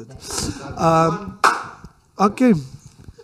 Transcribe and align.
Um, 0.00 1.32
okay. 2.16 2.54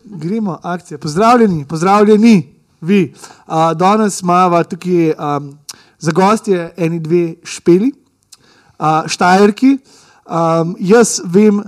Gremo, 0.04 0.58
akcija. 0.62 0.98
Pozdravljeni, 0.98 1.64
pozdravljeni, 1.64 2.54
vi. 2.80 3.14
Uh, 3.46 3.72
danes 3.76 4.20
imamo 4.20 4.64
tukaj 4.64 5.10
um, 5.10 5.58
za 5.98 6.12
gostje 6.12 6.74
eni 6.76 7.00
dve 7.00 7.34
špeli, 7.44 7.92
uh, 8.78 8.86
štajerki. 9.06 9.78
Um, 10.26 10.76
jaz 10.78 11.20
vem, 11.24 11.62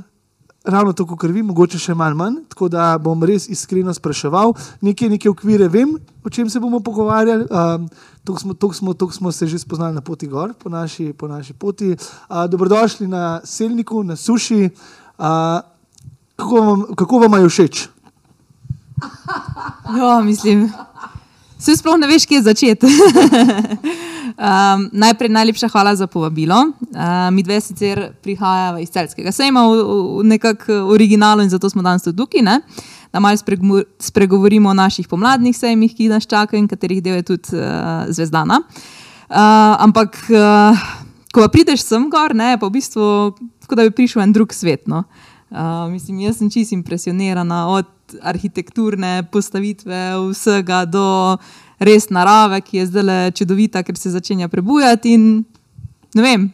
ravno 0.64 0.92
tako, 0.92 1.16
kot 1.16 1.30
vi, 1.30 1.42
mogoče 1.42 1.78
še 1.78 1.94
malo 1.94 2.14
manj, 2.14 2.36
tako 2.48 2.68
da 2.68 2.98
bom 2.98 3.24
res 3.24 3.48
iskreno 3.48 3.94
spraševal. 3.94 4.52
Nekaj, 4.80 5.08
nekaj 5.08 5.30
okvire 5.30 5.68
vem, 5.68 5.96
o 6.24 6.30
čem 6.30 6.50
se 6.50 6.60
bomo 6.60 6.80
pogovarjali. 6.80 7.48
Um, 7.50 7.88
Tukaj 8.28 8.42
smo, 8.42 8.54
tuk 8.54 8.74
smo, 8.74 8.92
tuk 8.94 9.12
smo 9.14 9.32
se 9.32 9.46
že 9.46 9.58
spoznali 9.58 9.94
na 9.94 10.00
poti 10.04 10.26
gor, 10.28 10.52
po 10.52 10.68
naši, 10.68 11.12
po 11.16 11.28
naši 11.28 11.54
poti. 11.54 11.96
Uh, 11.96 12.44
dobrodošli 12.44 13.08
na 13.08 13.40
Selniku, 13.44 14.02
na 14.04 14.16
Suši. 14.16 14.68
Uh, 15.18 15.60
kako, 16.36 16.60
vam, 16.60 16.84
kako 16.96 17.18
vam 17.18 17.42
je 17.42 17.48
všeč? 17.48 17.88
Ja, 19.98 20.20
mislim. 20.20 20.72
Se 21.58 21.76
sploh 21.76 21.96
ne 21.98 22.06
veš, 22.06 22.26
kje 22.26 22.42
začeti. 22.42 22.86
um, 24.38 24.84
najprej 24.92 25.28
najlepša 25.28 25.68
hvala 25.68 25.96
za 25.96 26.06
povabilo. 26.06 26.54
Uh, 26.54 27.30
mi 27.32 27.42
dve 27.42 27.60
sicer 27.60 28.12
prihajamo 28.22 28.78
iz 28.78 28.90
celskega 28.90 29.32
sejma 29.32 29.64
v, 29.66 29.82
v 30.20 30.24
nekakšnem 30.34 30.86
originalu 30.86 31.42
in 31.42 31.50
zato 31.50 31.70
smo 31.70 31.82
danes 31.82 32.06
tudi 32.06 32.16
tukaj, 32.16 32.42
ne? 32.42 32.60
da 33.12 33.20
malo 33.20 33.36
spregovorimo 33.98 34.68
o 34.68 34.74
naših 34.74 35.08
pomladnih 35.08 35.56
sejmih, 35.56 35.94
ki 35.96 36.10
nas 36.12 36.26
čakajo 36.26 36.60
in 36.60 36.68
katerih 36.68 37.02
del 37.02 37.16
je 37.16 37.22
tudi 37.22 37.56
uh, 37.56 38.04
zvezdana. 38.12 38.60
Uh, 38.60 39.36
ampak, 39.80 40.16
uh, 40.28 40.76
ko 41.32 41.48
prideš 41.48 41.86
sem 41.88 42.10
gor, 42.12 42.36
ne, 42.36 42.58
pa 42.60 42.68
v 42.68 42.76
bistvu 42.76 43.32
kot 43.68 43.78
da 43.78 43.84
bi 43.84 43.94
prišel 43.94 44.24
en 44.24 44.32
drug 44.32 44.54
svet. 44.56 44.88
No? 44.88 45.04
Uh, 45.48 45.86
mislim, 45.92 46.20
jaz 46.26 46.40
sem 46.40 46.50
čisto 46.50 46.76
impresionirana 46.76 47.66
od 47.72 47.86
arhitekturne 48.24 49.22
postavitve, 49.32 50.12
vsega 50.32 50.84
do 50.88 51.36
res 51.80 52.08
narave, 52.10 52.60
ki 52.64 52.82
je 52.82 52.86
zdaj 52.90 53.32
čudovita, 53.38 53.82
ker 53.84 53.96
se 53.96 54.12
začenja 54.12 54.48
prebujati. 54.48 55.14
In, 55.16 55.44
ne 56.16 56.24
vem, 56.24 56.48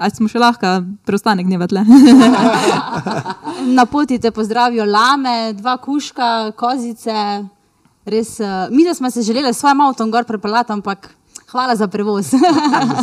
ali 0.00 0.16
smo 0.16 0.28
še 0.28 0.40
lahko 0.40 0.72
preostanek 1.08 1.48
dneva 1.48 1.68
tle. 1.68 1.84
Na 3.76 3.84
poti 3.88 4.20
te 4.20 4.32
pozdravijo 4.32 4.86
lame, 4.88 5.52
dva 5.58 5.76
kuška, 5.80 6.52
kozice. 6.56 7.16
Res, 8.08 8.38
uh, 8.40 8.68
mi 8.72 8.86
smo 8.94 9.10
se 9.10 9.22
želeli 9.22 9.52
s 9.52 9.60
svojim 9.60 9.80
avtom 9.84 10.10
gor 10.10 10.24
prepeljati, 10.24 10.72
ampak 10.72 11.10
hvala 11.50 11.76
za 11.76 11.88
prevoz. 11.88 12.32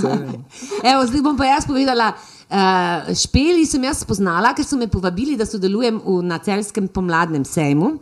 Evo, 0.91 1.05
zdaj 1.05 1.21
bom 1.21 1.37
pa 1.37 1.45
jaz 1.45 1.67
povedala. 1.67 2.13
Uh, 2.47 3.09
špeli 3.11 3.65
sem 3.67 3.83
jaz 3.83 4.05
spoznala, 4.05 4.53
ker 4.55 4.63
so 4.63 4.77
me 4.79 4.87
povabili, 4.87 5.35
da 5.35 5.45
sodelujem 5.45 5.97
v 5.99 6.21
nacelskem 6.23 6.87
pomladnem 6.87 7.43
sejmu. 7.43 7.97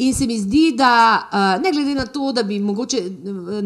In 0.00 0.14
se 0.14 0.28
mi 0.30 0.38
zdi, 0.38 0.76
da 0.78 0.92
uh, 1.26 1.56
ne 1.62 1.72
glede 1.74 1.96
na 1.98 2.06
to, 2.06 2.30
da 2.32 2.44
bi 2.46 2.60
mogoče 2.62 3.02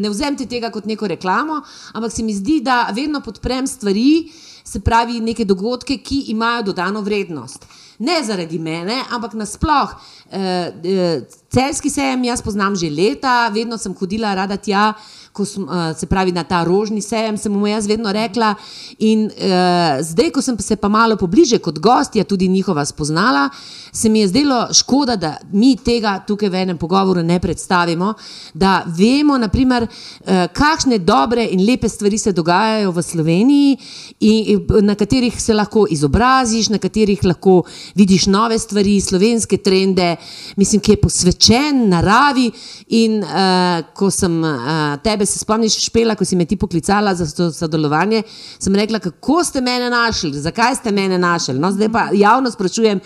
ne 0.00 0.10
vzemte 0.10 0.46
tega 0.48 0.70
kot 0.72 0.88
neko 0.88 1.06
reklamo, 1.12 1.60
ampak 1.92 2.12
se 2.12 2.24
mi 2.24 2.32
zdi, 2.34 2.62
da 2.64 2.88
vedno 2.96 3.20
podprem 3.20 3.68
stvari, 3.68 4.32
se 4.64 4.80
pravi 4.80 5.20
neke 5.20 5.44
dogodke, 5.44 5.98
ki 6.00 6.24
imajo 6.32 6.70
dodano 6.72 7.04
vrednost. 7.04 7.68
Ne 7.98 8.22
zaradi 8.24 8.58
mene, 8.58 9.02
ampak 9.10 9.34
nasploh. 9.34 9.94
Uh, 10.34 11.22
celski 11.54 11.90
sejem 11.90 12.24
jaz 12.24 12.42
poznam 12.42 12.76
že 12.76 12.90
leta, 12.90 13.48
vedno 13.54 13.78
sem 13.78 13.94
hodila 13.94 14.34
rada 14.34 14.56
tja 14.56 14.94
sem, 15.42 15.62
uh, 15.62 15.90
se 15.98 16.06
pravi 16.06 16.32
na 16.32 16.44
ta 16.44 16.62
rožni 16.64 17.02
sejem, 17.02 17.36
sem 17.36 17.52
mu 17.52 17.66
jaz 17.66 17.86
vedno 17.86 18.12
rekla. 18.12 18.54
In 18.98 19.26
uh, 19.26 19.98
zdaj, 19.98 20.30
ko 20.30 20.42
sem 20.42 20.58
se 20.62 20.76
pa 20.76 20.88
malo 20.88 21.16
pobliže 21.16 21.58
kot 21.58 21.78
gostja 21.82 22.24
tudi 22.24 22.48
njihova 22.48 22.84
spoznala, 22.84 23.48
se 23.92 24.08
mi 24.08 24.20
je 24.20 24.28
zdelo 24.28 24.68
škoda, 24.72 25.16
da 25.16 25.36
mi 25.52 25.76
tega 25.76 26.20
tukaj 26.26 26.48
v 26.48 26.60
enem 26.62 26.78
pogovoru 26.78 27.22
ne 27.22 27.40
predstavimo, 27.40 28.12
da 28.54 28.84
vemo, 28.86 29.38
naprimer, 29.38 29.88
uh, 29.88 30.46
kakšne 30.54 30.98
dobre 30.98 31.48
in 31.50 31.66
lepe 31.66 31.88
stvari 31.88 32.18
se 32.18 32.32
dogajajo 32.32 32.92
v 32.94 33.02
Sloveniji, 33.02 33.78
in, 34.20 34.44
in, 34.54 34.86
na 34.86 34.94
katerih 34.94 35.42
se 35.42 35.54
lahko 35.54 35.86
izobraziš, 35.90 36.68
na 36.68 36.78
katerih 36.78 37.24
lahko 37.24 37.62
vidiš 37.94 38.26
nove 38.26 38.58
stvari, 38.58 39.00
slovenske 39.00 39.56
trende, 39.56 40.16
mislim, 40.56 40.80
ki 40.80 40.92
je 40.92 41.00
posvečen 41.00 41.88
naravi. 41.88 42.50
In 42.98 43.20
uh, 43.22 43.84
ko 43.94 44.10
sem 44.10 44.40
uh, 44.42 44.96
tebe 45.04 45.26
se 45.26 45.38
spomniš, 45.38 45.78
špela, 45.86 46.14
ko 46.14 46.24
si 46.24 46.36
me 46.36 46.44
ti 46.44 46.56
poklicala 46.56 47.14
za 47.14 47.50
sodelovanje, 47.52 48.22
sem 48.58 48.74
rekla, 48.74 48.98
kako 48.98 49.44
ste 49.44 49.60
mene 49.60 49.90
našli, 49.90 50.32
zakaj 50.40 50.76
ste 50.80 50.92
mene 50.92 51.18
našli. 51.18 51.58
No, 51.58 51.72
zdaj 51.72 51.92
pa 51.92 52.08
javno 52.14 52.50
sprašujem, 52.50 53.00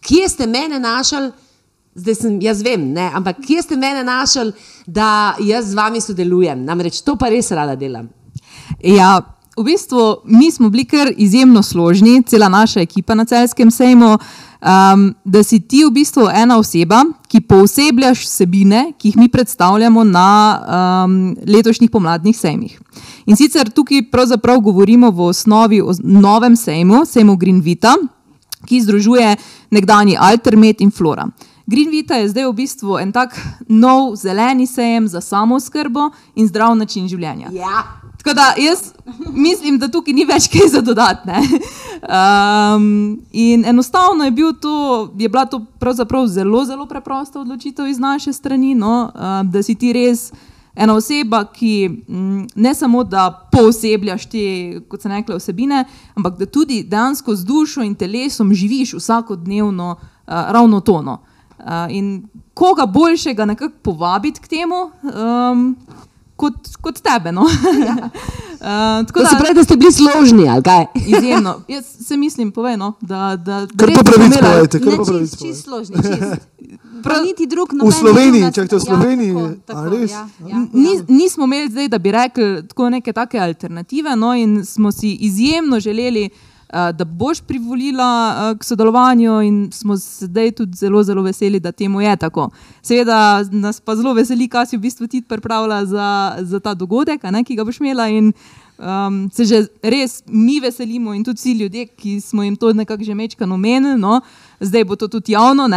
kje 0.00 0.28
ste 0.28 0.46
mene 0.46 0.80
našli, 0.80 1.30
zdaj 1.94 2.14
sem 2.14 2.40
jaz 2.42 2.62
vem, 2.62 2.88
ne, 2.92 3.10
ampak 3.14 3.42
kje 3.46 3.62
ste 3.62 3.76
mene 3.76 4.04
našli, 4.04 4.52
da 4.86 5.36
jaz 5.40 5.70
z 5.70 5.78
vami 5.78 6.00
sodelujem. 6.00 6.64
Namreč 6.64 7.02
to 7.04 7.16
pa 7.16 7.30
res 7.30 7.50
rada 7.50 7.76
delam. 7.76 8.10
Ja. 8.82 9.20
V 9.56 9.64
bistvu 9.64 10.16
mi 10.24 10.50
smo 10.50 10.70
bili 10.70 10.84
kar 10.84 11.12
izjemno 11.16 11.62
složni, 11.62 12.22
cela 12.22 12.48
naša 12.48 12.80
ekipa 12.80 13.14
na 13.14 13.24
celskem 13.24 13.70
sejmu. 13.70 14.18
Um, 14.62 15.14
da 15.24 15.42
si 15.42 15.60
ti 15.60 15.82
v 15.84 15.90
bistvu 15.90 16.28
ena 16.34 16.56
oseba, 16.58 17.02
ki 17.28 17.40
poosebljaš 17.40 18.22
vsebine, 18.22 18.92
ki 18.98 19.08
jih 19.08 19.16
mi 19.16 19.28
predstavljamo 19.28 20.04
na 20.04 20.28
um, 21.04 21.36
letošnjih 21.46 21.90
pomladnih 21.90 22.38
sejmih. 22.38 22.78
In 23.26 23.36
sicer 23.36 23.70
tukaj 23.70 24.06
pravzaprav 24.10 24.60
govorimo 24.60 25.10
v 25.10 25.26
osnovi 25.34 25.80
o 25.82 25.92
novem 26.02 26.56
sejmu, 26.56 27.02
sejmu 27.04 27.36
Green 27.36 27.60
Vita, 27.60 27.96
ki 28.66 28.80
združuje 28.80 29.36
nekdani 29.70 30.16
Altermet 30.20 30.80
in 30.80 30.90
Flora. 30.90 31.26
Green 31.66 31.90
Vita 31.90 32.14
je 32.14 32.28
zdaj 32.28 32.46
v 32.46 32.54
bistvu 32.54 32.98
en 33.02 33.12
tak 33.12 33.34
nov 33.68 34.16
zeleni 34.16 34.66
sejem 34.66 35.08
za 35.08 35.20
samo 35.20 35.60
skrbo 35.60 36.10
in 36.34 36.48
zdrav 36.48 36.76
način 36.76 37.08
življenja. 37.08 37.50
Ja. 37.52 38.01
Tako 38.22 38.34
da 38.34 38.54
jaz 38.58 38.92
mislim, 39.32 39.78
da 39.78 39.88
tukaj 39.88 40.14
ni 40.14 40.24
več 40.24 40.46
kaj 40.52 40.68
za 40.68 40.80
dodatne. 40.80 41.40
Um, 42.02 43.22
in 43.32 43.64
enostavno 43.66 44.24
je, 44.24 44.30
bil 44.30 44.52
to, 44.60 45.10
je 45.18 45.28
bila 45.28 45.44
to 45.46 46.26
zelo, 46.26 46.64
zelo 46.64 46.86
preprosta 46.86 47.40
odločitev 47.40 47.86
iz 47.86 47.98
naše 47.98 48.32
strani, 48.32 48.74
no, 48.74 49.10
um, 49.14 49.50
da 49.50 49.62
si 49.62 49.74
ti 49.74 49.92
res 49.92 50.32
ena 50.74 50.94
oseba, 50.94 51.44
ki 51.44 51.74
m, 51.84 51.96
mm, 52.08 52.46
ne 52.54 52.74
samo 52.74 53.04
da 53.04 53.48
poosebljaš 53.52 54.26
te, 54.26 54.44
kot 54.88 55.02
se 55.02 55.08
rekle, 55.08 55.34
osebine, 55.34 55.84
ampak 56.14 56.38
da 56.38 56.46
tudi 56.46 56.82
dejansko 56.82 57.34
z 57.34 57.44
dušo 57.44 57.82
in 57.82 57.94
telesom 57.94 58.54
živiš 58.54 58.94
vsakodnevno 58.94 59.90
uh, 59.90 60.00
ravno 60.26 60.80
tono. 60.80 61.18
Uh, 61.58 61.66
in 61.90 62.28
koga 62.54 62.86
boljšega 62.86 63.44
nekako 63.44 63.74
povabiti 63.82 64.40
k 64.40 64.48
temu? 64.48 64.90
Um, 65.02 65.76
kot, 66.42 66.76
kot 66.82 67.00
tebe. 67.02 67.32
No? 67.32 67.46
Ja. 67.86 67.96
uh, 67.96 69.06
tako 69.06 69.20
da, 69.20 69.28
se 69.28 69.36
pravi, 69.38 69.54
da 69.54 69.64
ste 69.64 69.76
bili 69.76 69.92
složni, 69.92 70.48
ali 70.48 70.62
kaj? 70.62 70.84
Izjemno. 71.06 71.60
Jaz 71.68 71.84
se 72.06 72.16
mislim, 72.16 72.52
poveno, 72.52 72.92
da, 73.00 73.36
da, 73.36 73.66
da 73.66 73.86
kar 73.86 73.94
popravite, 73.94 74.38
povejte, 74.42 74.80
kar 74.80 74.96
popravite. 74.96 75.36
Čist, 75.36 75.42
čist 75.42 75.64
složni, 75.64 75.96
čist. 75.96 76.48
Niti 77.26 77.46
drug 77.46 77.72
v 77.82 77.90
Sloveniji, 77.90 78.52
če 78.54 78.66
ste 78.66 78.78
v 78.78 78.80
Sloveniji, 78.80 79.32
ja, 79.34 79.48
tako, 79.66 79.90
tako, 79.90 79.96
ja, 80.06 80.22
ja. 80.46 80.60
Ni, 80.72 80.92
nismo 81.08 81.48
imeli 81.50 81.70
zdaj, 81.70 81.88
da 81.90 81.98
bi 81.98 82.12
rekli 82.14 82.62
tako 82.68 82.90
neke 82.94 83.12
take 83.12 83.40
alternative, 83.42 84.14
no, 84.16 84.34
in 84.38 84.60
smo 84.66 84.92
si 84.92 85.16
izjemno 85.26 85.80
želeli 85.80 86.28
uh, 86.30 86.51
da 86.72 87.04
boš 87.04 87.40
privolila 87.40 88.34
eh, 88.34 88.58
k 88.58 88.64
sodelovanju, 88.64 89.42
in 89.42 89.72
smo 89.72 89.96
zdaj 89.96 90.52
tudi 90.52 90.76
zelo, 90.76 91.02
zelo 91.02 91.22
veseli, 91.22 91.60
da 91.60 91.72
temu 91.72 92.00
je 92.00 92.16
tako. 92.16 92.50
Seveda 92.82 93.44
nas 93.50 93.80
pa 93.80 93.96
zelo 93.96 94.14
veseli, 94.14 94.48
kaj 94.48 94.66
si 94.66 94.76
v 94.76 94.80
bistvu 94.80 95.06
ti 95.06 95.22
pripravlja 95.22 95.84
za, 95.86 96.36
za 96.40 96.60
ta 96.60 96.74
dogodek, 96.74 97.22
ne, 97.22 97.44
ki 97.44 97.56
ga 97.56 97.64
boš 97.64 97.80
imela. 97.80 98.08
In, 98.08 98.32
um, 98.78 99.28
se 99.32 99.44
že 99.44 99.66
res 99.82 100.22
mi 100.26 100.60
veselimo, 100.60 101.14
in 101.14 101.24
tudi 101.24 101.38
vsi 101.38 101.52
ljudje, 101.52 101.86
ki 101.86 102.20
smo 102.20 102.42
jim 102.42 102.56
to 102.56 102.72
nekako 102.72 103.04
že 103.04 103.14
mečkano 103.14 103.54
omenili. 103.54 104.00
No, 104.00 104.20
Zdaj 104.62 104.84
bo 104.84 104.96
to 104.96 105.08
tudi 105.08 105.32
javno. 105.32 105.68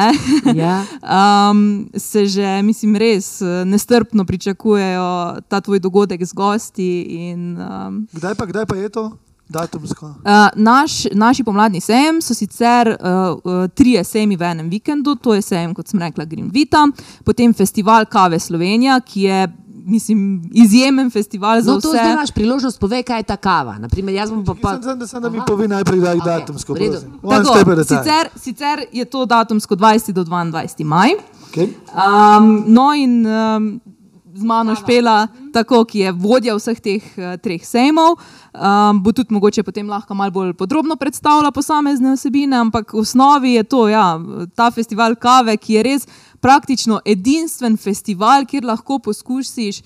Ja. 0.55 0.85
Um, 1.01 1.89
se 1.97 2.25
že, 2.25 2.61
mislim, 2.61 2.95
res 2.95 3.41
eh, 3.41 3.65
nestrpno 3.65 4.25
pričakujejo 4.25 5.41
ta 5.47 5.61
tvoj 5.61 5.79
dogodek 5.79 6.25
z 6.25 6.33
gosti. 6.33 7.01
In, 7.01 7.57
um, 7.57 8.07
kdaj, 8.13 8.35
pa, 8.35 8.45
kdaj 8.45 8.65
pa 8.65 8.75
je 8.75 8.89
to? 8.89 9.11
Datumsko. 9.49 10.05
Uh, 10.05 10.13
naš, 10.55 11.05
naši 11.13 11.43
pomladni 11.43 11.81
sejem 11.81 12.21
so 12.21 12.33
sicer 12.33 12.89
uh, 12.89 12.95
uh, 13.43 13.67
tri 13.69 13.97
sejmi 14.03 14.37
v 14.37 14.41
enem 14.41 14.69
vikendu, 14.69 15.15
to 15.15 15.35
je 15.37 15.41
sejem, 15.45 15.73
kot 15.77 15.87
sem 15.87 16.01
rekla, 16.01 16.25
Green 16.25 16.49
Vita, 16.53 16.87
potem 17.23 17.53
festival 17.53 18.05
Kave 18.09 18.39
Slovenija, 18.39 18.99
ki 18.99 19.29
je. 19.29 19.45
Mislim, 19.85 20.41
izjemen 20.57 21.11
festival 21.13 21.59
za 21.61 21.71
no, 21.71 21.77
vse. 21.77 21.91
Zdaj 21.93 22.13
imaš 22.13 22.31
priložnost, 22.33 22.79
povej, 22.81 23.03
kaj 23.05 23.19
je 23.19 23.25
ta 23.29 23.35
kava. 23.37 23.75
Naprimer, 23.77 24.15
jaz 24.17 24.31
bom 24.33 24.39
pa 24.41 24.55
pa... 24.57 24.71
Sem, 24.81 25.03
sem, 25.07 25.21
da 25.21 25.29
mi 25.29 25.43
povej 25.45 25.67
najprej, 25.69 25.99
da 26.01 26.09
je 26.09 26.17
okay. 26.17 26.25
datumsko. 26.25 26.77
Tako, 27.21 27.83
sicer, 27.83 28.31
sicer 28.33 28.81
je 28.91 29.05
to 29.05 29.27
datumsko 29.29 29.75
20 29.75 30.11
do 30.11 30.23
22 30.25 30.89
maj. 30.89 31.13
Okay. 31.51 31.69
Um, 31.93 32.65
no, 32.65 32.87
in 32.97 33.27
um, 33.29 33.69
z 34.35 34.43
mano 34.43 34.75
špela, 34.75 35.27
tako, 35.53 35.85
ki 35.87 35.99
je 35.99 36.11
vodja 36.11 36.55
vseh 36.55 36.79
teh 36.83 37.03
uh, 37.15 37.35
treh 37.39 37.63
sejmov. 37.63 38.19
Um, 38.55 38.99
bo 39.03 39.11
tudi 39.15 39.33
mogoče 39.35 39.63
potem 39.63 39.89
lahko 39.89 40.15
malo 40.15 40.31
bolj 40.31 40.53
podrobno 40.59 40.95
predstavila 40.95 41.51
posamezne 41.51 42.15
vsebine, 42.15 42.59
ampak 42.67 42.93
v 42.93 42.99
osnovi 42.99 43.55
je 43.55 43.63
to 43.63 43.87
ja, 43.87 44.19
ta 44.55 44.71
festival 44.71 45.15
kave, 45.15 45.57
ki 45.57 45.79
je 45.79 45.83
res 45.83 46.07
praktično 46.43 46.99
edinstven 47.05 47.77
festival, 47.77 48.45
kjer 48.45 48.67
lahko 48.67 48.99
poskusiš. 48.99 49.81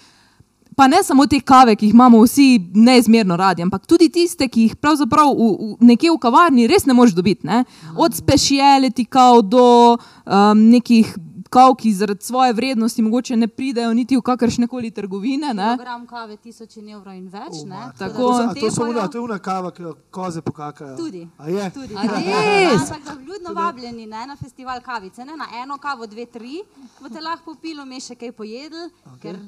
Pa 0.75 0.87
ne 0.87 1.01
samo 1.03 1.25
te 1.27 1.41
kave, 1.43 1.75
ki 1.75 1.89
jih 1.89 1.93
imamo 1.93 2.21
vsi 2.23 2.59
neizmerno 2.73 3.35
radi, 3.35 3.65
ampak 3.65 3.83
tudi 3.89 4.07
tiste, 4.09 4.47
ki 4.47 4.67
jih 4.67 4.75
pravzaprav 4.79 5.33
v, 5.35 5.47
v, 5.49 5.73
nekje 5.91 6.13
v 6.13 6.19
kavarni 6.23 6.67
res 6.71 6.87
ne 6.87 6.95
moreš 6.95 7.17
dobiti. 7.17 7.43
Ne? 7.47 7.65
Od 7.99 8.15
speciality 8.15 9.03
kav 9.03 9.41
do 9.43 9.65
um, 9.97 10.61
nekih 10.71 11.11
kav, 11.49 11.75
ki 11.75 11.93
zaradi 11.93 12.23
svoje 12.23 12.53
vrednosti 12.53 13.01
mogoče 13.01 13.35
ne 13.37 13.47
pridejo 13.47 13.93
niti 13.93 14.17
v 14.17 14.21
kakršne 14.21 14.67
koli 14.67 14.91
trgovine. 14.91 15.53
Ne? 15.53 15.75
Program 15.75 16.05
kave 16.07 16.37
1000 16.37 16.93
evrov 16.93 17.13
in 17.15 17.27
več. 17.27 17.63
ne. 17.65 17.75
Oh, 17.75 17.91
Tako. 17.97 18.13
Tako 18.13 18.37
da 18.37 18.53
to 18.53 18.71
so 18.71 19.07
to 19.11 19.17
je 19.17 19.21
una 19.21 19.39
kava, 19.39 19.71
ki 19.71 19.83
jo 19.83 19.95
koze 20.11 20.41
pokakajo. 20.41 20.97
Tudi. 20.97 21.27
A 21.37 21.49
je? 21.49 21.69
Tudi. 21.71 21.95
A 21.95 22.01
res? 22.01 22.81
Ampak 22.81 23.03
da 23.05 23.13
vljudno 23.13 23.53
vabljeni 23.53 24.05
ne, 24.05 24.25
na 24.27 24.35
festival 24.35 24.81
kavice, 24.81 25.25
ne, 25.25 25.37
na 25.37 25.47
eno 25.63 25.77
kavo, 25.77 26.07
dve, 26.07 26.25
tri, 26.25 26.61
boste 27.01 27.21
lahko 27.21 27.53
popili, 27.53 27.85
me 27.85 27.99
še 27.99 28.15
kaj 28.15 28.31
pojedli, 28.31 28.89
okay. 29.05 29.21
ker 29.21 29.39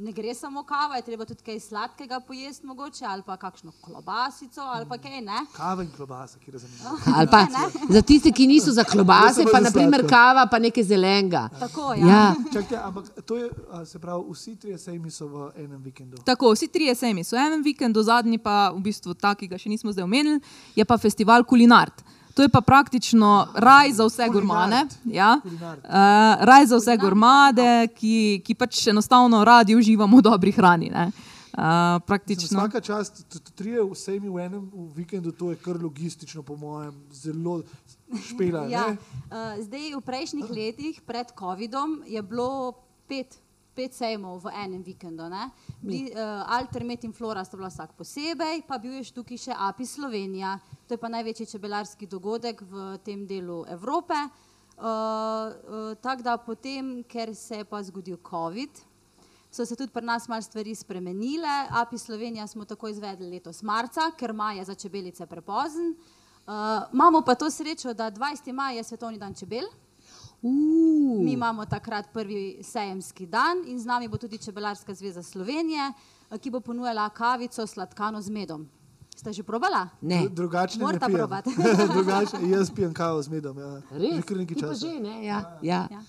ne 0.00 0.12
gre 0.12 0.34
samo 0.34 0.62
kava, 0.62 0.96
je 0.96 1.02
treba 1.02 1.24
tudi 1.24 1.42
kaj 1.44 1.60
sladkega 1.60 2.20
pojesti 2.20 2.66
mogoče, 2.66 3.04
ali 3.04 3.22
pa 3.26 3.36
kakšno 3.36 3.72
klobasico, 3.84 4.60
ali 4.60 4.86
pa 4.88 4.98
kaj 4.98 5.20
ne. 5.20 5.44
Kava 5.52 5.82
in 5.82 5.90
klobasa, 5.96 6.38
ki 6.38 6.50
je 6.50 6.58
zanimiva. 6.58 6.96
Ali 7.16 7.28
pa 7.30 7.40
Ne, 7.50 7.94
za 7.94 8.02
tiste, 8.02 8.32
ki 8.32 8.46
niso 8.46 8.72
za 8.72 8.84
klobase, 8.84 9.44
pa 9.52 9.60
naprimer 9.60 10.06
kava, 10.08 10.46
pa 10.50 10.58
nekaj 10.58 10.84
zelenega. 10.84 11.48
Tako, 11.60 11.94
ja. 11.94 12.06
Ja. 12.06 12.34
Čakajte, 12.52 12.76
ampak 12.76 13.04
to 13.26 13.36
je, 13.36 13.50
se 13.84 13.98
pravi, 13.98 14.24
vsi 14.32 14.56
trije 14.56 14.78
sejmi 14.78 15.10
so 15.10 15.26
v 15.26 15.50
enem 15.56 15.82
vikendu. 15.82 16.22
Tako, 16.24 16.52
vsi 16.54 16.68
trije 16.68 16.94
sejmi 16.94 17.24
so 17.24 17.36
en 17.36 17.62
vikend, 17.62 17.96
zadnji 17.96 18.38
pa 18.38 18.70
v 18.70 18.80
bistvu 18.80 19.14
ta, 19.14 19.34
ki 19.34 19.48
ga 19.50 19.58
še 19.58 19.68
nismo 19.68 19.92
zdaj 19.92 20.04
omenili, 20.04 20.40
je 20.76 20.84
pa 20.84 20.98
festival 20.98 21.44
Kulinart. 21.44 22.04
To 22.40 22.44
je 22.44 22.48
pa 22.48 22.60
praktično 22.60 23.48
raj 23.54 23.92
za 23.92 24.04
vse 24.06 24.28
gurmane. 24.32 24.86
Ja. 25.04 25.40
Uh, 25.44 25.90
raj 26.40 26.66
za 26.66 26.76
vse 26.76 26.96
gurmade, 26.96 27.88
ki, 27.92 28.40
ki 28.44 28.54
pač 28.56 28.86
enostavno 28.88 29.42
radi 29.44 29.76
uživamo 29.76 30.16
v 30.16 30.22
dobri 30.24 30.52
hrani. 30.52 30.88
ne. 30.88 31.10
Uh, 31.52 32.00
praktično. 32.06 32.58
Vsaka 32.58 32.80
čast, 32.80 33.20
trije 33.54 33.84
vsemi 33.92 34.32
v 34.32 34.40
enem 34.40 34.70
v 34.72 34.86
vikendu, 35.02 35.34
to 35.36 35.50
je 35.50 35.58
kar 35.60 35.76
logistično, 35.76 36.40
po 36.42 36.56
mojem, 36.56 36.96
zelo 37.12 37.60
špela. 38.24 38.64
Ja, 38.72 38.86
ne? 38.88 38.96
uh, 39.28 39.60
zdaj, 39.60 39.92
v 39.98 40.00
prejšnjih 40.00 40.48
letih, 40.50 41.04
pred 41.04 41.36
COVID-om, 41.36 42.00
je 42.08 42.22
bilo 42.22 42.72
pet, 43.04 43.36
pet 43.74 43.94
sejmov 43.94 44.42
v 44.44 44.52
enem 44.64 44.82
vikendu. 44.82 45.28
ne. 45.28 45.50
Bili, 45.80 46.10
uh, 46.12 46.44
Altermet 46.46 47.04
in 47.04 47.12
Flora 47.12 47.44
sta 47.44 47.56
bila 47.56 47.68
vsak 47.68 47.94
posebej, 47.96 48.62
pa 48.66 48.78
bil 48.78 48.98
je 48.98 49.12
tukaj 49.12 49.38
še 49.38 49.54
API 49.56 49.86
Slovenija, 49.86 50.58
to 50.86 50.94
je 50.94 50.98
pa 50.98 51.08
največji 51.08 51.46
čebelarski 51.46 52.06
dogodek 52.06 52.62
v 52.62 52.98
tem 53.04 53.26
delu 53.26 53.64
Evrope. 53.68 54.14
Uh, 54.80 54.84
uh, 54.84 55.94
Tako 56.00 56.22
da 56.22 56.36
potem, 56.36 57.04
ker 57.04 57.34
se 57.34 57.60
je 57.60 57.64
pa 57.64 57.82
zgodil 57.82 58.16
COVID, 58.16 58.80
so 59.50 59.66
se 59.66 59.76
tudi 59.76 59.92
pri 59.92 60.04
nas 60.04 60.28
malo 60.28 60.42
stvari 60.42 60.74
spremenile. 60.74 61.66
API 61.70 61.98
Slovenija 61.98 62.46
smo 62.46 62.64
tako 62.64 62.88
izvedli 62.88 63.30
letos 63.30 63.62
marca, 63.62 64.10
ker 64.16 64.32
maj 64.32 64.58
je 64.58 64.64
za 64.64 64.74
čebelice 64.74 65.26
prepozen. 65.26 65.94
Uh, 66.46 66.88
imamo 66.92 67.22
pa 67.22 67.34
to 67.34 67.50
srečo, 67.50 67.94
da 67.94 68.10
20. 68.10 68.52
maj 68.52 68.76
je 68.76 68.84
svetovni 68.84 69.18
dan 69.18 69.34
čebel. 69.34 69.68
Uh, 70.42 70.50
Mi 71.20 71.32
imamo 71.32 71.66
takrat 71.66 72.12
prvi 72.12 72.58
sejemski 72.62 73.26
dan 73.26 73.64
in 73.66 73.78
z 73.78 73.84
nami 73.84 74.08
bo 74.08 74.16
tudi 74.16 74.38
Čebelarska 74.38 74.94
zveza 74.94 75.22
Slovenije, 75.22 75.92
ki 76.32 76.50
bo 76.50 76.60
ponujala 76.60 77.08
kavico 77.08 77.66
sladkano 77.66 78.22
z 78.22 78.30
medom. 78.30 78.68
Ste 79.10 79.32
že 79.32 79.42
probala? 79.42 79.88
ne. 80.00 80.20
Dru- 80.22 80.34
Drugačne 80.34 80.78
ne 80.78 80.84
Morata 80.84 81.06
pijem. 81.06 81.18
probati. 81.18 81.50
Drugačne, 81.94 82.40
jaz 82.48 82.70
pijem 82.70 82.94
kavo 82.94 83.22
z 83.22 83.28
medom. 83.28 83.58
Ja. 83.58 83.82
Res? 83.90 84.24
Že 84.24 84.34
nekaj 84.34 84.56
časa. 84.56 84.74
že, 84.80 84.96
ne? 84.96 85.24
Ja, 85.24 85.58
ja. 85.62 85.84
Ja. 85.90 86.00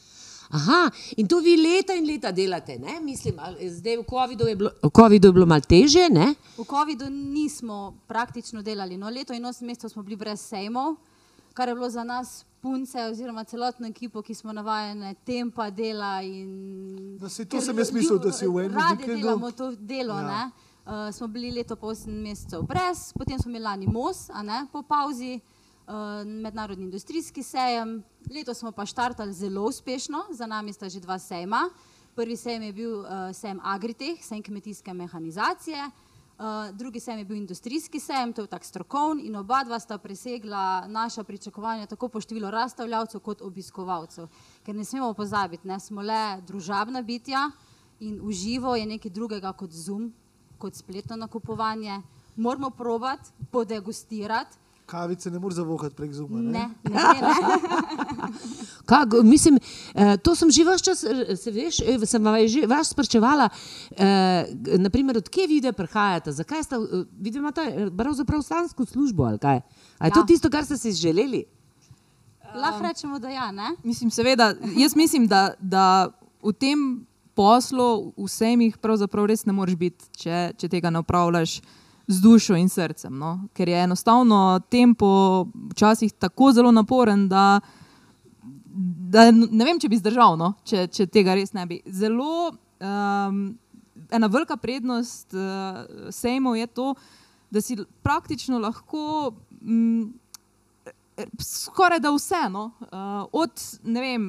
Aha, 0.49 0.87
in 1.15 1.27
to 1.27 1.39
vi 1.39 1.55
leta 1.57 1.93
in 1.93 2.05
leta 2.05 2.31
delate, 2.31 2.75
ne? 2.77 2.99
Mislim, 2.99 3.35
zdaj 3.69 3.97
v 3.97 4.05
COVID-u 4.05 4.47
je 4.47 4.55
bilo, 4.55 4.71
COVID 4.85 5.23
je 5.23 5.31
bilo 5.31 5.45
malo 5.45 5.61
teže, 5.61 6.07
ne? 6.09 6.35
V 6.57 6.63
COVID-u 6.63 7.07
nismo 7.09 7.77
praktično 8.05 8.61
delali. 8.61 8.97
No, 8.97 9.09
leto 9.09 9.33
in 9.33 9.45
osem 9.45 9.67
mesecev 9.67 9.89
smo 9.89 10.03
bili 10.03 10.15
brez 10.15 10.39
sejmov, 10.41 10.95
kar 11.53 11.67
je 11.67 11.75
bilo 11.75 11.89
za 11.89 12.03
nas 12.03 12.43
punce 12.61 12.97
oziroma 13.01 13.43
celotno 13.43 13.87
ekipo, 13.87 14.21
ki 14.21 14.33
smo 14.33 14.53
navajene 14.53 15.15
tempa 15.25 15.69
dela. 15.69 16.21
In, 16.21 17.17
No, 17.17 17.29
saj 17.29 17.45
to 17.45 17.61
sem 17.61 17.77
jaz 17.77 17.91
mislil, 17.91 18.19
da 18.19 18.31
si 18.31 18.47
v 18.47 18.59
enem 18.59 18.77
Radi 18.77 19.03
vikendu- 19.03 19.21
delamo 19.21 19.51
to 19.51 19.71
delo. 19.73 20.13
Ja. 20.15 20.27
Ja. 20.27 20.51
Uh, 20.83 21.13
smo 21.13 21.27
bili 21.27 21.51
leto 21.51 21.75
pa 21.75 21.87
8 21.87 22.09
mesecev 22.09 22.61
brez, 22.63 23.13
potem 23.13 23.39
smo 23.39 23.49
imeli 23.49 23.63
lani 23.63 23.87
MOS, 23.87 24.29
ne, 24.43 24.65
po 24.71 24.81
pauzi, 24.81 25.39
uh, 25.87 25.93
mednarodni 26.25 26.83
industrijski 26.83 27.43
sejem. 27.43 28.03
Leto 28.27 28.53
smo 28.53 28.71
pa 28.71 28.85
štartali 28.85 29.33
zelo 29.33 29.61
uspešno, 29.63 30.23
za 30.31 30.45
nami 30.45 30.73
sta 30.73 30.89
že 30.89 30.99
dva 30.99 31.19
sejma. 31.19 31.69
Prvi 32.15 32.35
sejem 32.35 32.63
je 32.63 32.73
bil 32.73 32.93
uh, 32.95 33.07
sejem 33.33 33.59
Agritech, 33.63 34.25
sejem 34.25 34.43
kmetijske 34.43 34.93
mehanizacije, 34.93 35.85
uh, 35.85 36.10
drugi 36.73 36.99
sejem 36.99 37.19
je 37.19 37.25
bil 37.25 37.37
industrijski 37.37 37.99
sejem, 37.99 38.33
to 38.33 38.41
je 38.41 38.47
tak 38.47 38.63
strokovn 38.65 39.19
in 39.19 39.35
oba 39.35 39.63
dva 39.63 39.79
sta 39.79 39.97
presegla 39.97 40.87
naša 40.87 41.23
pričakovanja 41.23 41.85
tako 41.85 42.07
po 42.07 42.21
številu 42.21 42.49
razstavljavcev 42.49 43.21
kot 43.21 43.41
obiskovalcev. 43.41 44.27
Ker 44.65 44.75
ne 44.75 44.85
smemo 44.85 45.13
pozabiti, 45.13 45.67
ne 45.67 45.79
smo 45.79 46.01
le 46.01 46.41
družabna 46.47 47.01
bitja 47.01 47.51
in 47.99 48.19
uživo 48.23 48.75
je 48.75 48.85
nekaj 48.85 49.11
drugega 49.11 49.53
kot 49.53 49.71
Zoom, 49.71 50.13
kot 50.57 50.75
spletno 50.75 51.15
nakupovanje. 51.15 52.01
Moramo 52.35 52.69
probati, 52.69 53.29
podegustirati. 53.51 54.57
Kavice 54.85 55.31
ne 55.31 55.39
moreš 55.39 55.55
zavohati 55.55 55.95
prek 55.95 56.13
zuma. 56.13 56.39
Ne, 56.39 56.51
Ne? 56.51 56.69
ne, 56.83 56.91
ne. 57.21 57.33
Kak, 58.85 59.07
mislim, 59.23 59.59
eh, 59.95 60.17
to 60.17 60.35
sem 60.35 60.51
že 60.51 60.63
vaš 60.63 60.81
čas, 60.81 60.99
se 61.35 61.51
veš, 61.51 61.79
eh, 61.79 62.05
sem 62.05 62.23
vas 62.23 62.51
že 62.51 62.67
vas 62.67 62.89
spraševala, 62.89 63.49
eh, 63.91 64.45
naprimer, 64.77 65.17
odkje 65.17 65.47
vide 65.47 65.71
prihajate, 65.71 66.31
zakaj 66.31 66.63
ste, 66.63 66.75
eh, 66.75 66.79
vidite, 67.13 67.39
imate 67.39 67.63
pravzaprav 67.91 68.41
slansko 68.41 68.85
službo 68.85 69.23
ali 69.23 69.39
kaj? 69.39 69.61
A 69.97 70.05
je 70.05 70.11
to 70.11 70.19
Ja. 70.19 70.25
tisto, 70.25 70.49
kar 70.49 70.65
ste 70.65 70.77
si 70.77 70.91
želeli? 70.91 71.45
Lahko 72.55 72.83
rečemo, 72.83 73.19
da 73.19 73.29
ja, 73.29 73.51
ne. 73.51 73.75
Mislim, 73.83 74.11
seveda, 74.11 74.53
jaz 74.75 74.95
mislim, 74.95 75.27
da, 75.27 75.53
da 75.57 76.09
v 76.43 76.51
tem 76.51 77.05
poslu 77.33 78.13
vsem 78.17 78.71
pravzaprav 78.73 79.25
res 79.25 79.45
ne 79.45 79.53
moreš 79.53 79.75
biti, 79.75 80.05
če, 80.13 80.51
če 80.57 80.67
tega 80.67 80.89
ne 80.89 80.99
upravljaš 80.99 81.61
z 82.07 82.21
dušo 82.21 82.55
in 82.55 82.69
srcem. 82.69 83.17
No? 83.17 83.47
Ker 83.53 83.69
je 83.69 83.83
enostavno 83.83 84.59
tempo 84.69 85.07
včasih 85.71 86.13
tako 86.13 86.51
zelo 86.51 86.71
naporen, 86.71 87.27
da, 87.29 87.59
da 89.11 89.31
ne 89.31 89.65
vem, 89.65 89.79
če 89.79 89.89
bi 89.89 89.97
zdržal, 89.99 90.37
no? 90.37 90.53
če, 90.63 90.87
če 90.87 91.07
tega 91.07 91.35
res 91.35 91.53
ne 91.53 91.65
bi. 91.65 91.81
Zelo 91.85 92.51
um, 92.51 93.41
ena 94.11 94.27
velika 94.27 94.57
prednost 94.57 95.33
uh, 95.33 96.09
sejmov 96.11 96.57
je 96.57 96.67
to, 96.67 96.93
da 97.51 97.61
si 97.61 97.77
praktično 98.03 98.59
lahko. 98.59 99.33
Mm, 99.61 100.09
skoraj 101.39 101.99
da 101.99 102.09
vse, 102.11 102.47
no? 102.49 102.71
uh, 102.81 103.25
od 103.31 103.51
vem, 103.83 104.23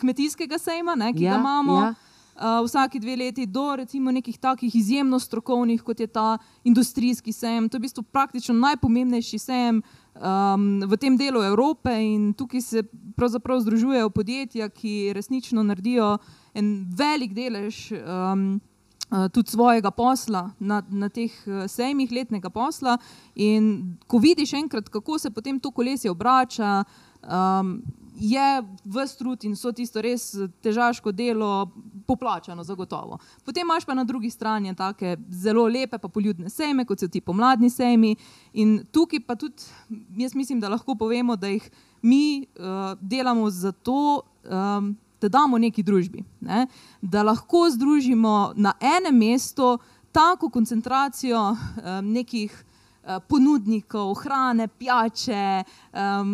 kmetijskega 0.00 0.58
sejma, 0.58 0.94
ne, 0.96 1.12
ki 1.12 1.24
Ja, 1.24 1.34
ga 1.34 1.40
imamo. 1.40 1.80
ja. 1.82 1.94
Uh, 2.40 2.64
vsaki 2.64 3.00
dve 3.00 3.16
leti 3.16 3.44
do 3.46 3.76
recimo 3.76 4.10
nekih 4.10 4.38
takih 4.38 4.76
izjemno 4.76 5.18
strokovnih, 5.18 5.82
kot 5.82 6.00
je 6.00 6.06
ta 6.06 6.38
industrijski 6.64 7.32
sejem. 7.32 7.68
To 7.68 7.76
je 7.76 7.78
v 7.78 7.82
bistvu 7.82 8.02
praktično 8.02 8.54
najpomembnejši 8.54 9.38
sejem 9.38 9.82
um, 9.82 10.80
v 10.80 10.96
tem 10.96 11.18
delu 11.20 11.42
Evrope 11.44 11.92
in 11.92 12.32
tukaj 12.32 12.60
se 12.60 12.82
pravzaprav 13.16 13.60
združujejo 13.60 14.10
podjetja, 14.10 14.68
ki 14.68 15.12
resnično 15.12 15.62
naredijo 15.62 16.16
en 16.54 16.88
velik 16.96 17.36
delež 17.36 17.92
um, 17.92 18.60
tudi 19.32 19.50
svojega 19.50 19.90
posla 19.90 20.50
na, 20.58 20.80
na 20.88 21.08
teh 21.12 21.36
uh, 21.44 21.66
sejmih, 21.68 22.08
letnega 22.12 22.48
posla. 22.50 22.96
In 23.34 23.98
ko 24.06 24.18
vidiš 24.18 24.52
enkrat, 24.52 24.88
kako 24.88 25.18
se 25.18 25.30
potem 25.30 25.60
to 25.60 25.70
kolesje 25.70 26.10
obrača, 26.10 26.84
um, 27.20 27.82
je 28.20 28.62
v 28.84 29.06
strud 29.06 29.44
in 29.44 29.56
so 29.56 29.72
tisto 29.72 30.02
res 30.04 30.34
težaško 30.62 31.12
delo 31.12 31.70
poplačano, 32.06 32.64
zagotovo. 32.64 33.18
Potem 33.44 33.64
imaš 33.64 33.86
pa 33.88 33.94
na 33.94 34.04
drugi 34.04 34.30
strani 34.30 34.74
take 34.76 35.16
zelo 35.30 35.64
lepe, 35.66 35.98
pa 35.98 36.08
poljudne 36.08 36.50
sejme, 36.50 36.84
kot 36.84 37.00
so 37.00 37.08
ti 37.08 37.20
pomladni 37.20 37.70
sejmi. 37.70 38.14
In 38.60 38.80
tukaj 38.92 39.24
pa 39.26 39.36
tudi, 39.40 39.64
jaz 40.20 40.34
mislim, 40.34 40.60
da 40.60 40.68
lahko 40.68 40.94
povemo, 40.94 41.36
da 41.36 41.48
jih 41.48 41.70
mi 42.02 42.44
uh, 42.44 42.92
delamo 43.00 43.50
zato, 43.50 44.22
um, 44.44 44.96
da 45.20 45.28
damo 45.28 45.58
neki 45.58 45.82
družbi. 45.82 46.24
Ne? 46.40 46.66
Da 47.00 47.22
lahko 47.22 47.70
združimo 47.70 48.52
na 48.56 48.74
enem 48.80 49.16
mestu 49.16 49.78
tako 50.12 50.50
koncentracijo 50.50 51.40
um, 51.50 51.56
nekih 52.12 52.64
ponudnikov 53.28 54.14
hrane, 54.14 54.68
pijače, 54.68 55.64
um, 55.92 56.30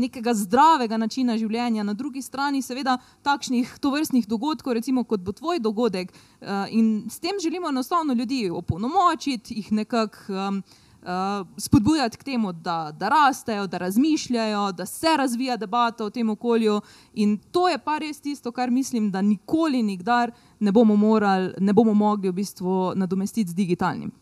nekega 0.00 0.34
zdravega 0.34 0.96
načina 0.96 1.36
življenja, 1.38 1.82
na 1.82 1.94
drugi 1.94 2.22
strani, 2.22 2.62
seveda, 2.62 2.98
takšnih 3.22 3.78
tovrstnih 3.80 4.28
dogodkov, 4.28 4.76
recimo 4.78 5.04
kot 5.04 5.24
bo 5.24 5.32
tvoj 5.32 5.60
dogodek. 5.60 6.12
Uh, 6.40 6.66
in 6.70 7.08
s 7.10 7.18
tem 7.18 7.40
želimo 7.42 7.68
enostavno 7.68 8.14
ljudi 8.14 8.50
opolnomočiti, 8.50 9.54
jih 9.54 9.72
nekako. 9.72 10.18
Um, 10.28 10.62
Uh, 11.00 11.46
spodbujati 11.56 12.18
k 12.18 12.22
temu, 12.22 12.52
da, 12.52 12.92
da 12.92 13.08
rastejo, 13.08 13.66
da 13.66 13.78
razmišljajo, 13.78 14.72
da 14.72 14.86
se 14.86 15.16
razvija 15.16 15.56
debata 15.56 16.04
v 16.04 16.10
tem 16.10 16.30
okolju. 16.30 16.80
In 17.14 17.38
to 17.38 17.68
je 17.68 17.78
pa 17.78 17.98
res 17.98 18.20
tisto, 18.20 18.52
kar 18.52 18.70
mislim, 18.70 19.08
da 19.10 19.22
nikoli, 19.22 19.80
nikdar 19.82 20.30
ne 20.58 20.72
bomo, 20.72 20.96
morali, 20.96 21.54
ne 21.58 21.72
bomo 21.72 21.94
mogli 21.94 22.28
v 22.28 22.36
bistvu 22.36 22.92
nadomestiti 23.00 23.50
z 23.50 23.54
digitalnim. 23.54 24.12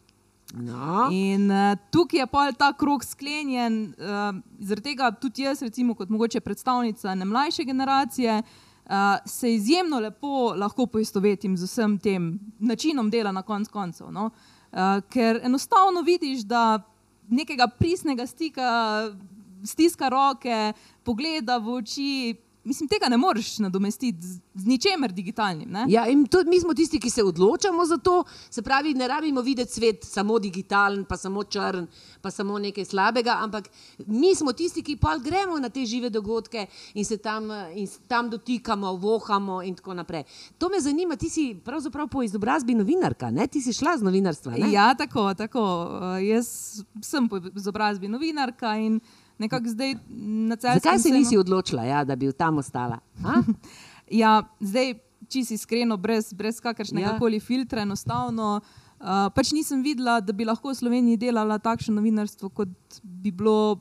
No. 0.55 1.09
In 1.13 1.51
uh, 1.51 1.77
tukaj 1.91 2.21
je 2.21 2.27
pa 2.27 2.53
ta 2.53 2.73
krok 2.73 3.05
sklenjen, 3.05 3.93
uh, 3.99 4.33
zaradi 4.65 4.91
tega 4.91 5.11
tudi 5.13 5.45
jaz, 5.45 5.61
recimo, 5.63 5.95
kot 5.95 6.09
mogoče 6.09 6.41
predstavnica 6.41 7.15
ne 7.15 7.25
mlajše 7.25 7.65
generacije, 7.65 8.43
uh, 8.43 8.93
se 9.27 9.55
izjemno 9.55 10.01
lepo 10.01 10.55
lahko 10.57 10.87
poistovetim 10.87 11.57
z 11.57 11.69
vsem 11.69 11.99
tem 11.99 12.39
načinom 12.59 13.11
dela 13.11 13.33
na 13.33 13.43
konc 13.43 13.69
koncev. 13.69 14.09
No? 14.13 14.31
Uh, 14.73 15.01
ker 15.13 15.41
enostavno 15.45 16.01
vidiš, 16.03 16.47
da 16.49 16.81
nekega 17.29 17.69
pristnega 17.69 18.27
stika, 18.27 18.71
stiska 19.65 20.09
roke, 20.09 20.73
pogleda 21.05 21.59
v 21.59 21.81
oči. 21.83 22.37
Mislim, 22.69 22.89
tega 22.89 23.09
ne 23.09 23.17
moreš 23.17 23.59
nadomestiti 23.59 24.27
z, 24.27 24.41
z 24.55 24.67
ničemer 24.67 25.13
digitalnim. 25.13 25.71
Ne? 25.73 25.87
Ja, 25.89 26.05
in 26.09 26.27
to, 26.27 26.43
mi 26.47 26.61
smo 26.61 26.75
tisti, 26.75 27.01
ki 27.01 27.11
se 27.11 27.23
odločamo 27.25 27.87
za 27.87 27.97
to, 27.97 28.25
se 28.51 28.63
pravi, 28.63 28.93
ne 28.95 29.09
rabimo 29.09 29.41
videti 29.41 29.73
svet 29.73 30.05
samo 30.05 30.37
digitalen, 30.39 31.07
pa 31.09 31.17
samo 31.17 31.45
črn, 31.45 31.87
pa 32.21 32.31
samo 32.31 32.59
nekaj 32.59 32.85
slabega, 32.85 33.39
ampak 33.41 33.71
mi 34.07 34.35
smo 34.35 34.53
tisti, 34.53 34.83
ki 34.85 34.97
pa 35.01 35.17
gremo 35.25 35.57
na 35.59 35.71
te 35.73 35.87
žive 35.87 36.11
dogodke 36.11 36.67
in 36.95 37.05
se 37.05 37.17
tam, 37.17 37.49
in 37.75 37.87
se 37.87 38.01
tam 38.09 38.29
dotikamo, 38.31 38.93
vohamo 39.01 39.63
in 39.63 39.75
tako 39.75 39.95
naprej. 39.95 40.27
To 40.59 40.69
me 40.69 40.81
zanima, 40.81 41.17
ti 41.17 41.31
si 41.31 41.55
pravzaprav 41.65 42.09
po 42.09 42.23
izobrazbi 42.23 42.75
novinarka, 42.75 43.31
ne? 43.31 43.47
ti 43.47 43.63
si 43.65 43.73
šla 43.73 43.97
z 43.97 44.05
novinarstva. 44.05 44.59
Ne? 44.59 44.73
Ja, 44.73 44.91
tako, 44.95 45.31
tako. 45.35 45.65
Uh, 45.65 46.21
jaz 46.21 46.83
sem 47.01 47.29
po 47.29 47.41
izobrazbi 47.57 48.09
novinarka 48.13 48.77
in 48.77 49.01
nekako 49.39 49.69
zdaj 49.69 49.95
na 50.49 50.57
celem. 50.57 50.81
Zakaj 50.83 50.99
se 50.99 51.11
nisi 51.11 51.37
odločila, 51.37 51.85
ja, 51.85 52.05
da 52.05 52.17
bi 52.17 52.33
tam 52.33 52.59
ostala? 52.59 52.99
Ja, 54.11 54.43
zdaj, 54.61 54.95
čisto 55.29 55.55
iskreno, 55.55 55.97
brez, 55.97 56.33
brez 56.33 56.61
kakršnega 56.61 57.07
Ja. 57.11 57.19
koli 57.19 57.41
filtra, 57.41 57.83
enostavno. 57.83 58.61
Uh, 59.01 59.29
pač 59.35 59.53
nisem 59.53 59.83
videla, 59.83 60.21
da 60.21 60.33
bi 60.33 60.45
lahko 60.45 60.71
v 60.73 60.75
Sloveniji 60.75 61.17
delala 61.17 61.59
takšno 61.59 61.95
novinarstvo, 61.95 62.49
kot 62.49 62.69
bi 63.03 63.31
bilo 63.31 63.79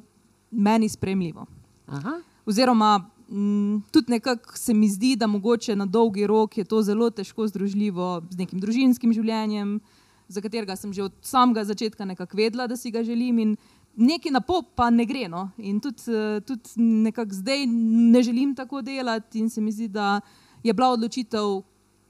meni 0.52 0.90
spremljivo. 0.90 1.46
Aha. 1.88 2.20
Oziroma, 2.46 3.10
m, 3.30 3.82
tudi 3.92 4.12
nekako 4.12 4.58
se 4.58 4.74
mi 4.74 4.90
zdi, 4.90 5.16
da 5.16 5.28
mogoče 5.28 5.76
na 5.76 5.86
dolgi 5.86 6.28
rok 6.28 6.58
je 6.58 6.64
to 6.64 6.82
zelo 6.82 7.10
težko 7.10 7.48
združljivo 7.48 8.22
z 8.30 8.38
nekim 8.38 8.60
družinskim 8.60 9.14
življenjem, 9.14 9.80
za 10.28 10.42
katerega 10.42 10.76
sem 10.76 10.94
že 10.94 11.04
od 11.04 11.14
samega 11.22 11.64
začetka 11.64 12.06
nekako 12.06 12.38
vedela, 12.38 12.68
da 12.68 12.76
si 12.76 12.92
ga 12.92 13.04
želim. 13.04 13.40
In 13.40 13.56
neki 13.98 14.32
na 14.32 14.42
pop 14.42 14.76
pa 14.76 14.90
ne 14.90 15.06
gre. 15.06 15.28
No? 15.28 15.50
In 15.58 15.80
tudi, 15.82 16.06
eh, 16.14 16.40
tudi 16.46 16.78
nekako 16.78 17.34
zdaj 17.34 17.66
ne 17.68 18.24
želim 18.24 18.56
tako 18.56 18.82
delati, 18.82 19.40
in 19.40 19.50
se 19.50 19.62
mi 19.62 19.72
zdi, 19.72 19.88
da 19.88 20.22
je 20.64 20.74
bila 20.74 20.90
odločitev. 20.90 21.62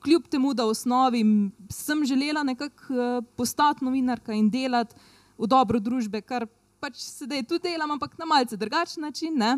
Kljub 0.04 0.28
temu, 0.30 0.54
da 0.54 0.66
v 0.66 0.76
osnovi 0.76 1.24
sem 1.74 2.06
želela 2.06 2.44
nekako 2.44 2.94
eh, 2.94 3.22
postati 3.36 3.86
novinarka 3.86 4.34
in 4.34 4.50
delati 4.50 4.96
v 5.38 5.48
dobro 5.48 5.80
družbe, 5.80 6.22
kar 6.22 6.48
pač 6.80 7.02
sedaj 7.02 7.44
tudi 7.48 7.72
delam, 7.72 7.92
ampak 7.92 8.18
na 8.18 8.26
malce 8.26 8.58
drugačen 8.58 9.04
način, 9.04 9.34
ne, 9.38 9.58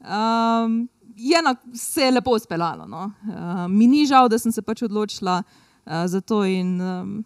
um, 0.00 0.88
je 1.16 1.42
na, 1.42 1.54
se 1.74 2.02
je 2.02 2.10
lepo 2.10 2.38
speljalo. 2.38 2.86
No. 2.86 3.10
Uh, 3.24 3.66
mi 3.68 3.86
ni 3.86 4.06
žal, 4.06 4.28
da 4.28 4.38
sem 4.38 4.52
se 4.52 4.62
pač 4.62 4.82
odločila 4.82 5.42
uh, 5.42 6.06
za 6.06 6.20
to 6.20 6.44
in 6.44 6.80
um, 6.80 7.24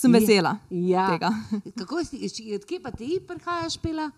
sem 0.00 0.12
vesela 0.12 0.56
Ja. 0.70 1.06
tega. 1.12 1.30
Kako 1.78 2.04
si, 2.04 2.24
odkje 2.56 2.80
pa 2.82 2.90
ti 2.90 3.20
prihajaš, 3.20 3.78
pela? 3.82 4.10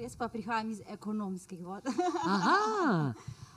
Jaz 0.00 0.16
pa 0.16 0.28
prihajam 0.28 0.70
iz 0.70 0.80
ekonomskih 0.88 1.60
vod. 1.64 1.84
Aha. 2.34 3.12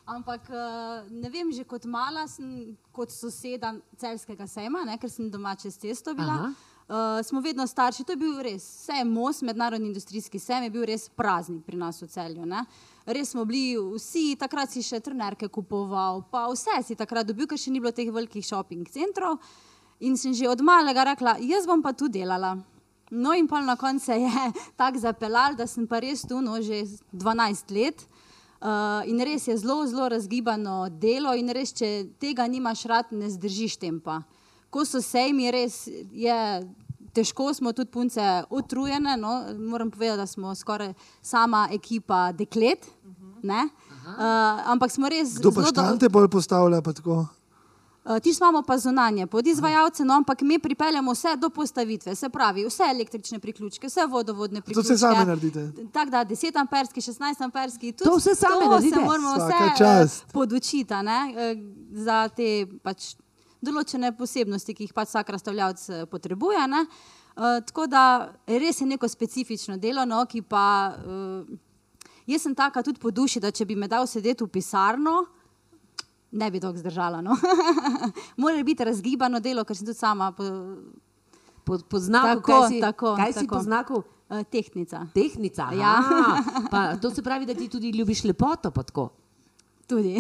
Ampak 0.06 0.50
eh, 0.52 1.08
ne 1.16 1.30
vem, 1.32 1.52
že 1.56 1.64
kot 1.64 1.86
mala 1.88 2.26
sem 2.28 2.76
kot 2.92 3.12
soseda 3.12 3.72
celskega 3.96 4.48
sejma, 4.48 4.84
ne, 4.84 4.98
ker 5.00 5.08
sem 5.12 5.30
doma 5.32 5.56
čez 5.56 5.78
cesto 5.80 6.12
bila. 6.16 6.52
Uh, 6.84 7.24
smo 7.24 7.40
vedno 7.40 7.64
starši, 7.64 8.04
to 8.04 8.12
je 8.12 8.20
bil 8.20 8.42
res, 8.44 8.60
vse 8.84 8.98
je 9.00 9.06
most, 9.08 9.42
mednarodni 9.48 9.88
industrijski 9.88 10.36
sejem 10.40 10.66
je 10.68 10.72
bil 10.74 10.84
res 10.84 11.06
praznik 11.16 11.64
pri 11.64 11.80
nas 11.80 12.02
v 12.04 12.10
celju. 12.12 12.44
Ne. 12.46 12.66
Res 13.08 13.32
smo 13.32 13.46
bili 13.48 13.78
vsi, 13.96 14.36
takrat 14.36 14.68
si 14.76 14.84
še 14.84 15.00
trenerke 15.00 15.48
kupoval, 15.48 16.26
pa 16.28 16.44
vse 16.52 16.76
si 16.84 17.00
takrat 17.00 17.24
dobil, 17.32 17.48
ker 17.48 17.58
še 17.58 17.72
ni 17.72 17.80
bilo 17.80 17.96
teh 17.96 18.12
velikih 18.12 18.44
shopping 18.44 18.84
centrov. 18.92 19.40
In 20.00 20.18
sem 20.18 20.34
že 20.34 20.50
od 20.50 20.62
malega 20.62 21.04
rekla, 21.04 21.38
jaz 21.40 21.68
bom 21.68 21.82
pa 21.82 21.94
tu 21.94 22.10
delala. 22.10 22.58
No, 23.12 23.34
in 23.34 23.48
pa 23.48 23.62
na 23.62 23.76
koncu 23.76 24.06
se 24.06 24.14
je 24.14 24.52
tako 24.80 25.00
zapeljal, 25.00 25.56
da 25.56 25.68
sem 25.68 25.88
pa 25.88 26.00
res 26.00 26.26
tu, 26.26 26.42
no, 26.42 26.62
že 26.62 26.86
12 27.12 27.72
let. 27.72 28.08
Uh, 28.64 29.04
in 29.12 29.20
res 29.20 29.48
je 29.48 29.58
zelo, 29.58 29.84
zelo 29.86 30.08
razgibano 30.10 30.88
delo, 30.90 31.34
in 31.36 31.52
res, 31.52 31.74
če 31.76 32.08
tega 32.20 32.48
nimaš 32.48 32.86
rad, 32.88 33.12
ne 33.12 33.28
zdržiš 33.30 33.76
tempa. 33.78 34.22
Ko 34.72 34.86
so 34.88 35.02
sejmi, 35.04 35.52
res 35.52 35.84
je 36.16 36.38
težko, 37.14 37.52
smo 37.54 37.74
tudi 37.76 37.92
punce 37.92 38.24
utrujene. 38.50 39.18
No? 39.20 39.44
Moram 39.60 39.92
povedati, 39.92 40.18
da 40.18 40.26
smo 40.26 40.56
skoraj 40.56 40.94
sama 41.22 41.68
ekipa 41.72 42.32
deklet. 42.32 42.88
ne. 43.44 43.68
Uh, 44.04 44.72
ampak 44.72 44.92
smo 44.92 45.10
res 45.12 45.38
Kdo 45.40 45.52
pa 45.52 45.64
štante 45.68 46.10
bolj 46.10 46.28
postavlja? 46.32 46.82
pa 46.82 46.94
tako? 46.94 47.26
Uh, 48.06 48.20
Ti 48.20 48.34
imamo 48.40 48.62
pa 48.62 48.78
zunanje 48.78 49.28
podizvajalce, 49.28 50.06
no, 50.06 50.14
ampak 50.14 50.42
mi 50.42 50.60
pripeljamo 50.60 51.12
vse 51.12 51.36
do 51.36 51.50
postavitve, 51.50 52.16
se 52.16 52.30
pravi, 52.30 52.66
vse 52.66 52.84
električne 52.84 53.40
priključke, 53.40 53.88
vse 53.88 54.06
vodovodne 54.06 54.62
To 54.62 54.66
priključke. 54.66 54.94
vse 54.94 54.98
sami 54.98 55.26
naredite. 55.26 55.72
Tako 55.94 56.10
da 56.12 56.26
10 56.26 56.60
amperski, 56.60 57.02
16 57.02 57.44
amperski, 57.44 57.92
tudi 57.92 58.10
To 58.10 58.16
vse 58.16 58.36
sami 58.36 58.64
to 58.64 58.70
naredite? 58.70 58.96
se 58.96 59.02
moramo 59.02 59.34
vse 59.34 59.84
uh, 59.84 60.32
podučiti 60.34 60.94
eh, 60.94 61.56
za 61.92 62.28
te 62.28 62.68
pač, 62.84 63.16
določene 63.62 64.12
posebnosti, 64.18 64.74
ki 64.74 64.84
jih 64.84 64.94
pač 64.94 65.08
vsak 65.08 65.30
razstavljalec 65.30 65.90
eh, 65.90 66.06
potrebuje. 66.06 66.68
Ne. 66.68 66.86
Uh, 67.36 67.64
tako 67.66 67.88
da 67.88 68.34
res 68.48 68.82
je 68.82 68.88
neko 68.88 69.08
specifično 69.08 69.78
delo, 69.78 70.04
no, 70.06 70.26
ki 70.26 70.42
pa. 70.42 70.96
Uh, 71.08 71.58
jaz 72.28 72.42
sem 72.42 72.56
taka 72.56 72.84
tudi 72.84 73.00
po 73.00 73.12
duši, 73.12 73.40
da 73.40 73.52
če 73.52 73.66
bi 73.66 73.76
me 73.76 73.88
dal 73.88 74.08
sedeti 74.08 74.44
v 74.44 74.52
pisarno, 74.52 75.26
ne 76.34 76.50
bi 76.52 76.60
dolgo 76.60 76.82
zdržala. 76.82 77.22
No. 77.22 77.38
Mora 78.42 78.64
biti 78.64 78.84
razgibano 78.84 79.40
delo, 79.40 79.64
ker 79.64 79.78
sem 79.78 79.88
tudi 79.88 79.98
sama 79.98 80.32
po, 80.32 80.44
Po, 81.64 81.78
po 81.90 82.00
znaku, 82.00 82.42
Tako, 82.42 82.52
kaj 82.52 82.70
si, 82.70 82.80
tako, 82.82 83.16
kaj 83.16 83.32
si 83.32 83.40
tako. 83.40 83.56
po 83.56 83.62
znaku? 83.64 84.04
uh, 84.30 84.44
tehnica. 84.44 85.08
Tehnica. 85.14 85.70
Ja. 85.74 85.96
aha. 85.98 86.44
Pa, 86.72 86.96
to 86.98 87.10
se 87.10 87.24
pravi, 87.24 87.46
da 87.46 87.54
ti 87.54 87.70
tudi 87.70 87.90
ljubiš 87.90 88.24
lepoto. 88.24 88.72
Tudi. 89.88 90.20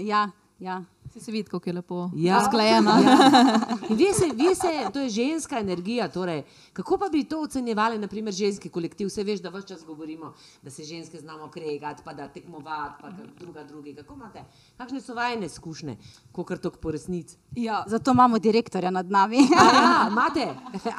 ja, 0.00 0.30
ja. 0.58 0.84
Se, 1.12 1.20
se 1.20 1.32
vidi, 1.32 1.48
kako 1.50 1.68
je 1.68 1.74
lepo 1.74 2.10
Ja. 2.16 2.38
usklajena. 2.38 2.90
Ja. 3.00 3.30
In 3.88 3.96
ve 3.96 4.12
se, 4.14 4.24
ve 4.36 4.54
se, 4.54 4.92
to 4.92 5.00
je 5.00 5.08
ženska 5.10 5.58
energija. 5.58 6.08
Torej, 6.08 6.42
kako 6.72 6.98
pa 6.98 7.08
bi 7.08 7.24
to 7.24 7.40
ocenjevali, 7.40 7.98
naprimer, 7.98 8.32
ženski 8.34 8.68
kolektiv? 8.68 9.06
Vse 9.06 9.22
veš, 9.22 9.40
da 9.40 9.50
vse 9.50 9.66
čas 9.68 9.84
govorimo, 9.84 10.32
da 10.62 10.70
se 10.70 10.84
ženske 10.84 11.18
znamo 11.18 11.48
kregati, 11.48 12.02
pa 12.04 12.12
da 12.12 12.28
tekmovati, 12.28 12.94
pa 13.02 13.08
druga 13.38 13.64
drugi. 13.64 13.94
Kako 13.94 14.14
imate? 14.14 14.44
Kakšne 14.76 15.00
so 15.00 15.14
vajne 15.14 15.46
izkušnje, 15.46 15.96
kot 16.32 16.60
to 16.60 16.70
po 16.72 16.90
resnici? 16.90 17.36
Ja, 17.56 17.84
Zato 17.86 18.10
imamo 18.10 18.38
direktorja 18.38 18.90
nad 18.90 19.10
nami. 19.10 19.36
A 19.36 19.64
ja, 19.74 20.08
imate, 20.10 20.48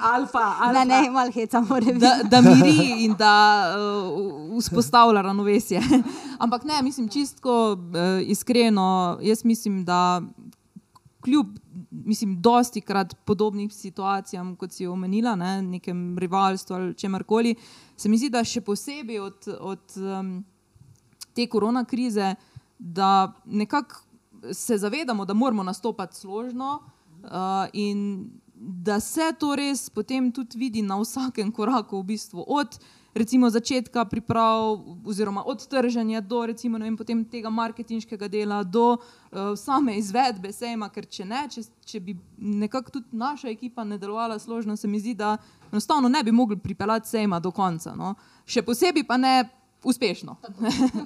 alfa, 0.03 0.39
alfa. 0.61 0.73
ne, 0.73 0.85
ne, 0.85 1.09
malo 1.09 1.31
heca 1.31 1.59
mora 1.61 1.85
biti. 1.85 1.99
da, 1.99 2.19
da 2.23 2.41
miri 2.41 3.03
in 3.05 3.15
da 3.15 3.63
uh, 4.53 4.59
vzpostavlja 4.59 5.21
ravnovesje. 5.21 5.81
Ampak 6.39 6.63
ne, 6.63 6.81
mislim 6.81 7.09
čistko 7.09 7.71
uh, 7.71 7.77
iskreno. 8.27 9.17
Jaz 9.21 9.45
mislim, 9.45 9.85
da 9.85 10.02
kljub, 11.23 11.47
mislim, 11.91 12.41
dosti 12.41 12.81
krat 12.81 13.15
podobnim 13.25 13.69
situacijam, 13.69 14.55
kot 14.55 14.71
si 14.71 14.87
omenila, 14.87 15.35
ne, 15.35 15.61
nekem 15.61 16.17
rivalstvu 16.19 16.75
ali 16.75 16.95
čemarkoli, 16.95 17.55
se 17.97 18.09
mi 18.09 18.17
zdi, 18.17 18.29
da 18.29 18.43
še 18.43 18.61
posebej 18.61 19.19
od, 19.19 19.47
od 19.59 19.97
um, 19.97 20.33
te 21.33 21.47
korona 21.47 21.85
krize, 21.85 22.35
da 22.77 23.33
nekako 23.45 24.01
se 24.53 24.77
zavedamo, 24.77 25.25
da 25.25 25.33
moramo 25.33 25.63
nastopati 25.63 26.17
složno 26.17 26.79
uh, 26.79 27.29
in 27.73 28.29
da 28.55 28.99
se 28.99 29.31
to 29.39 29.55
res 29.55 29.89
potem 29.89 30.31
tudi 30.31 30.57
vidi 30.57 30.81
na 30.81 30.99
vsakem 30.99 31.51
koraku, 31.51 32.01
v 32.01 32.13
bistvu 32.13 32.43
od 32.47 32.77
recimo 33.15 33.49
začetka 33.49 34.05
priprav, 34.05 34.79
oziroma 35.05 35.43
od 35.45 35.67
trženja 35.67 36.21
do 36.21 36.45
recimo, 36.45 36.77
vem, 36.77 36.97
potem 36.97 37.23
tega 37.25 37.49
marketinškega 37.49 38.27
dela, 38.27 38.63
do 38.63 38.97
uh, 38.97 39.53
same 39.57 39.97
izvedbe 39.97 40.51
sejma, 40.53 40.89
ker 40.89 41.05
če 41.05 41.25
ne, 41.25 41.45
če, 41.49 41.63
če 41.85 41.99
bi 41.99 42.17
nekako 42.37 42.97
tudi 42.97 43.17
naša 43.17 43.51
ekipa 43.53 43.83
ne 43.83 43.97
delovala 44.01 44.39
složno, 44.39 44.77
se 44.77 44.87
mi 44.87 44.99
zdi, 44.99 45.13
da 45.13 45.37
enostavno 45.71 46.09
ne 46.09 46.23
bi 46.23 46.31
mogli 46.31 46.57
pripeljati 46.57 47.09
sejma 47.09 47.39
do 47.39 47.51
konca. 47.51 47.95
No. 47.95 48.15
Še 48.45 48.65
posebej 48.65 49.05
pa 49.07 49.17
ne 49.17 49.35
uspešno. 49.83 50.37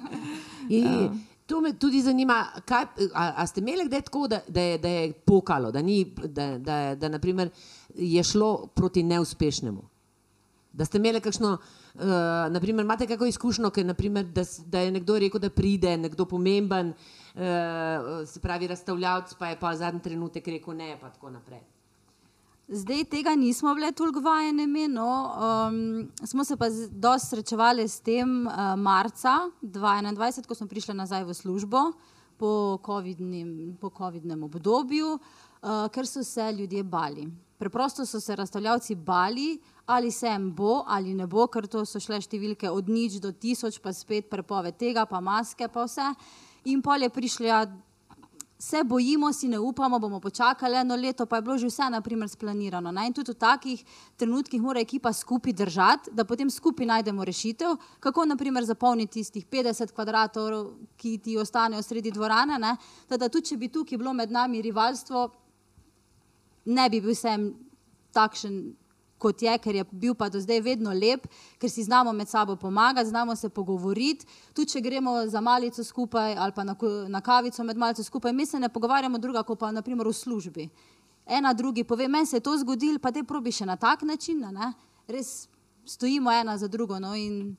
Je, 0.68 1.08
to 1.48 1.60
me 1.64 1.72
tudi 1.80 2.02
zanima, 2.04 2.42
kaj, 2.68 2.84
a, 3.14 3.28
a 3.40 3.46
ste 3.48 3.60
imeli 3.60 3.86
kdaj 3.88 4.02
tako, 4.04 4.26
da, 4.28 4.40
da, 4.48 4.60
je, 4.60 4.78
da 4.78 4.88
je 4.88 5.12
pokalo, 5.12 5.70
da, 5.72 5.80
ni, 5.82 6.02
da, 6.04 6.58
da, 6.58 6.76
da 6.94 7.08
naprimer, 7.08 7.48
je 7.96 8.24
šlo 8.24 8.66
proti 8.76 9.02
neuspešnemu? 9.02 9.80
Da 10.76 10.84
ste 10.84 11.00
imeli 11.00 11.22
kakšno, 11.24 11.54
uh, 11.56 11.87
naprimer, 12.50 12.84
imate 12.84 13.06
kakšno 13.06 13.26
izkušnjo, 13.26 13.70
ker, 13.70 13.86
naprimer, 13.86 14.24
da, 14.24 14.44
da 14.66 14.80
je 14.80 14.92
nekdo 14.92 15.18
rekel, 15.18 15.40
da 15.40 15.50
pride, 15.50 15.96
nekdo 15.96 16.24
pomemben, 16.24 16.92
uh, 17.34 18.28
se 18.28 18.40
pravi, 18.40 18.66
razstavljavc, 18.66 19.34
pa 19.34 19.48
je 19.48 19.58
pa 19.60 19.74
zadnji 19.76 20.02
trenutek 20.02 20.46
rekel 20.48 20.76
ne, 20.76 20.96
pa 21.00 21.10
tako 21.10 21.30
naprej. 21.30 21.60
Zdaj 22.68 23.04
tega 23.08 23.32
nismo 23.34 23.72
bile 23.74 23.92
toliko 23.92 24.20
vajene, 24.20 24.66
no. 24.88 25.08
um, 25.70 26.08
smo 26.24 26.44
se 26.44 26.56
pa 26.56 26.66
dosti 26.90 27.28
srečevali 27.28 27.88
s 27.88 28.00
tem 28.00 28.46
uh, 28.46 28.76
marca 28.76 29.48
2021, 29.62 30.46
ko 30.46 30.54
smo 30.54 30.66
prišli 30.68 30.94
nazaj 30.94 31.24
v 31.24 31.34
službo 31.34 31.78
po 32.36 32.78
COVID-nim, 32.86 33.76
po 33.80 33.90
COVID-nem 33.90 34.42
obdobju, 34.42 35.14
uh, 35.16 35.88
ker 35.88 36.06
so 36.06 36.22
se 36.24 36.52
ljudje 36.52 36.82
bali. 36.84 37.24
Preprosto 37.58 38.06
so 38.06 38.20
se 38.20 38.36
razstavljavci 38.36 38.94
bali, 38.94 39.58
ali 39.88 40.12
se 40.12 40.28
jim 40.28 40.50
bo 40.52 40.84
ali 40.86 41.14
ne 41.14 41.26
bo, 41.26 41.46
ker 41.48 41.66
to 41.66 41.84
so 41.88 42.00
šle 42.00 42.20
številke 42.20 42.68
od 42.70 42.88
nič 42.92 43.18
do 43.24 43.32
tisoč, 43.32 43.80
pa 43.80 43.92
spet 43.96 44.28
prepoved 44.28 44.76
tega, 44.76 45.06
pa 45.08 45.20
maske, 45.24 45.68
pa 45.72 45.86
vse. 45.88 46.12
In 46.68 46.82
pol 46.84 47.06
je 47.06 47.08
prišla 47.08 47.64
se 48.58 48.84
bojimo, 48.84 49.32
si 49.32 49.48
ne 49.48 49.58
upamo, 49.58 49.98
bomo 49.98 50.20
počakali 50.20 50.76
eno 50.76 50.96
leto, 50.96 51.26
pa 51.26 51.36
je 51.36 51.42
bilo 51.42 51.58
že 51.58 51.66
vse 51.66 51.90
naprimer 51.90 52.28
splanirano. 52.28 52.92
Ne? 52.92 53.06
In 53.06 53.12
tudi 53.14 53.30
v 53.30 53.38
takih 53.38 53.84
trenutkih 54.16 54.60
mora 54.60 54.80
ekipa 54.80 55.12
skupaj 55.12 55.52
držati, 55.52 56.10
da 56.12 56.24
potem 56.24 56.50
skupaj 56.50 56.86
najdemo 56.86 57.24
rešitev, 57.24 57.76
kako 58.00 58.24
naprimer 58.24 58.64
zapolniti 58.64 59.12
tistih 59.22 59.46
50 59.46 59.94
kvadratov, 59.94 60.74
ki 60.96 61.18
ti 61.18 61.38
ostanejo 61.38 61.82
sredi 61.82 62.10
dvorane. 62.10 62.58
ne. 62.58 62.76
Teda 63.08 63.28
tudi, 63.28 63.46
če 63.46 63.56
bi 63.56 63.68
tukaj 63.68 63.98
bilo 63.98 64.12
med 64.12 64.30
nami 64.30 64.62
rivalstvo, 64.62 65.30
ne 66.64 66.90
bi 66.90 67.00
bil 67.00 67.14
vsem 67.14 67.54
takšen, 68.12 68.74
kot 69.18 69.42
je, 69.42 69.58
ker 69.58 69.74
je 69.74 69.84
bil 69.90 70.14
pa 70.14 70.28
do 70.28 70.40
zdaj 70.40 70.60
vedno 70.64 70.92
lep, 70.94 71.26
ker 71.58 71.70
si 71.70 71.84
znamo 71.84 72.12
med 72.12 72.28
sabo 72.28 72.56
pomagati, 72.56 73.08
znamo 73.08 73.36
se 73.36 73.48
pogovoriti. 73.48 74.26
Tudi 74.54 74.70
če 74.72 74.80
gremo 74.80 75.26
za 75.26 75.40
malico 75.40 75.84
skupaj 75.84 76.34
ali 76.38 76.52
pa 76.54 76.64
na, 76.64 76.76
na 77.08 77.20
kavico 77.20 77.64
med 77.64 77.76
malico 77.76 78.02
skupaj, 78.02 78.32
mi 78.32 78.46
se 78.46 78.60
ne 78.60 78.68
pogovarjamo 78.68 79.18
druga, 79.18 79.42
kot 79.42 79.58
pa 79.58 79.72
naprimer 79.72 80.06
v 80.06 80.12
službi. 80.12 80.68
Ena 81.26 81.52
drugi 81.52 81.84
pove, 81.84 82.08
meni 82.08 82.26
se 82.26 82.36
je 82.36 82.40
to 82.40 82.56
zgodilo, 82.56 82.98
pa 82.98 83.12
te 83.12 83.24
probi 83.24 83.52
še 83.52 83.66
na 83.66 83.76
tak 83.76 84.02
način. 84.02 84.40
Ne? 84.52 84.72
Res 85.08 85.48
stojimo 85.84 86.32
ena 86.32 86.58
za 86.58 86.68
drugo 86.68 86.98
no? 86.98 87.14
in 87.14 87.56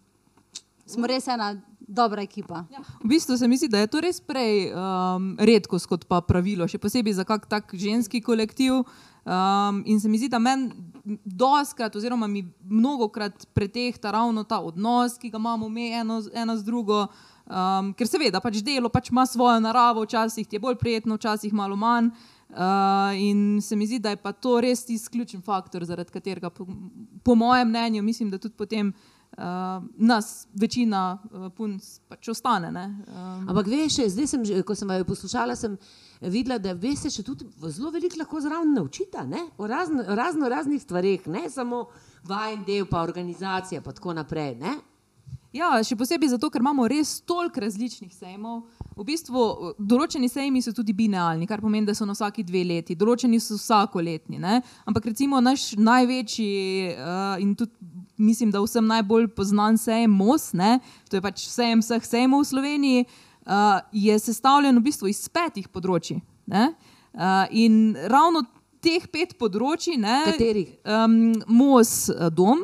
smo 0.85 1.07
res 1.07 1.27
ena 1.27 1.53
dobra 1.89 2.21
ekipa. 2.21 2.63
Ja, 2.69 2.81
v 3.03 3.09
bistvu 3.09 3.37
se 3.37 3.47
mi 3.47 3.57
zdi, 3.57 3.69
da 3.69 3.81
je 3.81 3.89
to 3.89 4.01
res 4.01 4.21
prej 4.21 4.69
um, 4.69 5.33
redkost 5.37 5.89
kot 5.89 6.05
pa 6.09 6.21
pravilo, 6.25 6.67
še 6.69 6.81
posebej 6.81 7.17
za 7.17 7.25
kak 7.25 7.49
tak 7.49 7.73
ženski 7.73 8.21
kolektiv. 8.25 8.85
Um, 9.29 9.83
in 9.86 10.00
se 10.00 10.09
mi 10.09 10.17
zdi, 10.17 10.27
da 10.29 10.39
meni 10.39 10.71
doskrat, 11.25 11.95
oziroma 11.95 12.27
mi 12.27 12.41
mnogokrat 12.65 13.45
pretehta 13.53 14.12
ravno 14.12 14.43
ta 14.43 14.57
odnos, 14.59 15.19
ki 15.21 15.29
ga 15.29 15.38
imamo 15.38 15.69
mi 15.69 15.91
eno, 15.93 16.21
ena 16.33 16.57
z 16.57 16.65
drugo. 16.65 17.03
Um, 17.45 17.91
ker 17.93 18.09
seveda 18.09 18.41
pač 18.41 18.63
delo 18.65 18.89
pač 18.89 19.12
ima 19.13 19.25
svojo 19.29 19.59
naravo, 19.62 20.01
včasih 20.05 20.48
ti 20.48 20.57
je 20.57 20.63
bolj 20.63 20.79
prijetno, 20.81 21.17
včasih 21.17 21.53
malo 21.53 21.77
manj. 21.77 22.09
Uh, 22.50 23.13
in 23.21 23.62
se 23.62 23.75
mi 23.75 23.86
zdi, 23.86 24.00
da 24.00 24.09
je 24.09 24.17
pa 24.17 24.31
to 24.33 24.57
res 24.65 24.81
tisti 24.86 25.12
ključen 25.13 25.45
faktor, 25.45 25.86
zaradi 25.86 26.09
katerega, 26.09 26.50
po, 26.50 26.65
po 27.24 27.36
mojem 27.36 27.69
mnenju, 27.69 28.01
mislim, 28.03 28.31
da 28.33 28.41
tudi 28.41 28.57
potem 28.57 28.93
uh, 29.38 29.83
nas 29.98 30.48
večina 30.53 31.17
uh, 31.17 31.50
punc 31.55 31.83
pač 32.07 32.27
ostane. 32.27 32.71
ne. 32.71 32.86
Um, 33.07 33.50
Ampak 33.50 33.67
veš, 33.67 34.01
zdaj 34.07 34.27
sem, 34.27 34.43
ko 34.65 34.75
sem 34.75 34.89
vaju 34.89 35.05
poslušala, 35.05 35.55
sem 35.55 35.77
videla, 36.21 36.57
da 36.57 36.74
veste 36.74 37.09
še 37.09 37.24
tudi 37.24 37.48
zelo 37.69 37.91
veliko 37.91 38.19
lahko 38.19 38.41
zraven 38.41 38.74
naučita, 38.74 39.24
ne? 39.25 39.50
o 39.57 39.67
razno, 39.67 40.03
razno 40.07 40.50
raznih 40.50 40.81
stvareh, 40.81 41.27
ne 41.27 41.50
samo 41.50 41.88
vajen 42.27 42.63
del, 42.67 42.86
pa 42.89 43.03
organizacija, 43.03 43.81
pa 43.81 43.95
tako 43.95 44.13
naprej. 44.13 44.55
Ne? 44.59 44.77
Ja, 45.50 45.71
še 45.81 45.95
posebej 45.98 46.29
zato, 46.36 46.51
ker 46.53 46.62
imamo 46.62 46.86
res 46.86 47.15
toliko 47.25 47.63
različnih 47.63 48.12
sejmov. 48.13 48.67
V 48.93 49.05
bistvu 49.07 49.74
določeni 49.81 50.29
sejmi 50.29 50.62
so 50.62 50.74
tudi 50.77 50.93
binealni, 50.93 51.48
kar 51.50 51.63
pomeni, 51.63 51.88
da 51.88 51.95
so 51.98 52.05
na 52.05 52.13
vsaki 52.13 52.45
dve 52.45 52.62
leti, 52.69 52.98
določeni 53.00 53.39
so 53.42 53.57
vsakoletni. 53.57 54.37
Ne? 54.37 54.59
Ampak 54.85 55.09
recimo 55.09 55.39
naš 55.42 55.72
največji 55.79 56.51
uh, 56.94 57.42
in 57.42 57.55
tudi 57.57 57.99
mislim, 58.20 58.51
da 58.51 58.62
vsem 58.62 58.86
najbolj 58.88 59.27
znan 59.48 59.77
sejem 59.77 60.12
MOS, 60.12 60.53
ne? 60.53 60.79
to 61.10 61.18
je 61.18 61.22
pač 61.24 61.48
sejem 61.48 61.82
vseh 61.82 62.05
sejmov 62.05 62.44
v 62.44 62.50
Sloveniji, 62.51 63.05
uh, 63.05 63.79
je 63.92 64.20
sestavljen 64.20 64.77
v 64.77 64.86
bistvu 64.92 65.10
iz 65.10 65.25
petih 65.29 65.68
področji. 65.68 66.22
ne. 66.46 66.74
Uh, 67.14 67.48
in 67.51 67.96
ravno 68.08 68.44
teh 68.84 69.05
pet 69.12 69.34
področji, 69.40 69.98
ne, 70.00 70.22
Katerih? 70.27 70.75
Um, 70.86 71.34
MOS 71.48 72.12
eh, 72.14 72.29
dom, 72.32 72.62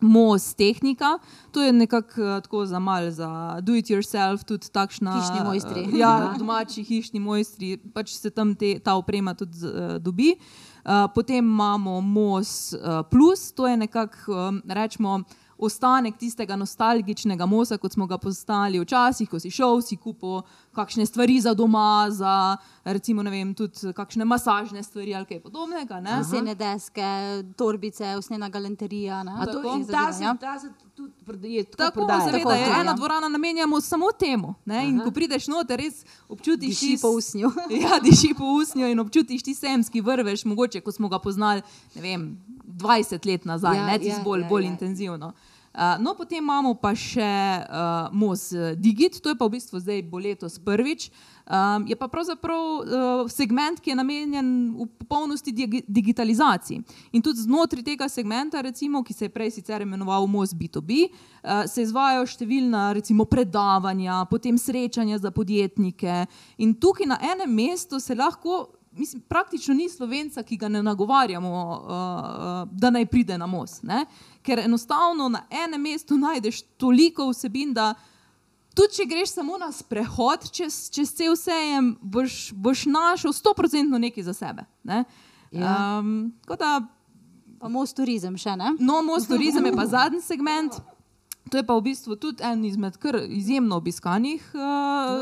MOS 0.00 0.54
tehnika, 0.56 1.18
to 1.52 1.60
je 1.60 1.74
nekako 1.76 2.40
tako 2.40 2.64
za 2.66 2.80
mal, 2.80 3.10
za 3.12 3.60
do 3.60 3.76
it 3.76 3.92
yourself, 3.92 4.46
tudi 4.48 4.72
takšna. 4.72 5.12
Hišni 5.20 5.44
mojstri. 5.44 5.84
Ja, 6.00 6.14
domači 6.40 6.82
hišni 6.88 7.20
mojstri, 7.20 7.76
pač 7.92 8.16
se 8.16 8.32
tam 8.32 8.54
te, 8.56 8.78
ta 8.80 8.96
oprema 8.96 9.36
tudi 9.36 9.60
uh, 9.68 9.98
dobi. 10.00 10.32
Uh, 10.34 10.69
potem 11.14 11.38
imamo 11.38 12.00
MOS 12.00 12.72
uh, 12.72 13.02
plus, 13.10 13.52
to 13.52 13.68
je 13.68 13.76
nekako, 13.76 14.32
um, 14.32 14.62
rečemo, 14.68 15.22
ostanek 15.60 16.16
tistega 16.16 16.56
nostalgičnega 16.56 17.46
mosa, 17.46 17.78
kot 17.78 17.92
smo 17.92 18.06
ga 18.06 18.18
poznali 18.18 18.80
včasih, 18.80 19.28
ko 19.28 19.38
si 19.38 19.50
šel, 19.50 19.82
si 19.82 19.96
kupil 19.96 20.40
kakšne 20.72 21.06
stvari 21.06 21.40
za 21.40 21.54
doma, 21.54 22.06
za 22.10 22.56
recimo, 22.84 23.22
ne 23.22 23.30
vem, 23.30 23.54
tudi 23.54 23.92
kakšne 23.92 24.24
masažne 24.24 24.82
stvari 24.82 25.14
ali 25.14 25.26
kaj 25.26 25.40
podobnega. 25.40 26.00
Ne? 26.00 26.16
Lesene 26.18 26.54
deske, 26.54 27.08
torbice, 27.56 28.16
usnjena 28.16 28.48
galanterija. 28.48 29.22
to, 29.44 29.52
Tako. 29.52 29.78
ta 29.90 30.12
se, 30.12 30.24
Ja. 30.24 30.36
ta 30.36 30.58
se 30.58 30.70
tudi 30.94 31.12
prodaje, 31.24 31.64
tako, 31.64 31.76
Tako, 31.76 31.94
prodaja. 31.94 32.20
seveda, 32.20 32.38
Tako, 32.40 32.52
je 32.52 32.60
ja. 32.60 32.80
ena 32.80 32.92
dvorana 32.92 33.28
namenjamo 33.28 33.80
samo 33.80 34.12
temu. 34.12 34.54
Ne? 34.64 34.88
In 34.88 34.94
Aha. 34.94 35.04
ko 35.04 35.10
prideš 35.10 35.48
noter, 35.48 35.78
res 35.78 36.04
občutiš 36.28 36.80
Diši 36.80 36.98
po 37.02 37.08
usnju. 37.08 37.50
ja, 37.82 38.00
diši 38.00 38.34
po 38.38 38.44
usnju 38.44 38.86
in 38.86 39.00
občutiš 39.00 39.42
ti 39.42 39.54
semski 39.54 40.00
vrvež, 40.00 40.44
mogoče 40.44 40.80
ko 40.80 40.92
smo 40.92 41.08
ga 41.08 41.18
poznali, 41.18 41.62
ne 41.94 42.02
vem, 42.02 42.38
20 42.66 43.26
let 43.26 43.44
nazaj, 43.44 43.76
Ja, 43.76 43.80
ja, 43.80 43.86
ne 43.86 43.98
tisti 43.98 44.20
ja, 44.20 44.24
bolj, 44.24 44.40
ja, 44.40 44.48
bolj 44.48 44.64
ja. 44.64 44.70
intenzivno. 44.70 45.26
Uh, 45.26 45.49
no, 46.00 46.14
potem 46.18 46.42
imamo 46.42 46.74
pa 46.74 46.94
še 46.98 47.22
uh, 47.62 48.10
MOS 48.12 48.50
Digit, 48.76 49.20
to 49.22 49.30
je 49.30 49.38
pa 49.38 49.46
v 49.46 49.54
bistvu 49.54 49.78
zdaj 49.78 50.02
bo 50.02 50.18
letos 50.18 50.58
prvič. 50.58 51.10
Um, 51.50 51.86
je 51.86 51.96
pa 51.96 52.08
pravzaprav 52.08 52.58
uh, 52.60 53.30
segment, 53.30 53.80
ki 53.80 53.90
je 53.90 53.96
namenjen 53.96 54.70
v 54.70 54.86
popolnosti 54.98 55.52
digi 55.52 55.82
digitalizaciji. 55.88 56.82
In 57.12 57.22
tudi 57.22 57.42
znotraj 57.42 57.82
tega 57.82 58.06
segmenta, 58.08 58.60
recimo, 58.62 59.02
ki 59.02 59.12
se 59.12 59.24
je 59.24 59.32
prej 59.34 59.50
sicer 59.50 59.82
imenoval 59.82 60.28
MOS 60.30 60.54
B2B, 60.54 61.08
uh, 61.10 61.66
se 61.66 61.82
izvajajo 61.82 62.28
številna 62.30 62.92
recimo, 62.94 63.26
predavanja, 63.26 64.24
potem 64.30 64.58
srečanja 64.58 65.18
za 65.18 65.34
podjetnike. 65.34 66.26
In 66.62 66.76
tukaj 66.78 67.10
na 67.10 67.18
enem 67.32 67.50
mestu 67.50 67.98
se 67.98 68.14
lahko. 68.14 68.68
Mislim, 68.90 69.22
praktično 69.22 69.74
ni 69.74 69.84
slovenca, 69.88 70.42
ki 70.42 70.56
ga 70.58 70.68
ne 70.68 70.80
nagovarjamo, 70.82 71.50
uh, 71.62 72.62
da 72.74 72.90
naj 72.90 73.06
pride 73.06 73.36
na 73.38 73.46
most. 73.46 73.84
Ne? 73.86 74.00
Ker 74.42 74.58
enostavno 74.58 75.28
na 75.28 75.44
enem 75.50 75.82
mestu 75.82 76.16
najdeš 76.16 76.62
toliko 76.80 77.28
vsebin, 77.30 77.74
da 77.76 77.94
tudi 78.74 79.00
če 79.00 79.08
greš 79.10 79.34
samo 79.34 79.58
na 79.60 79.68
sprehod 79.72 80.48
čez, 80.52 80.86
čez 80.94 81.12
cel 81.14 81.36
sejem, 81.36 81.92
boš, 82.00 82.52
boš 82.56 82.86
našel 82.88 83.34
100% 83.36 84.00
nekaj 84.06 84.24
za 84.30 84.34
sebe. 84.34 84.64
Ne? 84.82 85.04
Ja. 85.50 85.98
Um, 85.98 86.32
da 86.48 86.80
Pa 87.60 87.68
most 87.68 87.98
turizem 87.98 88.38
še 88.40 88.54
ne. 88.56 88.72
No, 88.80 89.02
most 89.04 89.28
turizem 89.28 89.66
je 89.68 89.74
pa 89.76 89.84
zadnji 89.84 90.22
segment. 90.24 90.78
To 91.52 91.60
je 91.60 91.64
pa 91.66 91.76
v 91.76 91.90
bistvu 91.90 92.16
tudi 92.16 92.44
en 92.46 92.62
izmed 92.64 92.96
kar 93.00 93.18
izjemno 93.26 93.76
obiskanih. 93.76 94.40
No, 94.54 94.70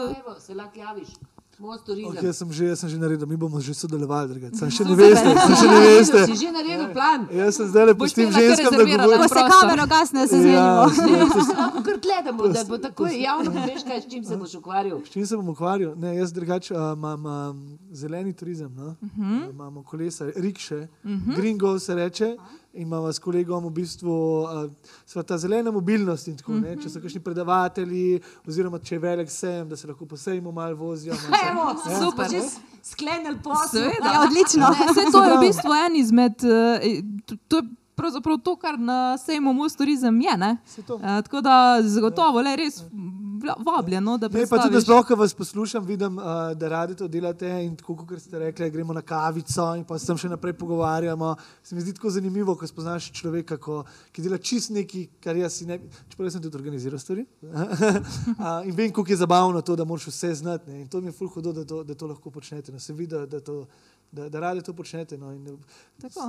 Uh, 0.07 0.15
evo, 0.15 0.37
se 0.39 0.55
lahko 0.55 0.79
javiš. 0.79 1.11
Most 1.59 1.85
turizem. 1.85 2.11
Okay, 2.11 2.27
jaz, 2.27 2.37
sem 2.37 2.53
že, 2.53 2.65
jaz 2.71 2.79
sem 2.79 2.89
že 2.89 2.99
naredil, 2.99 3.27
mi 3.27 3.37
bomo 3.37 3.59
že 3.59 3.75
sodelovali, 3.75 4.31
drugače. 4.31 4.55
Sam 4.55 4.71
še 4.71 4.85
ne 4.87 4.95
veste, 4.95 5.27
sam 5.35 5.55
še 5.59 5.67
ne 5.67 5.81
veste. 5.83 6.21
Si 6.31 6.37
že 6.39 6.51
naredil 6.55 6.87
plan. 6.95 7.27
Jaz 7.35 7.59
sem 7.59 7.67
zdaj 7.67 7.85
le 7.89 7.95
kar 7.99 8.07
ženskam, 8.15 8.77
da 8.79 8.85
govorijo. 8.87 9.19
Ko 9.19 9.29
se 9.33 9.43
kamero 9.51 9.87
gasne, 9.91 10.27
se 10.31 10.39
Ja, 10.39 10.87
zmenimo. 10.87 11.27
Lahko 11.35 11.83
kar 11.89 11.99
gledamo, 11.99 12.53
da 12.55 12.63
bo 12.63 12.79
tako 12.79 13.11
javno 13.11 13.51
poveš, 13.51 13.83
kaj, 13.91 13.99
s 14.05 14.07
čim 14.07 14.23
se 14.23 14.39
boš 14.39 14.55
ukvarjal. 14.63 15.03
S 15.03 15.11
čim 15.11 15.27
se 15.27 15.35
bom 15.35 15.51
ukvarjal? 15.51 15.99
Ne, 15.99 16.15
jaz 16.21 16.31
drugače 16.31 16.79
uh, 16.79 16.95
imam 16.95 17.27
um, 17.27 17.67
zeleni 17.91 18.39
turizem, 18.39 18.71
no? 18.79 18.95
uh 18.95 19.11
-huh. 19.19 19.43
uh, 19.43 19.51
imamo 19.51 19.83
kolesa, 19.83 20.31
rikše, 20.37 20.87
uh 20.87 21.11
-huh. 21.11 21.37
gringo 21.37 21.79
se 21.79 21.95
reče. 21.95 22.37
in 22.68 22.68
imamo 22.79 23.09
s 23.09 23.19
kolegom 23.19 23.65
v 23.65 23.71
bistvu 23.73 24.15
uh, 24.43 25.23
ta 25.23 25.39
zelena 25.39 25.71
mobilnost. 25.71 26.29
Tako, 26.37 26.53
ne, 26.55 26.77
če 26.77 26.89
so 26.89 27.01
kakšni 27.01 27.21
predavatelji, 27.21 28.19
oziroma 28.45 28.79
če 28.81 28.95
je 28.95 28.99
velik 29.01 29.31
sejem, 29.31 29.69
da 29.69 29.77
se 29.77 29.87
lahko 29.87 30.07
posejmo 30.07 30.53
malo 30.53 30.77
vozijo. 30.77 31.15
Evo, 31.43 31.75
Ja. 31.85 31.99
super, 32.01 32.29
že 32.29 32.41
sklenili 32.85 33.39
posel. 33.39 33.91
Ja, 33.99 34.23
odlično. 34.23 34.71
Vse 34.85 35.11
to 35.11 35.23
je 35.23 35.31
v 35.31 35.41
bistvu 35.41 35.73
en 35.81 35.97
izmed, 35.97 36.37
eh, 36.41 37.03
to- 37.49 37.57
je 37.57 37.63
pravzaprav 37.95 38.39
to, 38.39 38.57
kar 38.57 38.79
na 38.79 39.19
sejmu 39.19 39.53
Most 39.53 39.77
turizem 39.77 40.21
je. 40.21 40.37
ne. 40.37 40.57
Eh, 40.79 41.23
Tako 41.23 41.41
da 41.41 41.55
zagotovo 41.83 42.41
le 42.41 42.57
res 42.57 42.79
vla- 42.79 43.18
vabljeno, 43.67 44.19
da 44.19 44.29
Ne, 44.29 44.47
pa 44.47 44.59
tudi, 44.63 44.81
sploh, 44.81 45.07
ko 45.07 45.17
vas 45.17 45.35
poslušam, 45.35 45.85
vidim, 45.87 46.19
uh, 46.19 46.25
da 46.55 46.69
radi 46.69 46.97
to 46.97 47.09
delate 47.09 47.49
in 47.65 47.77
tako, 47.77 47.97
kot 47.97 48.21
ste 48.21 48.39
rekli, 48.39 48.71
gremo 48.71 48.93
na 48.93 49.03
kavico 49.03 49.75
in 49.75 49.85
pa 49.85 49.99
se 49.99 50.07
tam 50.07 50.17
še 50.17 50.29
naprej 50.29 50.53
pogovarjamo. 50.53 51.35
Se 51.63 51.75
mi 51.75 51.81
zdi 51.81 51.95
tako 51.95 52.11
zanimivo, 52.11 52.57
ko 52.57 52.67
spoznaš 52.67 53.11
človeka, 53.13 53.57
ko, 53.57 53.83
ki 54.13 54.23
dela 54.23 54.39
čist 54.39 54.71
nekaj, 54.71 55.07
kar 55.21 55.37
jaz 55.37 55.61
si 55.61 55.67
ne 55.67 55.79
bi. 55.79 55.91
Čeprav 56.09 56.31
sem 56.31 56.43
tudi 56.43 56.57
organiziral 56.57 56.99
stvari. 56.99 57.27
uh, 57.43 58.65
in 58.65 58.75
vem, 58.75 58.93
kako 58.93 59.11
je 59.11 59.17
zabavno 59.17 59.61
to, 59.63 59.77
da 59.77 59.85
moraš 59.85 60.07
vse 60.07 60.35
znati. 60.35 60.71
Ne? 60.71 60.81
In 60.81 60.89
to 60.89 61.01
mi 61.01 61.09
je 61.09 61.13
ful 61.13 61.29
hudo, 61.29 61.53
da 61.53 61.65
to, 61.65 61.85
da 61.85 61.95
to 61.95 62.07
lahko 62.07 62.31
počnete. 62.31 62.73
No, 62.73 62.81
se 62.81 62.93
vidi, 62.93 63.15
da, 63.27 63.41
to- 63.41 63.67
da, 64.13 64.29
da 64.29 64.41
radi 64.41 64.63
to 64.63 64.73
počnete. 64.73 65.19
No? 65.19 65.33
In, 65.33 65.45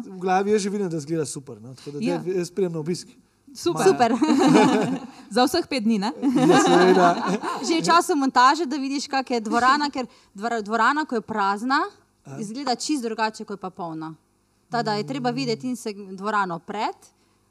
v 0.06 0.19
glavi 0.19 0.52
je 0.52 0.60
že 0.60 0.69
vidim, 0.69 0.89
da 0.89 1.00
zgleda 1.00 1.26
super. 1.26 1.62
No? 1.62 1.74
Tako 1.76 1.91
da 1.91 2.00
Ja. 2.02 2.22
ja. 2.26 2.38
jaz 2.38 2.52
prijem 2.52 2.74
na 2.74 2.80
obisk. 2.80 3.08
Super. 3.54 3.84
Super. 3.86 4.10
Za 5.30 5.46
vseh 5.46 5.66
pet 5.66 5.84
dni. 5.84 6.00
Ne? 6.00 6.12
Ja. 6.92 7.16
Že 7.60 7.74
v 7.76 7.84
času 7.84 8.16
montaže, 8.16 8.66
da 8.66 8.76
vidiš, 8.76 9.08
kak 9.08 9.30
je 9.30 9.40
dvorana, 9.40 9.90
ker 9.90 10.06
dvora- 10.32 10.62
dvorana, 10.62 11.06
ko 11.06 11.16
je 11.16 11.22
prazna, 11.22 11.82
izgleda 12.36 12.76
čist 12.76 13.04
drugače, 13.04 13.44
kot 13.44 13.54
je 13.54 13.62
pa 13.62 13.70
polna. 13.70 14.14
Tada 14.68 14.94
je 14.94 15.04
treba 15.04 15.30
videti 15.30 15.68
in 15.68 15.76
se 15.76 15.90
dvorano 15.94 16.60
pred, 16.60 16.94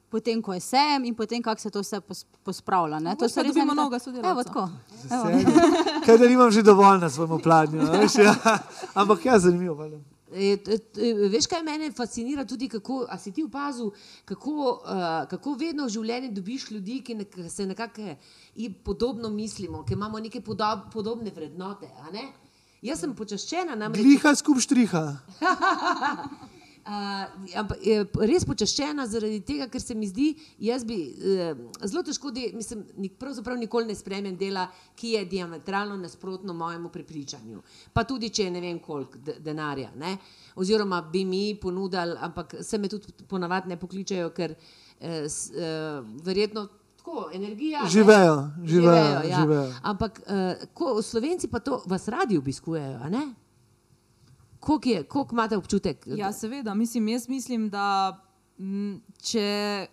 potem 0.08 0.38
ko 0.38 0.52
je 0.52 0.60
sejem 0.60 1.04
in 1.04 1.14
potem 1.14 1.42
kako 1.42 1.60
se 1.60 1.70
to 1.70 1.80
vse 1.80 2.00
pos- 2.00 2.24
pospravlja. 2.42 2.98
ne. 2.98 3.14
To 3.14 3.28
so 3.28 3.42
res 3.42 3.52
ta- 3.68 3.74
novega 3.76 3.98
sodelavca. 3.98 4.30
Evo, 4.30 4.42
tako. 4.42 4.62
Evo. 5.04 5.24
Kaj 6.00 6.16
da 6.16 6.26
nimam 6.26 6.50
že 6.50 6.62
dovolj 6.62 6.98
na 6.98 7.10
svojem 7.10 7.42
veš, 7.92 8.14
Ja. 8.16 8.34
Ampak 8.94 9.24
ja, 9.24 9.38
zanimivo. 9.38 9.74
valjda. 9.74 9.98
E, 10.32 10.56
t- 10.56 10.78
Veš, 11.32 11.46
kaj 11.46 11.62
mene 11.64 11.92
fascinira 11.92 12.44
tudi, 12.44 12.68
kako 12.68 13.06
si 13.18 13.32
ti 13.32 13.44
opazil, 13.44 13.90
kako, 14.24 14.50
uh, 14.84 15.28
kako 15.30 15.54
vedno 15.54 15.86
v 15.86 15.94
življenju 15.94 16.32
dobiš 16.32 16.70
ljudi, 16.70 17.00
ki 17.04 17.14
nek, 17.14 17.38
se 17.48 17.66
nekako 17.66 18.14
podobno 18.84 19.30
mislimo, 19.30 19.84
ki 19.84 19.96
imamo 19.96 20.18
neke 20.18 20.40
podob, 20.40 20.90
podobne 20.92 21.30
vrednote. 21.30 21.88
ne? 22.12 22.28
Jaz 22.82 23.00
sem 23.00 23.14
počaščena, 23.14 23.74
namreč. 23.74 24.04
Gliha 24.04 24.34
skup 24.38 24.60
štriha. 24.60 25.06
Uh, 26.88 27.26
res 28.24 28.46
počaščena 28.48 29.04
zaradi 29.12 29.42
tega, 29.44 29.66
ker 29.68 29.82
se 29.82 29.92
mi 29.92 30.06
zdi, 30.08 30.30
jaz 30.64 30.86
bi 30.88 30.96
uh, 31.12 31.58
zelo 31.82 32.00
težko, 32.06 32.30
de, 32.32 32.46
mislim, 32.56 32.86
nik, 32.96 33.18
pravzaprav 33.20 33.58
nikoli 33.60 33.90
ne 33.90 33.96
spremem 33.98 34.38
dela, 34.40 34.62
ki 34.96 35.10
je 35.18 35.24
diametralno 35.28 35.98
nasprotno 36.00 36.54
mojemu 36.56 36.88
prepričanju. 36.94 37.60
Pa 37.92 38.06
tudi, 38.08 38.30
če 38.32 38.46
je 38.46 38.54
ne 38.54 38.62
vem 38.64 38.78
koliko 38.80 39.20
de, 39.20 39.34
denarja. 39.44 39.90
Ne? 40.00 40.14
Oziroma 40.56 41.02
bi 41.12 41.26
mi 41.28 41.42
ponudili, 41.60 42.16
ampak 42.24 42.54
se 42.64 42.80
me 42.80 42.88
tudi 42.88 43.12
ponavadi 43.28 43.68
ne 43.68 43.76
pokličejo, 43.76 44.30
ker 44.32 44.54
uh, 44.56 45.26
s, 45.28 45.50
uh, 45.52 46.00
verjetno. 46.24 46.70
Tako, 47.02 47.26
energija, 47.36 47.82
ne? 47.84 47.90
Živejo, 47.92 48.38
živejo, 48.64 49.20
ja. 49.28 49.42
živejo. 49.42 49.68
Ampak 49.92 50.22
uh, 50.24 50.64
ko, 50.72 51.02
Slovenci 51.04 51.52
pa 51.52 51.60
to 51.60 51.82
vas 51.86 52.08
radi 52.08 52.40
obiskujejo, 52.40 53.12
ne? 53.12 53.26
Koliko 54.60 55.28
imate 55.32 55.56
občutek? 55.56 56.06
Ja, 56.06 56.32
seveda. 56.32 56.74
Mislim, 56.74 57.08
jaz 57.08 57.28
mislim, 57.28 57.68
da 57.70 58.18
m, 58.58 59.00
če 59.22 59.86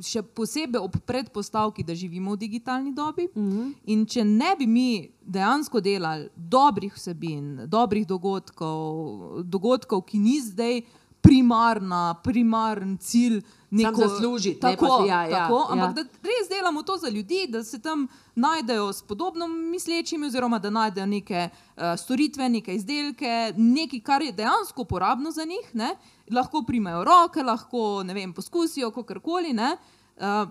še 0.00 0.22
posebej 0.22 0.80
ob 0.80 0.96
predpostavki, 1.06 1.84
da 1.84 1.94
živimo 1.94 2.32
v 2.32 2.40
digitalni 2.40 2.94
dobi, 2.94 3.28
mm 3.34 3.50
-hmm. 3.50 3.72
in 3.84 4.06
če 4.06 4.24
ne 4.24 4.54
bi 4.58 4.66
mi 4.66 5.10
dejansko 5.20 5.80
delali 5.80 6.28
dobrih 6.36 6.94
vsebin, 6.94 7.66
dobrih 7.66 8.06
dogodkov, 8.06 9.42
dogodkov 9.44 10.02
ki 10.02 10.18
ni 10.18 10.40
zdaj 10.40 10.80
primarna, 11.22 12.14
primaren 12.16 12.98
cilj. 12.98 13.42
Neko, 13.72 13.96
zaslužiti, 13.98 14.54
ne 14.56 14.60
tako, 14.62 14.86
pa 14.88 14.98
se- 14.98 15.08
ja, 15.08 15.22
ja, 15.22 15.38
tako, 15.38 15.54
ja. 15.56 15.66
ampak 15.72 15.94
da 15.94 16.02
res 16.02 16.48
delamo 16.50 16.82
to 16.82 16.96
za 16.96 17.08
ljudi, 17.08 17.46
da 17.48 17.64
se 17.64 17.78
tam 17.78 18.02
najdejo 18.36 18.92
s 18.92 19.02
podobno 19.02 19.46
mislečimi, 19.48 20.26
oziroma 20.26 20.58
da 20.58 20.70
najdejo 20.70 21.06
neke 21.06 21.48
uh, 21.48 21.82
storitve, 21.96 22.48
neke 22.50 22.74
izdelke, 22.74 23.30
nekaj, 23.56 24.00
kar 24.00 24.22
je 24.22 24.32
dejansko 24.34 24.82
uporabno 24.82 25.30
za 25.30 25.44
njih. 25.44 25.70
Ne? 25.74 25.96
Lahko 26.30 26.62
primejo 26.62 27.04
roke, 27.04 27.42
lahko 27.42 28.02
ne 28.02 28.14
vem, 28.14 28.32
poskusijo 28.32 28.90
kakorkoli. 28.90 29.52
ne. 29.52 29.76
Uh, 30.18 30.48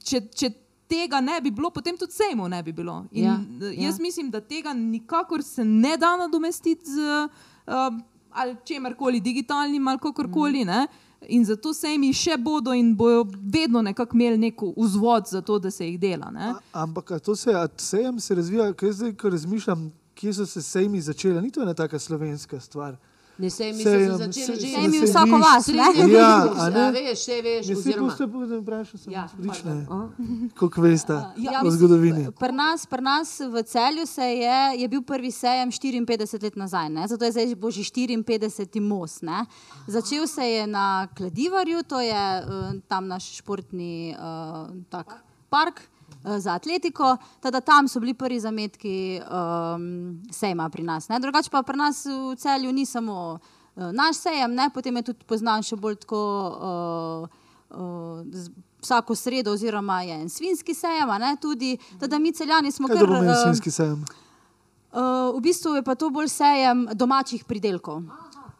če, 0.00 0.20
če 0.28 0.50
tega 0.86 1.20
ne 1.20 1.40
bi 1.40 1.50
bilo, 1.50 1.70
potem 1.70 1.96
tudi 1.96 2.12
sejmov 2.12 2.48
ne 2.48 2.62
bi 2.62 2.72
bilo. 2.72 3.06
In 3.12 3.24
Ja, 3.24 3.38
ja, 3.60 3.66
ja. 3.68 3.82
jaz 3.82 3.98
mislim, 3.98 4.30
da 4.30 4.40
tega 4.42 4.72
nikakor 4.74 5.42
se 5.42 5.64
ne 5.64 5.96
da 5.96 6.16
nadomestiti 6.16 6.84
z 6.86 6.98
uh, 7.66 8.00
ali 8.32 8.56
čemerkoli 8.64 9.20
digitalnim 9.20 9.88
ali 9.88 9.98
kakorkoli. 9.98 10.64
Mm. 10.64 10.86
In 11.28 11.44
zato 11.44 11.74
sejmi 11.74 12.12
še 12.12 12.36
bodo 12.38 12.72
in 12.72 12.96
bojo 12.96 13.24
vedno 13.42 13.82
nekako 13.82 14.14
imeli 14.16 14.38
nek 14.38 14.54
vzvod 14.76 15.26
za 15.26 15.40
to, 15.40 15.58
da 15.58 15.70
se 15.70 15.86
jih 15.86 16.00
dela. 16.00 16.30
Ne? 16.30 16.52
A- 16.72 16.82
Ampak 16.82 17.10
to 17.20 17.36
se, 17.36 17.50
sejem 17.76 18.20
se 18.20 18.34
razvija, 18.34 18.72
ker 18.72 18.92
zdaj, 18.92 19.12
ko 19.12 19.28
razmišljam, 19.28 19.88
kje 20.14 20.32
so 20.34 20.46
se 20.46 20.62
sejmi 20.62 21.00
začeli. 21.00 21.42
Ni 21.42 21.50
to 21.50 21.62
ena 21.62 21.74
taka 21.74 21.98
slovenska 21.98 22.60
stvar. 22.60 22.96
Ne, 23.38 23.48
sej 23.48 23.72
mi 23.72 23.82
Sejem, 23.84 24.10
so 24.10 24.18
začeli 24.18 24.46
se- 24.46 24.54
že 24.56 24.66
se- 24.68 24.98
se 24.98 25.06
vsako 25.06 25.38
vas, 25.38 25.66
ne? 25.68 25.74
Ja, 26.08 26.30
a 26.58 26.70
ne? 26.70 26.80
a 26.80 26.90
veš, 26.90 27.18
vse 27.18 27.36
veš. 27.38 27.62
Ne 27.62 27.74
se 27.76 27.80
oziroma- 27.80 28.08
puste, 28.08 28.26
da 28.46 28.58
vprašam, 28.58 28.98
sem 28.98 29.12
Ja, 29.12 29.28
odlične, 29.32 29.86
pardon. 29.86 30.50
koliko 30.50 30.80
veste 30.82 31.12
Ja, 31.12 31.30
o 31.52 31.64
mislim, 31.64 31.70
zgodovini. 31.72 32.32
Pri 32.34 32.52
nas, 32.52 32.86
pri 32.86 33.00
nas 33.00 33.28
v 33.40 33.62
celju 33.64 34.06
se 34.08 34.22
je, 34.24 34.58
je 34.76 34.88
bil 34.88 35.02
prvi 35.02 35.30
sejem 35.30 35.70
54 35.70 36.08
let 36.42 36.56
nazaj, 36.56 36.88
ne? 36.88 37.06
zato 37.06 37.24
je 37.24 37.32
zdaj 37.32 37.54
bo 37.54 37.70
že 37.70 37.80
54. 37.80 38.80
most. 38.80 39.22
Ne? 39.22 39.44
Začel 39.86 40.26
se 40.26 40.42
je 40.44 40.66
na 40.66 40.86
Kladivarju, 41.08 41.82
to 41.84 42.00
je 42.00 42.12
uh, 42.36 42.44
tam 42.84 43.06
naš 43.06 43.36
športni 43.36 44.12
uh, 44.12 44.24
tak, 44.88 45.14
park. 45.48 45.80
eh, 45.80 45.97
Za 46.24 46.54
atletiko, 46.54 47.16
teda 47.40 47.60
tam 47.60 47.88
so 47.88 48.00
bili 48.00 48.14
prvi 48.14 48.40
zametki 48.40 49.20
um, 49.20 50.18
sejma 50.32 50.68
pri 50.68 50.82
nas. 50.82 51.08
ne. 51.08 51.20
Drugače 51.20 51.50
pa 51.50 51.62
pri 51.62 51.76
nas 51.76 52.06
v 52.06 52.34
celju 52.36 52.72
ni 52.72 52.86
samo 52.86 53.38
uh, 53.76 53.92
naš 53.92 54.16
sejem, 54.16 54.54
ne? 54.54 54.70
potem 54.74 54.96
je 54.96 55.02
tudi 55.02 55.24
poznan 55.24 55.62
še 55.62 55.76
bolj 55.76 55.96
tako 55.96 56.22
uh, 57.22 57.28
uh, 57.70 58.24
vsako 58.82 59.14
sredo, 59.14 59.52
oziroma 59.52 60.02
je 60.02 60.14
en 60.14 60.28
svinski 60.28 60.74
sejem, 60.74 61.08
tudi, 61.40 61.78
da 62.00 62.18
mi 62.18 62.32
celjani 62.32 62.72
smo 62.72 62.88
Kaj 62.88 62.96
kar. 62.96 63.06
pomeni 63.06 63.32
eh, 63.32 63.42
svinski 63.44 63.70
sejem? 63.70 64.04
Uh, 64.92 65.36
v 65.36 65.40
bistvu 65.40 65.74
je 65.74 65.82
pa 65.82 65.94
to 65.94 66.10
bolj 66.10 66.28
sejem 66.28 66.88
domačih 66.94 67.44
pridelkov. 67.44 68.02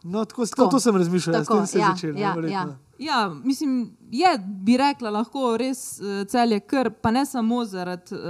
No, 0.04 0.24
tako, 0.24 0.46
Tako. 0.46 0.46
tako. 0.46 0.70
To 0.70 0.80
sem 0.80 0.96
razmišljal, 0.96 1.34
s 1.34 1.46
Tako, 1.46 1.56
tem 1.56 1.66
se 1.66 1.78
je 1.78 1.80
ja, 1.80 1.88
začelo. 1.94 2.18
ja, 2.18 2.34
ja. 2.50 2.66
Ja, 2.98 3.32
mislim, 3.44 3.74
je, 4.10 4.26
bi 4.38 4.76
rekla, 4.76 5.10
lahko 5.10 5.56
res 5.56 6.00
uh, 6.00 6.06
celje 6.26 6.60
kar, 6.60 6.90
pa 6.92 7.10
ne 7.10 7.26
samo 7.26 7.64
zaradi 7.64 8.14
uh, 8.14 8.20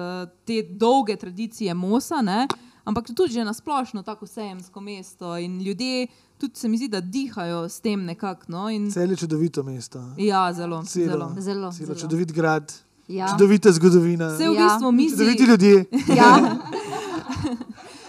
te 0.44 0.62
dolge 0.64 1.16
tradicije 1.16 1.74
Mosa, 1.74 2.22
ne, 2.22 2.46
ampak 2.84 3.06
tudi 3.08 3.32
že 3.32 3.44
nasplošno 3.44 4.02
tako 4.02 4.26
sejemsko 4.26 4.80
mesto 4.80 5.36
in 5.36 5.60
ljudje 5.60 6.06
tudi 6.38 6.54
se 6.54 6.68
mi 6.68 6.76
zdi, 6.76 6.88
da 6.88 7.00
dihajo 7.02 7.64
s 7.64 7.80
tem 7.80 8.04
nekako. 8.04 8.44
No, 8.48 8.70
in- 8.70 8.90
Celje 8.90 9.12
je 9.12 9.16
čudovito 9.18 9.62
mesto. 9.62 9.98
ja, 10.16 10.52
zelo. 10.52 10.82
Celo, 10.84 11.06
zelo. 11.06 11.34
Zelo, 11.38 11.72
celo 11.72 11.72
zelo. 11.72 11.94
čudovit 11.96 12.32
grad, 12.32 12.72
Ja. 13.08 13.28
čudovita 13.28 13.72
zgodovina, 13.72 14.36
Se 14.36 14.44
v 14.44 14.54
Ja. 14.54 14.62
bistvu 14.64 14.92
mi 14.92 15.04
si, 15.04 15.16
čudoviti 15.16 15.42
ljudje. 15.44 15.84
Ja. 16.16 16.56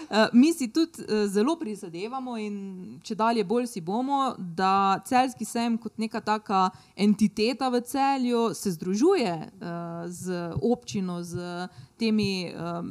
Uh, 0.09 0.17
mi 0.33 0.53
si 0.53 0.71
tudi 0.73 1.01
uh, 1.01 1.27
zelo 1.29 1.53
prizadevamo 1.55 2.37
in 2.37 2.55
če 3.03 3.15
dalje 3.15 3.43
bolj 3.45 3.67
si 3.69 3.81
bomo, 3.81 4.33
da 4.37 4.97
celski 5.05 5.45
sejem 5.45 5.77
kot 5.77 6.01
neka 6.01 6.21
taka 6.25 6.69
entiteta 6.95 7.69
v 7.69 7.81
celju 7.85 8.53
se 8.57 8.71
združuje 8.71 9.35
uh, 9.37 10.09
z 10.09 10.49
občino, 10.61 11.21
z 11.23 11.67
temi. 11.97 12.49
Um, 12.49 12.89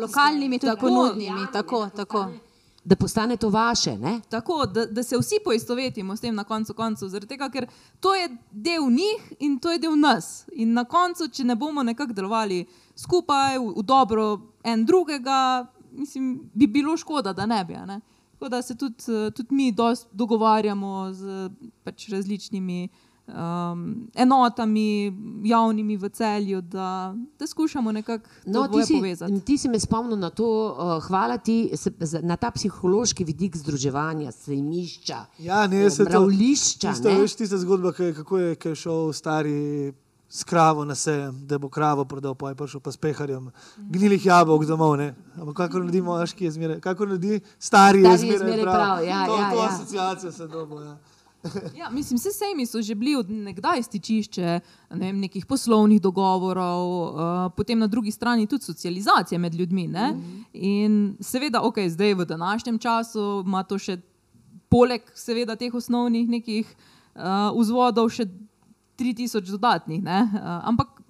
Lokalnimi 0.00 0.58
Tako, 0.58 0.86
ponudnimi, 0.86 1.46
tako, 1.52 1.88
tako. 1.96 2.26
Da 2.84 2.96
postane 2.96 3.36
to 3.36 3.48
vaše, 3.48 3.96
ne? 3.96 4.20
Tako, 4.28 4.66
da, 4.66 4.86
da 4.86 5.02
se 5.02 5.16
vsi 5.16 5.38
poistovetimo 5.44 6.16
s 6.16 6.20
tem 6.20 6.34
na 6.34 6.44
koncu 6.44 6.74
koncev, 6.74 7.08
zaradi 7.08 7.30
tega, 7.32 7.48
ker 7.48 7.66
to 8.00 8.14
je 8.14 8.28
del 8.50 8.90
njih 8.90 9.32
in 9.38 9.58
to 9.58 9.70
je 9.70 9.78
del 9.78 9.96
nas. 9.96 10.44
In 10.52 10.72
na 10.72 10.84
koncu, 10.84 11.28
če 11.28 11.44
ne 11.44 11.56
bomo 11.56 11.82
nekako 11.82 12.12
delovali 12.12 12.66
skupaj, 12.96 13.58
v, 13.58 13.70
v 13.76 13.84
dobro 13.86 14.26
en 14.64 14.84
drugega, 14.84 15.66
mislim, 15.92 16.50
bi 16.54 16.66
bilo 16.66 16.96
škoda, 16.96 17.32
da 17.32 17.46
ne 17.46 17.64
bi. 17.64 17.74
a 17.74 17.86
Ne? 17.86 18.00
Tako 18.32 18.48
da 18.48 18.62
se 18.62 18.74
tudi, 18.74 18.94
eh, 19.08 19.30
tudi 19.30 19.54
mi 19.54 19.74
dogovarjamo 20.12 21.12
z 21.12 21.50
pač 21.84 22.08
različnimi. 22.08 22.88
Um, 23.24 24.10
enotami, 24.14 25.12
javnimi 25.44 25.96
v 25.96 26.08
celju, 26.08 26.60
da, 26.60 27.14
da 27.38 27.46
skušamo 27.46 27.92
nekako 27.92 28.28
No, 28.46 28.68
to 28.68 28.80
ti, 28.80 28.86
si, 28.86 28.94
povezati. 28.94 29.40
ti 29.40 29.58
si 29.58 29.68
me 29.68 29.80
spomnil 29.80 30.18
na 30.18 30.30
to, 30.30 30.46
uh, 30.68 31.04
hvala 31.04 31.38
ti 31.38 31.70
se, 31.74 31.92
na 32.22 32.36
ta 32.36 32.50
psihološki 32.50 33.24
vidik 33.24 33.56
združevanja, 33.56 34.32
sejmišča, 34.32 35.24
Ja, 35.38 35.66
ne, 35.66 35.90
se 35.90 36.04
to. 36.04 36.10
mravljišča. 36.10 36.90
Tisto, 36.90 37.08
ne? 37.08 37.20
veš, 37.20 37.34
tista 37.34 37.58
zgodba, 37.58 37.92
ki 37.92 38.02
je, 38.02 38.14
kako 38.14 38.38
je, 38.38 38.56
je 38.64 38.74
šel 38.74 39.12
stari 39.12 39.92
s 40.32 40.44
kravo 40.44 40.84
na 40.84 40.94
sejem, 40.94 41.46
da 41.46 41.58
bo 41.58 41.68
kravo 41.68 42.04
prodal, 42.04 42.34
pa 42.34 42.48
je 42.48 42.56
prišel 42.56 42.80
pa 42.80 42.92
s 42.92 42.96
peharjem, 42.96 43.50
gnilih 43.76 44.26
jabolk 44.26 44.64
domov. 44.64 44.96
Ne? 44.96 45.14
Ampak 45.36 45.56
kako 45.56 45.82
naredimo, 45.82 46.14
veš, 46.16 46.32
ki 46.32 46.44
je 46.44 46.52
zmeraj, 46.56 46.78
kako 46.80 47.06
naredi 47.10 47.40
stari, 47.58 48.00
je 48.00 48.16
zmeraj 48.18 48.38
zmeraj 48.38 48.62
prav. 48.62 48.74
prav, 48.74 49.04
ja, 49.04 49.26
to, 49.26 49.36
ja, 49.36 49.50
to 49.50 49.58
ja. 49.58 49.66
asociacijo 49.68 50.32
sem 50.32 50.48
dobil. 50.48 50.86
Ja. 50.86 50.96
Ja, 51.80 51.90
mislim, 51.90 52.16
vse 52.16 52.30
sejmi 52.32 52.66
so 52.66 52.80
že 52.82 52.94
bili 52.94 53.16
od 53.16 53.30
nekdaj 53.30 53.82
stičišče 53.82 54.60
ne 54.94 55.06
vem, 55.06 55.18
nekih 55.20 55.46
poslovnih 55.46 56.00
dogovorov, 56.00 56.86
uh, 56.86 57.52
potem 57.56 57.78
na 57.78 57.86
drugi 57.86 58.10
strani 58.10 58.46
tudi 58.46 58.64
socializacije 58.64 59.38
med 59.38 59.54
ljudmi. 59.54 59.88
Ne? 59.88 60.14
In 60.52 61.16
seveda, 61.20 61.60
ok, 61.62 61.82
zdaj 61.88 62.14
v 62.14 62.24
današnjem 62.24 62.78
času 62.78 63.42
ima 63.46 63.62
to 63.62 63.78
še 63.78 63.98
poleg 64.70 65.02
seveda 65.14 65.56
teh 65.56 65.74
osnovnih 65.74 66.28
nekih 66.28 66.70
uh, 66.72 67.50
vzvodov 67.58 68.08
še 68.08 68.30
3000 68.98 69.50
dodatnih. 69.50 70.02
Ne? 70.02 70.22
Uh, 70.34 70.68
ampak 70.68 71.02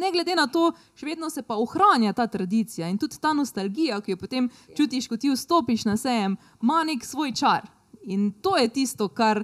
ne 0.00 0.10
glede 0.12 0.34
na 0.36 0.46
to, 0.46 0.70
še 0.96 1.06
vedno 1.06 1.30
se 1.30 1.42
pa 1.42 1.56
ohranja 1.60 2.12
ta 2.12 2.26
tradicija 2.26 2.88
in 2.88 2.98
tudi 2.98 3.18
ta 3.20 3.32
nostalgija, 3.36 4.00
ki 4.00 4.14
jo 4.14 4.20
potem 4.20 4.48
čutiš, 4.76 5.08
ko 5.08 5.16
ti 5.16 5.32
vstopiš 5.32 5.84
na 5.88 5.96
sejem, 5.96 6.36
ima 6.62 6.82
nek 6.84 7.04
svoj 7.04 7.34
čar. 7.36 7.68
In 8.06 8.30
to 8.42 8.56
je 8.56 8.68
tisto, 8.68 9.08
kar 9.08 9.42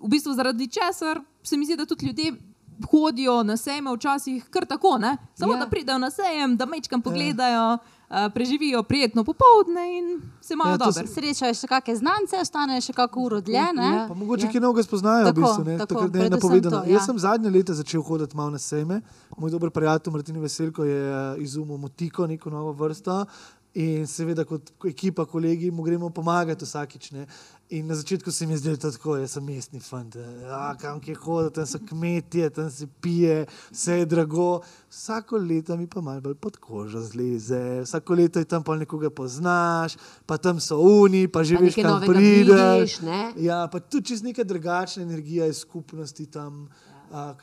v 0.00 0.08
bistvu 0.08 0.34
zaradi 0.36 0.68
česar 0.68 1.22
se 1.42 1.56
mi 1.56 1.66
zdi, 1.66 1.76
da 1.76 1.86
tudi 1.86 2.06
ljudje. 2.06 2.36
Hodijo 2.80 3.42
na 3.44 3.58
sejme 3.60 3.92
včasih 3.92 4.46
kar 4.48 4.64
tako, 4.64 4.94
ne? 4.98 5.10
samo 5.36 5.52
Ja. 5.52 5.58
ja. 5.58 5.64
da 5.64 5.70
pridejo 5.70 5.98
na 6.00 6.08
sejem, 6.10 6.54
da 6.56 6.64
mečkam 6.66 7.02
pogledajo, 7.04 7.64
ja. 7.76 7.99
Preživijo 8.30 8.82
prijetno 8.82 9.24
popoldne 9.24 9.84
in 9.92 10.06
se 10.40 10.54
imajo 10.54 10.70
Ja, 10.70 10.76
dobro. 10.78 10.92
se- 10.92 11.06
Srečajo 11.06 11.54
še 11.54 11.66
kakšne 11.68 11.94
znance, 11.96 12.36
ostanejo 12.36 12.80
še 12.80 12.92
kako 12.92 13.20
uro 13.20 13.40
dlje. 13.40 13.66
ne? 13.72 13.86
Ja. 13.88 14.04
Pa 14.08 14.14
mogoče 14.14 14.44
Ja. 14.44 14.50
ki 14.50 14.60
novega 14.60 14.82
spoznajo, 14.82 15.24
Tako, 15.24 15.30
v 15.32 15.42
bistvu, 15.42 15.64
ne, 15.64 15.78
tako, 15.78 15.94
tako, 15.96 16.18
ne 16.18 16.28
napovedano. 16.28 16.76
to, 16.76 16.84
ja. 16.84 16.92
Jaz 16.92 17.06
sem 17.06 17.18
zadnje 17.18 17.50
leta 17.50 17.72
začel 17.72 18.02
hoditi 18.02 18.34
malo 18.34 18.50
na 18.50 18.58
sejme. 18.60 19.00
Moj 19.36 19.50
dober 19.50 19.70
prijatelj 19.70 20.12
Martin 20.12 20.36
Veselko 20.38 20.84
je 20.84 21.00
eh, 21.00 21.38
izumil 21.38 21.76
motiko, 21.78 22.26
neko 22.26 22.50
novo 22.50 22.72
vrsto. 22.74 23.24
In 23.74 24.06
seveda, 24.10 24.42
kot 24.44 24.72
ko 24.82 24.88
ekipa, 24.90 25.22
kolegi, 25.30 25.68
mu 25.70 25.84
gremo 25.86 26.08
pomagati 26.10 26.66
vsakič. 26.66 27.10
Ne. 27.14 27.26
In 27.70 27.86
na 27.86 27.94
začetku 27.94 28.32
se 28.34 28.46
mi 28.46 28.52
je 28.52 28.58
zdelo 28.58 28.76
tako, 28.76 29.14
jaz 29.16 29.36
sem 29.36 29.44
mestni 29.46 29.78
fant, 29.80 30.16
ja, 30.42 30.74
kam 30.74 30.98
kje 30.98 31.14
hodi, 31.22 31.52
tam 31.54 31.68
so 31.70 31.78
kmetje, 31.78 32.48
tam 32.50 32.70
se 32.70 32.88
pije, 33.00 33.44
vse 33.70 34.00
je 34.00 34.08
drago. 34.10 34.60
Vsako 34.90 35.38
leto 35.38 35.76
mi 35.76 35.86
pa 35.86 36.02
malo 36.02 36.20
bolj 36.20 36.34
pod 36.34 36.58
kožo 36.58 36.98
zleze, 37.00 37.84
vsako 37.86 38.18
leto 38.18 38.42
je 38.42 38.50
tam 38.50 38.66
pa 38.66 38.74
nekoga 38.74 39.10
poznaš, 39.10 39.94
pa 40.26 40.34
tam 40.34 40.58
so 40.58 40.80
uni, 40.82 41.28
pa 41.28 41.46
že 41.46 41.54
Pa 41.54 41.62
veš, 41.62 41.74
kam 41.78 42.02
prideš. 42.02 42.74
vidiš, 42.74 43.00
ne? 43.06 43.22
Ja, 43.38 43.68
pa 43.70 43.78
tudi 43.78 44.10
čez 44.10 44.26
neka 44.26 44.42
drugačna 44.44 45.06
energija 45.06 45.46
je 45.46 45.54
skupnosti 45.54 46.26
tam. 46.26 46.66
Uh, 46.66 46.89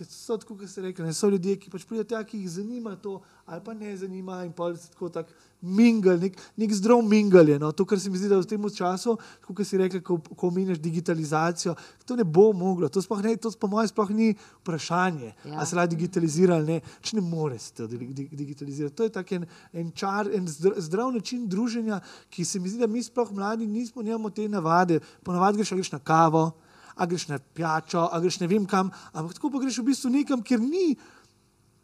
so 0.09 0.37
tako, 0.37 0.55
kot 0.57 0.69
ste 0.69 0.81
rekli, 0.81 1.05
ne, 1.05 1.13
so 1.13 1.27
ljudje, 1.29 1.57
ki 1.59 1.69
pač 1.69 1.83
pridejo 1.85 2.07
tja, 2.07 2.23
ki 2.23 2.37
jih 2.39 2.49
zanima 2.49 2.95
to, 2.95 3.17
ali 3.45 3.61
pa 3.65 3.73
ne 3.73 3.97
zanima, 3.97 4.43
in 4.45 4.51
pa 4.55 4.69
se 4.75 4.89
tako 4.93 5.09
tak 5.09 5.27
mingel, 5.61 6.19
nek, 6.21 6.35
nek 6.57 6.73
zdrav 6.73 7.01
mingel 7.03 7.49
je. 7.49 7.57
No. 7.59 7.71
To, 7.71 7.85
kar 7.85 7.99
se 7.99 8.09
mi 8.09 8.17
zdi, 8.17 8.29
da 8.29 8.37
v 8.37 8.45
tem 8.45 8.61
času, 8.69 9.17
kot 9.43 9.65
si 9.65 9.77
rekli, 9.77 9.99
ko, 10.01 10.19
ko 10.19 10.47
omenjaš 10.47 10.77
digitalizacijo, 10.79 11.73
to 12.05 12.15
ne 12.15 12.23
bo 12.23 12.53
moglo. 12.53 12.87
To, 12.89 13.01
sploh 13.01 13.23
ne, 13.25 13.35
to 13.35 13.51
po 13.59 13.67
mojem 13.67 13.89
sploh 13.89 14.09
ni 14.13 14.35
vprašanje, 14.61 15.33
Ja. 15.45 15.57
ali 15.57 15.65
se 15.67 15.75
lahko 15.75 15.89
digitalizira 15.95 16.55
ali 16.55 16.65
ne. 16.65 16.81
Če 17.01 17.17
ne 17.17 17.21
more 17.25 17.57
se 17.59 17.73
to 17.73 17.87
di- 17.87 18.13
di- 18.13 18.29
digitalizirati. 18.31 18.95
To 18.95 19.03
je 19.03 19.09
tak 19.09 19.31
en, 19.31 19.47
en 19.73 19.91
čar, 19.91 20.29
en 20.31 20.47
zdr- 20.47 20.77
zdrav 20.79 21.11
način 21.11 21.47
druženja, 21.49 21.99
ki 22.29 22.45
se 22.45 22.59
mi 22.59 22.69
zdi, 22.69 22.79
da 22.79 22.87
mi 22.87 23.03
sploh 23.03 23.31
mladi 23.31 23.67
nismo, 23.67 24.01
nimamo 24.01 24.29
te 24.29 24.47
navade. 24.47 24.99
Ponavadi 25.23 25.57
greš, 25.57 25.73
greš 25.73 25.91
na 25.91 25.99
kavo, 25.99 26.51
a 26.97 27.05
greš 27.05 27.27
na 27.27 27.39
pijačo, 27.39 28.09
a 28.11 28.19
greš 28.19 28.39
ne 28.39 28.47
vem 28.47 28.65
kam, 28.65 28.91
ampak 29.13 29.37
tako 29.37 29.51
pa 29.53 29.61
greš 29.61 29.79
v 29.81 29.87
bistvu 29.91 30.09
nekam, 30.09 30.41
kjer 30.43 30.59
ni 30.59 30.95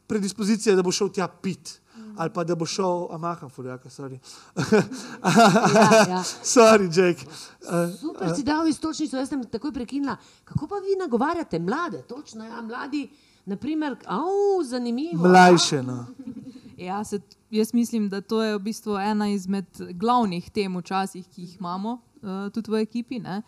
predispozicija, 0.07 0.75
da 0.75 0.83
bo 0.83 0.91
šel 0.91 1.09
tja 1.13 1.27
pit. 1.27 1.79
Ali 2.17 2.29
pa 2.29 2.43
da 2.43 2.55
bo 2.55 2.65
šel, 2.65 3.07
a 3.11 3.17
maham, 3.17 3.49
fuljaka, 3.49 3.89
sorry. 3.89 4.19
Ja, 4.57 6.05
ja. 6.09 6.23
sorry, 6.55 6.89
Jake. 6.89 7.25
Uh, 7.25 7.89
Super 7.99 8.35
si 8.35 8.43
dal 8.43 8.67
istočnico, 8.69 9.17
jaz 9.17 9.29
sem 9.29 9.41
takoj 9.49 9.73
prekinila. 9.73 10.17
Kako 10.45 10.67
pa 10.67 10.81
vi 10.83 10.97
nagovarjate 10.99 11.59
mlade? 11.59 12.03
Točno, 12.09 12.45
ja, 12.45 12.61
mladi, 12.61 13.07
naprimer, 13.45 13.97
au, 14.05 14.63
zanimivo. 14.63 15.27
mlajše. 15.27 15.83
No. 15.83 16.05
Ja, 16.77 17.03
se, 17.03 17.19
jaz 17.51 17.73
mislim, 17.73 18.09
da 18.09 18.21
to 18.21 18.41
je 18.43 18.55
v 18.55 18.59
bistvu 18.59 18.97
ena 18.97 19.29
izmed 19.29 19.65
glavnih 19.93 20.49
tem 20.51 20.73
včasih, 20.77 21.27
ki 21.29 21.41
jih 21.41 21.59
imamo 21.59 21.91
uh, 21.93 22.49
tudi 22.53 22.71
v 22.71 22.81
ekipi. 22.81 23.19
Ne? 23.19 23.41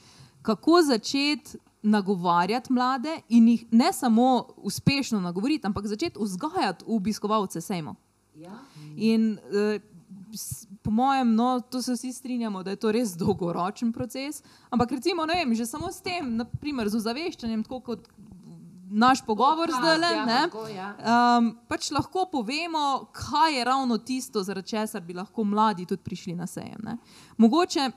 Kako 0.46 0.82
začeti 0.84 1.58
nagovarjati 1.84 2.72
mlade 2.72 3.20
in 3.30 3.48
jih 3.48 3.66
ne 3.72 3.92
samo 3.94 4.28
uspešno 4.58 5.20
nagovoriti, 5.20 5.68
ampak 5.68 5.86
začeti 5.88 6.20
vzgajati 6.20 6.86
obiskovalce 6.88 7.62
sejmo. 7.62 7.96
Ja. 8.36 8.58
In 8.98 9.38
s- 10.34 10.66
po 10.82 10.92
mojem, 10.92 11.36
no, 11.36 11.60
to 11.62 11.82
se 11.82 11.94
vsi 11.94 12.12
strinjamo, 12.14 12.64
da 12.64 12.70
je 12.70 12.76
to 12.78 12.92
res 12.92 13.14
dolgoročen 13.14 13.94
proces. 13.94 14.42
Ampak 14.70 14.92
recimo, 14.92 15.26
ne 15.26 15.34
vem, 15.36 15.56
že 15.56 15.66
samo 15.66 15.90
s 15.90 16.02
tem, 16.02 16.36
naprimer 16.36 16.90
z 16.90 16.96
ozaveščanjem, 16.96 17.64
tako 17.64 17.80
kot 17.82 18.10
naš 18.88 19.22
pogovor 19.22 19.68
Podcast, 19.68 19.82
zdaj 19.82 19.98
le. 20.00 20.12
ja, 20.12 20.26
ne, 20.26 20.42
tako, 20.44 20.68
ja. 20.68 20.90
Um, 21.38 21.58
pač 21.68 21.92
lahko 21.92 22.28
povemo, 22.28 22.84
kaj 23.14 23.58
je 23.58 23.64
ravno 23.64 23.98
tisto, 24.00 24.44
zaradi 24.44 24.68
česar 24.70 25.02
bi 25.02 25.14
lahko 25.14 25.44
mladi 25.44 25.86
tudi 25.86 26.04
prišli 26.04 26.36
na 26.36 26.46
sejem. 26.48 26.82
Ne. 26.84 26.98
Mogoče 27.38 27.90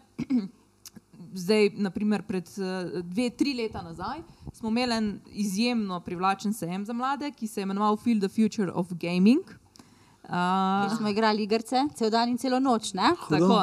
zdaj, 1.35 1.71
naprimer, 1.75 2.23
pred 2.23 2.49
eh, 2.59 3.03
dve, 3.03 3.31
tri 3.31 3.55
leta 3.55 3.83
nazaj, 3.83 4.23
smo 4.53 4.69
imeli 4.69 4.95
en 4.95 5.21
izjemno 5.33 6.01
privlačen 6.01 6.53
sejem 6.53 6.85
za 6.85 6.93
mlade, 6.93 7.31
ki 7.31 7.47
se 7.47 7.61
je 7.61 7.63
imenoval 7.63 7.97
Feel 7.97 8.21
the 8.21 8.29
Future 8.29 8.73
of 8.73 8.93
Gaming. 8.93 9.43
Uh, 10.29 10.35
Kjer 10.35 10.97
smo 10.97 11.09
igrali 11.09 11.43
igrice, 11.43 11.87
cel 11.97 12.11
dan 12.11 12.29
in 12.29 12.39
celo 12.39 12.59
noč. 12.61 12.93
Ne? 12.93 13.15
Tako. 13.29 13.63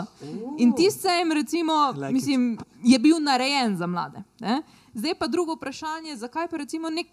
In 0.58 0.74
tisti 0.74 1.02
sejem, 1.02 1.32
recimo, 1.32 1.74
like 1.94 2.14
mislim, 2.14 2.58
je 2.84 3.00
bil 3.00 3.20
narejen 3.22 3.78
za 3.78 3.88
mlade. 3.88 4.24
Ne? 4.40 4.62
Zdaj 4.94 5.14
pa 5.20 5.28
drugo 5.28 5.54
vprašanje, 5.54 6.16
zakaj 6.18 6.48
pa 6.48 6.58
recimo 6.58 6.90
nek 6.90 7.12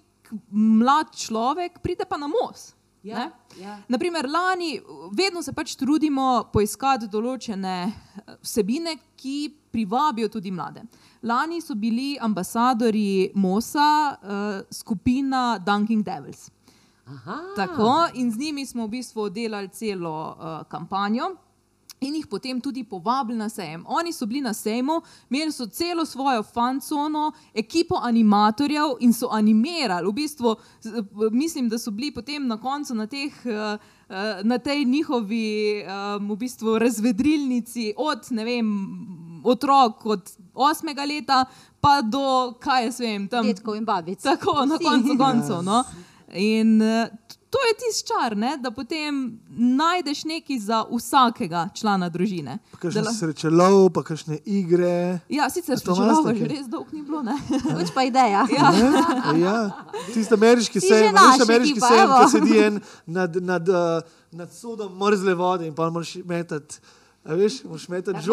mlad 0.51 1.13
človek 1.17 1.79
pride 1.83 2.05
pa 2.09 2.17
na 2.17 2.31
most? 2.31 2.77
Ja, 3.03 3.19
ne? 3.19 3.31
ja. 3.63 3.79
Naprimer, 3.89 4.29
lani 4.29 4.81
vedno 5.13 5.43
se 5.43 5.53
pač 5.53 5.75
trudimo 5.79 6.45
poiskati 6.53 7.09
določene 7.11 7.77
eh, 7.89 8.37
vsebine, 8.45 8.95
ki 9.19 9.37
privabijo 9.73 10.29
tudi 10.31 10.53
mlade. 10.55 10.85
Lani 11.27 11.61
so 11.63 11.75
bili 11.79 12.17
ambasadori 12.21 13.31
MOSA 13.35 13.89
uh, 14.11 14.65
skupina 14.71 15.59
Dunking 15.63 16.03
Devils. 16.05 16.51
Aha. 17.07 17.37
Tako, 17.57 17.93
in 18.19 18.31
z 18.31 18.39
njimi 18.39 18.67
smo 18.67 18.87
v 18.87 18.99
bistvu 18.99 19.29
delali 19.31 19.71
celo 19.73 20.13
uh, 20.13 20.67
kampanjo. 20.69 21.31
In 22.03 22.15
jih 22.19 22.27
potem 22.27 22.61
tudi 22.61 22.83
povabili 22.85 23.39
na 23.39 23.49
sejem. 23.49 23.85
Oni 23.87 24.13
so 24.13 24.27
bili 24.27 24.41
na 24.41 24.55
sejmu, 24.55 25.01
imeli 25.31 25.53
so 25.53 25.67
celo 25.67 26.05
svojo 26.05 26.43
fancono, 26.43 27.33
ekipo 27.55 28.01
animatorjev 28.03 28.97
in 29.01 29.13
so 29.13 29.29
animirali. 29.31 30.09
V 30.09 30.13
bistvu, 30.13 30.57
mislim, 31.31 31.69
da 31.69 31.79
so 31.79 31.91
bili 31.91 32.11
potem 32.15 32.47
na 32.47 32.59
koncu 32.61 32.95
na, 32.95 33.07
teh, 33.07 33.47
eh, 33.47 33.79
eh, 34.09 34.41
na 34.43 34.59
tej 34.59 34.85
njihovi 34.85 35.85
um, 35.87 36.31
v 36.31 36.37
bistvu 36.37 36.79
razvedrilnici 36.79 37.93
od 37.97 38.27
ne 38.31 38.45
vem, 38.45 38.73
otrok 39.45 40.07
od 40.07 40.31
osmega 40.55 41.05
leta 41.05 41.45
pa 41.81 42.03
do 42.03 42.55
kaj 42.61 42.85
jaz 42.85 43.01
vem, 43.01 43.29
tam 43.29 43.47
Detkov 43.47 43.77
in 43.77 43.85
babic. 43.85 44.23
Tako, 44.23 44.67
na 44.67 44.79
koncu 44.79 45.19
koncev. 45.19 45.63
No? 45.63 45.85
In 46.33 46.83
eh, 46.83 47.11
to 47.53 47.59
je 47.69 47.73
tisti 47.77 48.09
čar, 48.09 48.37
ne? 48.37 48.57
da 48.57 48.71
potem 48.71 49.39
najdeš 49.51 50.25
nekaj 50.25 50.59
za 50.59 50.79
vsakega 50.89 51.67
člana 51.77 52.09
družine. 52.09 52.57
Kakšne 52.81 53.03
la- 53.05 53.13
srečelov, 53.13 53.91
pa 53.93 54.01
kakšne 54.03 54.39
igre. 54.49 55.21
Ja, 55.29 55.51
sicer 55.53 55.77
A 55.77 55.85
to 55.85 55.93
čelova 55.93 56.33
imate 56.33 56.39
že 56.39 56.49
res 56.49 56.67
dolgo 56.73 56.97
ni 56.97 57.03
bilo. 57.05 57.21
Ne? 57.23 57.37
Pač 57.77 57.93
pa 57.93 58.07
ideja. 58.09 58.47
Ja. 58.49 58.73
Ne? 58.73 59.37
Ja, 59.45 59.59
tisti 60.15 60.35
ameriški 60.35 60.81
že 60.81 60.89
sejem, 60.89 61.13
veš, 61.13 61.45
ameriški 61.45 61.77
ekipa, 61.77 61.93
sejem, 61.93 62.17
ki 62.17 62.33
sedi 62.33 62.59
en 62.65 62.81
nad, 63.07 63.37
nad, 63.37 63.69
uh, 63.69 64.01
nad 64.33 64.49
sodom 64.57 64.97
mrzle 64.97 65.37
vode 65.37 65.69
in 65.69 65.77
pa 65.77 65.91
moraš 65.93 66.17
metati, 66.25 66.81
veš, 67.29 67.65
moraš 67.69 67.89
metati. 67.93 68.25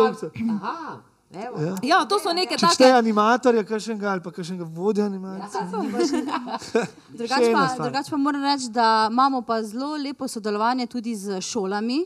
Aha, 0.48 1.02
evo. 1.34 1.62
Ja. 1.62 1.76
ja, 1.84 2.06
to 2.06 2.20
so 2.20 2.34
neke 2.34 2.58
Če 2.58 2.65
take. 2.65 2.74
šteje 2.74 2.94
animatorja, 2.98 3.63
kakšnega 3.63 4.12
ali 4.12 4.24
pa 4.24 4.32
kakšnega 4.32 4.63
vodja 4.63 5.06
animacije. 5.06 5.65
Drugače 7.20 7.44
Še 7.44 7.50
ena 7.52 7.60
pa, 7.60 7.68
stvar. 7.74 7.89
drugač 7.89 8.10
pa 8.10 8.18
moram 8.18 8.44
reči, 8.46 8.70
da 8.74 9.10
imamo 9.12 9.42
pa 9.42 9.62
zelo 9.63 9.96
lepo 9.98 10.28
sodelovanje 10.28 10.88
tudi 10.88 11.15
z 11.15 11.42
šolami. 11.42 12.00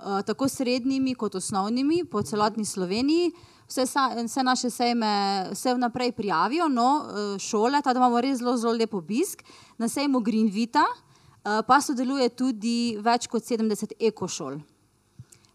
uh, 0.00 0.22
tako 0.22 0.48
srednjimi 0.48 1.14
kot 1.14 1.34
osnovnimi 1.34 2.04
po 2.04 2.22
celotni 2.22 2.64
Sloveniji. 2.64 3.32
Vse, 3.68 3.86
sa, 3.86 4.08
vse 4.24 4.42
naše 4.42 4.70
sejme 4.70 5.46
se 5.54 5.74
vnaprej 5.74 6.12
prijavijo, 6.12 6.68
no, 6.68 7.04
uh, 7.04 7.38
šole, 7.38 7.82
tako 7.82 7.94
da 7.94 8.00
imamo 8.00 8.20
res 8.20 8.38
zelo, 8.38 8.56
zelo 8.56 8.72
lep 8.72 8.94
obisk. 8.94 9.44
Na 9.78 9.88
sejmu 9.88 10.20
Greenvita 10.20 10.82
uh, 10.82 11.60
pa 11.66 11.80
sodeluje 11.80 12.28
tudi 12.28 12.96
več 13.00 13.28
kot 13.30 13.42
70 13.46 13.94
ekošol. 14.00 14.58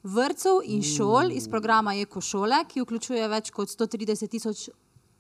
Vrtcev 0.06 0.60
in 0.70 0.84
šol 0.86 1.32
iz 1.34 1.48
programa 1.50 1.96
Ekošole, 1.98 2.60
ki 2.70 2.84
vključuje 2.84 3.26
več 3.26 3.48
kot 3.50 3.72
130 3.74 4.30
tisoč 4.30 4.60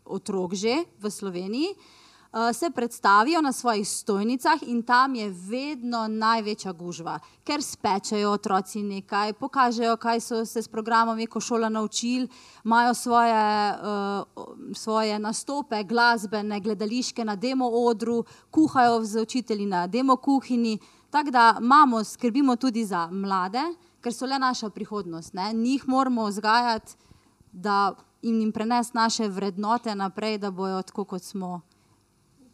otrok 0.05 0.51
že 0.53 0.75
v 1.01 1.09
Sloveniji, 1.09 1.71
uh, 1.73 2.51
se 2.53 2.69
predstavijo 2.69 3.41
na 3.41 3.49
svojih 3.51 3.87
stojnicah 3.89 4.61
in 4.69 4.83
tam 4.85 5.15
je 5.15 5.31
vedno 5.49 6.03
največja 6.07 6.73
gužva, 6.77 7.15
ker 7.41 7.63
spečejo 7.65 8.29
otroci 8.37 8.83
nekaj, 8.83 9.33
pokažejo, 9.33 9.95
kaj 9.97 10.21
so 10.21 10.43
se 10.45 10.61
s 10.61 10.69
programom 10.69 11.19
Ekošola 11.19 11.69
naučili, 11.69 12.29
imajo 12.65 12.93
svoje, 12.93 13.73
uh, 13.81 14.45
svoje 14.73 15.17
nastope, 15.19 15.81
glasbene, 15.83 16.59
gledališke 16.59 17.25
na 17.25 17.35
demo 17.35 17.71
odru, 17.89 18.21
kuhajo 18.51 19.01
z 19.03 19.25
učitelji 19.25 19.65
na 19.65 19.87
demo 19.87 20.15
kuhinji. 20.15 20.77
Tako 21.09 21.31
da 21.31 21.57
imamo, 21.61 22.03
skrbimo 22.03 22.55
tudi 22.55 22.85
za 22.85 23.07
mlade, 23.07 23.65
ker 24.05 24.13
so 24.13 24.29
le 24.29 24.37
naša 24.39 24.69
prihodnost. 24.69 25.33
Ne? 25.33 25.49
Njih 25.53 25.87
moramo 25.89 26.27
vzgajati, 26.29 26.93
da 27.51 27.95
jim, 28.21 28.39
jim 28.39 28.51
prenesti 28.51 28.97
naše 28.97 29.27
vrednote 29.27 29.95
naprej, 29.95 30.37
da 30.37 30.51
bojo 30.51 30.81
tako, 30.81 31.07
kot 31.09 31.23
smo 31.23 31.61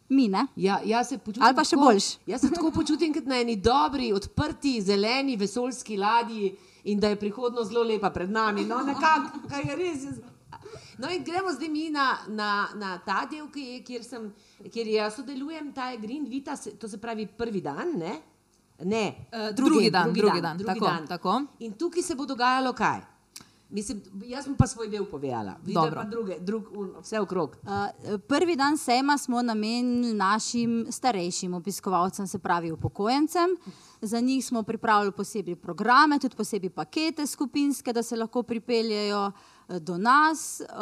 mi. 0.08 0.28
Ne? 0.28 0.46
Ja, 0.56 0.80
jaz 0.84 1.08
se 1.08 1.18
počutim 1.18 1.44
Ali 1.44 1.56
pa 1.56 1.64
še 1.64 1.76
boljše. 1.76 2.18
Jaz 2.26 2.40
se 2.40 2.50
tako 2.54 2.70
počutim 2.72 3.12
kot 3.14 3.28
na 3.28 3.40
eni 3.44 3.56
dobri, 3.56 4.12
odprti, 4.16 4.78
zeleni, 4.80 5.36
vesoljski 5.36 5.96
ladji 5.96 6.54
in 6.84 7.00
da 7.00 7.12
je 7.12 7.20
prihodnost 7.20 7.70
zelo 7.70 7.84
lepa 7.84 8.10
pred 8.10 8.30
nami. 8.30 8.64
No, 8.64 8.80
nekako, 8.86 9.44
kaj 9.48 9.68
je 9.68 9.76
res. 9.76 10.06
No, 10.98 11.10
in 11.10 11.24
gremo 11.24 11.52
zdaj 11.52 11.68
mi 11.68 11.88
na, 11.90 12.18
na, 12.28 12.68
na 12.76 12.96
ta 13.04 13.24
del, 13.30 13.48
kjer, 13.52 14.04
sem, 14.04 14.28
kjer 14.72 14.88
jaz 14.96 15.16
sodelujem, 15.20 15.72
ta 15.74 15.90
je 15.90 16.00
Green 16.00 16.28
Vita, 16.30 16.56
to 16.56 16.88
se 16.88 17.00
pravi 17.00 17.26
prvi 17.26 17.60
dan. 17.60 17.96
Ne? 17.98 18.20
Ne, 18.84 19.28
Eh, 19.32 19.52
drugi 19.52 19.90
dan, 19.90 20.12
drugi 20.12 20.40
dan, 20.40 20.58
tako, 20.58 20.90
tako. 21.08 21.42
In 21.58 21.72
tukaj 21.72 22.02
se 22.02 22.14
bo 22.14 22.26
dogajalo 22.26 22.72
kaj? 22.72 23.12
Mislim, 23.72 24.02
jaz 24.28 24.44
sem 24.44 24.54
pa 24.56 24.66
svoj 24.66 24.88
del 24.92 25.06
povedala, 25.08 25.54
videla 25.64 25.86
Dobro. 25.86 26.00
pa 26.00 26.08
druge, 26.08 26.36
drug, 26.40 26.66
un, 26.76 26.90
vse 27.00 27.20
okrog. 27.20 27.56
Uh, 27.62 28.18
prvi 28.28 28.56
dan 28.56 28.76
sejma 28.76 29.16
smo 29.18 29.42
namenili 29.42 30.12
našim 30.12 30.86
starejšim 30.90 31.54
obiskovalcem, 31.54 32.26
se 32.26 32.38
pravi 32.38 32.72
upokojencem. 32.72 33.56
Za 34.00 34.20
njih 34.20 34.44
smo 34.46 34.62
pripravili 34.62 35.12
posebej 35.12 35.56
programe, 35.56 36.18
tudi 36.18 36.36
posebej 36.36 36.70
pakete 36.70 37.26
skupinske, 37.26 37.92
da 37.92 38.02
se 38.02 38.16
lahko 38.16 38.42
pripeljejo 38.42 39.32
eh, 39.32 39.80
do 39.80 39.98
nas. 39.98 40.60
Uh, 40.60 40.76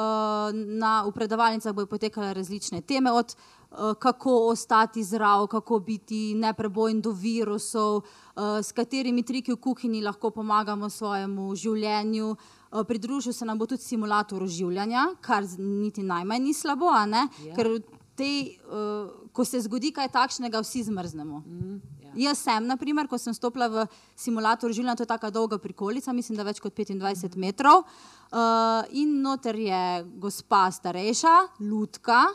na, 0.55 1.05
v 1.07 1.13
predavalnicah 1.13 1.73
bodo 1.75 1.87
potekale 1.87 2.35
različne 2.35 2.81
teme, 2.81 3.13
od 3.13 3.37
uh, 3.37 3.60
kako 3.99 4.49
ostati 4.49 5.05
zdrav, 5.05 5.47
kako 5.47 5.79
biti 5.79 6.35
neprebojen 6.35 7.01
do 7.01 7.13
virusov, 7.13 7.97
uh, 7.97 8.59
s 8.63 8.73
katerimi 8.73 9.23
triki 9.23 9.53
v 9.53 9.57
kuhinji 9.57 10.03
lahko 10.03 10.31
pomagamo 10.31 10.91
svojemu 10.91 11.55
življenju. 11.55 12.31
Uh, 12.71 12.83
Pridružil 12.87 13.33
se 13.33 13.45
nam 13.45 13.59
bo 13.59 13.67
tudi 13.67 13.83
simulator 13.83 14.43
oživljanja, 14.43 15.07
kar 15.21 15.47
niti 15.59 16.03
najmanj 16.03 16.43
ni 16.43 16.55
slabo, 16.55 16.91
a 16.91 17.07
ne? 17.07 17.29
Ja. 17.47 17.55
ker 17.55 17.79
tej, 18.21 18.59
ko 19.33 19.45
se 19.49 19.63
zgodi 19.65 19.95
kaj 19.97 20.11
takšnega, 20.13 20.61
vsi 20.61 20.83
zmrznemo. 20.91 21.41
Mm, 21.41 21.79
ja. 22.05 22.11
Jaz 22.29 22.43
sem, 22.45 22.67
na 22.69 22.77
primer, 22.77 23.09
ko 23.09 23.17
sem 23.19 23.33
stopila 23.33 23.71
v 23.73 23.87
simulator 24.19 24.75
življenja, 24.75 24.99
to 24.99 25.07
je 25.07 25.13
tako 25.15 25.31
dolga 25.33 25.61
prikolica, 25.63 26.13
mislim, 26.13 26.37
da 26.37 26.45
več 26.45 26.61
kot 26.61 26.77
25 26.77 27.39
metrov. 27.41 27.87
Uh, 28.29 28.85
in 28.93 29.17
noter 29.25 29.57
je 29.57 29.83
gospa 30.21 30.67
starejša, 30.75 31.37
lutka. 31.65 32.27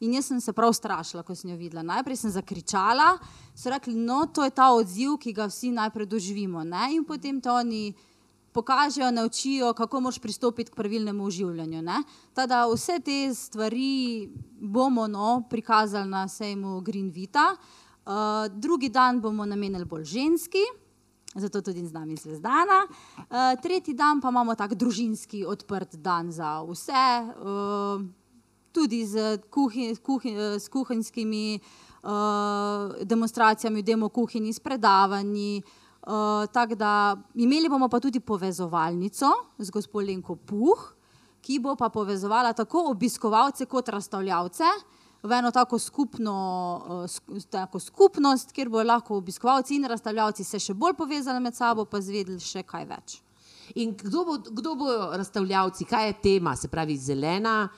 In 0.00 0.12
jaz 0.14 0.28
sem 0.30 0.40
se 0.40 0.52
prav 0.52 0.72
strašila, 0.72 1.22
ko 1.22 1.34
sem 1.34 1.50
jo 1.50 1.56
videla. 1.56 1.82
Najprej 1.82 2.16
sem 2.16 2.30
zakričala, 2.30 3.16
so 3.54 3.70
rekli, 3.70 3.94
no, 3.94 4.26
to 4.26 4.44
je 4.46 4.54
ta 4.54 4.70
odziv, 4.70 5.16
ki 5.18 5.32
ga 5.34 5.48
vsi 5.50 5.72
najprej 5.74 6.06
doživimo. 6.06 6.62
Ne? 6.64 6.92
In 6.94 7.04
potem 7.04 7.40
to 7.40 7.50
oni 7.54 7.94
pokažejo, 8.52 9.10
naučijo, 9.10 9.72
kako 9.72 10.00
moš 10.00 10.18
pristopiti 10.18 10.70
k 10.70 10.74
pravilnemu 10.74 11.24
oživljanju. 11.24 11.82
ne. 11.82 12.02
Tada 12.34 12.66
vse 12.66 13.00
te 13.04 13.34
stvari 13.34 14.28
bomo 14.60 15.06
no, 15.06 15.42
prikazali 15.50 16.10
na 16.10 16.28
sejmu 16.28 16.80
Green 16.80 17.10
Vita. 17.10 17.56
Uh, 18.08 18.14
drugi 18.54 18.88
dan 18.88 19.20
bomo 19.20 19.46
namenili 19.46 19.84
bolj 19.84 20.04
ženski, 20.04 20.62
zato 21.34 21.60
tudi 21.60 21.86
z 21.86 21.92
nami 21.92 22.16
zvezdana. 22.16 22.86
Uh, 22.88 23.60
tretji 23.62 23.94
dan 23.94 24.20
pa 24.20 24.28
imamo 24.28 24.54
tak 24.54 24.74
družinski 24.74 25.44
odprt 25.44 25.96
dan 25.96 26.32
za 26.32 26.62
vse, 26.62 27.04
uh, 27.36 28.00
tudi 28.78 29.02
z, 29.06 29.38
kuhi, 29.50 29.90
kuhi, 30.06 30.34
eh, 30.34 30.58
s 30.60 30.70
kuhinjskimi 30.70 31.58
uh, 31.58 32.94
demonstracijami, 33.02 33.82
demo 33.82 34.08
kuhinji, 34.08 34.52
s 34.52 34.60
predavanji. 34.60 35.62
Uh, 36.08 36.46
tako 36.52 36.74
da 36.78 37.16
imeli 37.34 37.68
bomo 37.68 37.88
pa 37.88 38.00
tudi 38.00 38.20
povezovalnico 38.20 39.26
z 39.58 39.70
gospod 39.70 40.06
Lenko 40.06 40.36
Puh, 40.36 40.94
ki 41.42 41.58
bo 41.58 41.74
pa 41.76 41.88
povezovala 41.90 42.52
tako 42.52 42.86
obiskovalce 42.92 43.66
kot 43.66 43.88
razstavljavce 43.88 44.64
v 45.22 45.32
eno 45.32 45.50
tako, 45.50 45.78
skupno, 45.78 46.34
uh, 46.86 47.04
sk- 47.10 47.50
tako 47.50 47.80
skupnost, 47.82 48.52
kjer 48.52 48.70
bodo 48.70 48.86
lahko 48.86 49.18
obiskovalci 49.18 49.74
in 49.76 49.84
razstavljavci 49.90 50.44
se 50.44 50.62
še 50.62 50.74
bolj 50.74 50.94
povezali 50.94 51.42
med 51.42 51.56
sabo, 51.58 51.84
pa 51.84 52.00
zvedeli 52.00 52.38
še 52.40 52.62
kaj 52.62 52.86
več. 52.86 53.18
In 53.74 53.92
kdo 53.98 54.24
bo, 54.24 54.38
kdo 54.38 54.74
bo 54.78 54.94
razstavljavci, 55.18 55.84
kaj 55.84 56.06
je 56.06 56.18
tema, 56.22 56.54
se 56.56 56.70
pravi 56.70 56.96
zelena, 56.96 57.68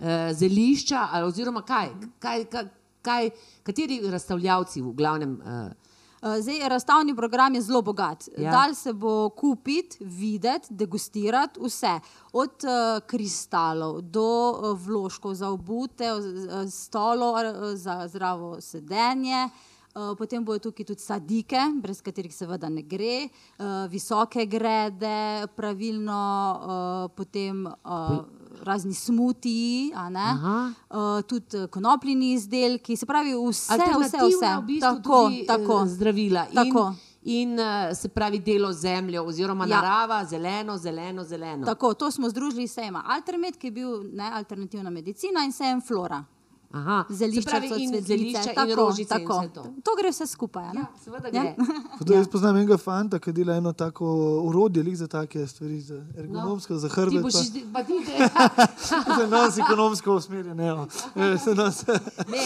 eh, 0.00 0.34
zelišča, 0.34 1.08
ali 1.12 1.26
oziroma 1.26 1.62
kaj, 1.62 1.90
kaj, 2.18 2.44
kaj, 2.44 2.68
kaj, 3.02 3.30
kateri 3.62 4.00
razstavljavci 4.10 4.82
v 4.82 4.92
glavnem. 4.92 5.40
Eh, 5.40 5.86
Uh, 6.22 6.40
Zdaj, 6.40 6.68
razstavni 6.68 7.16
program 7.16 7.54
je 7.54 7.60
zelo 7.60 7.82
bogat. 7.82 8.24
Ja. 8.38 8.50
Dal 8.50 8.74
se 8.74 8.92
bo 8.92 9.28
kupiti, 9.28 9.98
videti, 10.00 10.74
degustirati 10.74 11.60
vse. 11.60 12.00
Od 12.32 12.64
uh, 12.64 13.06
kristalov 13.06 14.00
do 14.00 14.50
uh, 14.50 14.80
vložkov 14.80 15.34
za 15.34 15.50
obute, 15.52 16.08
uh, 16.12 16.22
stolov 16.70 17.34
uh, 17.34 17.74
za 17.74 18.08
zdravo 18.08 18.60
sedenje. 18.60 19.44
Uh, 19.44 19.75
potem 20.18 20.44
bodo 20.44 20.58
tukaj 20.58 20.84
tudi 20.86 21.00
sadike, 21.00 21.60
brez 21.82 22.02
katerih 22.02 22.34
seveda 22.34 22.68
ne 22.68 22.82
gre, 22.82 23.28
uh, 23.58 23.64
visoke 23.88 24.46
grede, 24.46 25.46
pravilno 25.56 26.22
uh, 26.54 27.14
potem 27.16 27.66
uh, 27.66 28.18
razni 28.62 28.94
smutiji, 28.94 29.92
Aha. 29.94 30.72
uh, 30.90 31.22
tudi 31.22 31.66
konopljini 31.70 32.32
izdelki, 32.32 32.96
se 32.96 33.06
pravi 33.06 33.30
vse, 33.30 33.74
vse, 33.74 34.16
vse. 34.18 34.56
v 34.56 34.62
bistvu 34.66 34.80
tako, 34.80 35.30
eh, 35.32 35.46
tako. 35.46 35.86
zdravila 35.86 36.46
in, 36.48 36.54
Tako. 36.54 36.94
in 37.22 37.58
eh, 37.60 37.94
se 37.94 38.08
pravi 38.08 38.38
delo 38.38 38.72
z 38.72 38.80
zemljo 38.80 39.24
oziroma 39.24 39.64
Ja. 39.64 39.80
narava, 39.80 40.24
zeleno, 40.24 40.78
zeleno, 40.78 41.24
zeleno. 41.24 41.66
Tako, 41.66 41.94
to 41.94 42.10
smo 42.10 42.28
združili 42.28 42.68
s 42.68 42.74
sejma 42.74 43.02
Altermed, 43.06 43.56
ki 43.56 43.66
je 43.66 43.70
bil 43.70 44.02
ne, 44.12 44.30
alternativna 44.32 44.90
medicina 44.90 45.44
in 45.44 45.52
sejem 45.52 45.80
Flora. 45.80 46.24
Aha, 46.72 47.04
Zelišča, 47.10 47.50
pravi 47.50 47.68
in 47.78 47.92
zelišča 48.02 48.52
in 48.60 48.74
rožice 48.74 49.14
in 49.14 49.28
vse 49.28 49.48
to. 49.50 49.62
to 49.82 49.90
gre 49.94 50.10
vse 50.10 50.26
skupaj. 50.26 50.64
Ja, 50.66 50.86
seveda 50.98 51.28
Ja. 51.28 51.42
gre. 51.42 51.54
Zato 51.98 52.12
jaz 52.12 52.28
poznam 52.28 52.56
enega 52.56 52.76
fanta, 52.76 53.18
ki 53.18 53.32
dela 53.32 53.54
eno 53.54 53.72
tako 53.74 54.06
urodje 54.42 54.66
za 54.96 55.06
take 55.08 55.46
stvari, 55.46 55.80
za 55.80 55.94
ergonomsko, 56.16 56.72
no, 56.72 56.78
za 56.78 56.88
Ti 56.88 56.94
hrbet. 56.96 57.22
boš, 57.22 57.32
Pa, 57.32 57.40
izde- 57.40 57.64
pa 57.72 57.82
ti 57.82 57.92
te, 58.00 58.28
za 59.18 59.26
nas 59.28 59.58
ekonomsko 59.58 60.14
usmerjen. 60.14 60.60
evo. 60.62 60.86
Se 61.44 61.54
nas- 61.54 61.84
Ne, 61.86 62.00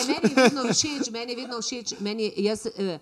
meni 0.06 0.26
je 0.26 0.34
vedno 0.36 0.62
všeč, 0.64 1.10
meni 1.10 1.32
je 1.32 1.36
vedno 1.36 1.58
všeč. 1.58 1.94
Meni, 2.00 2.22
je- 2.24 2.32
jaz, 2.38 2.66
eh, 2.68 2.98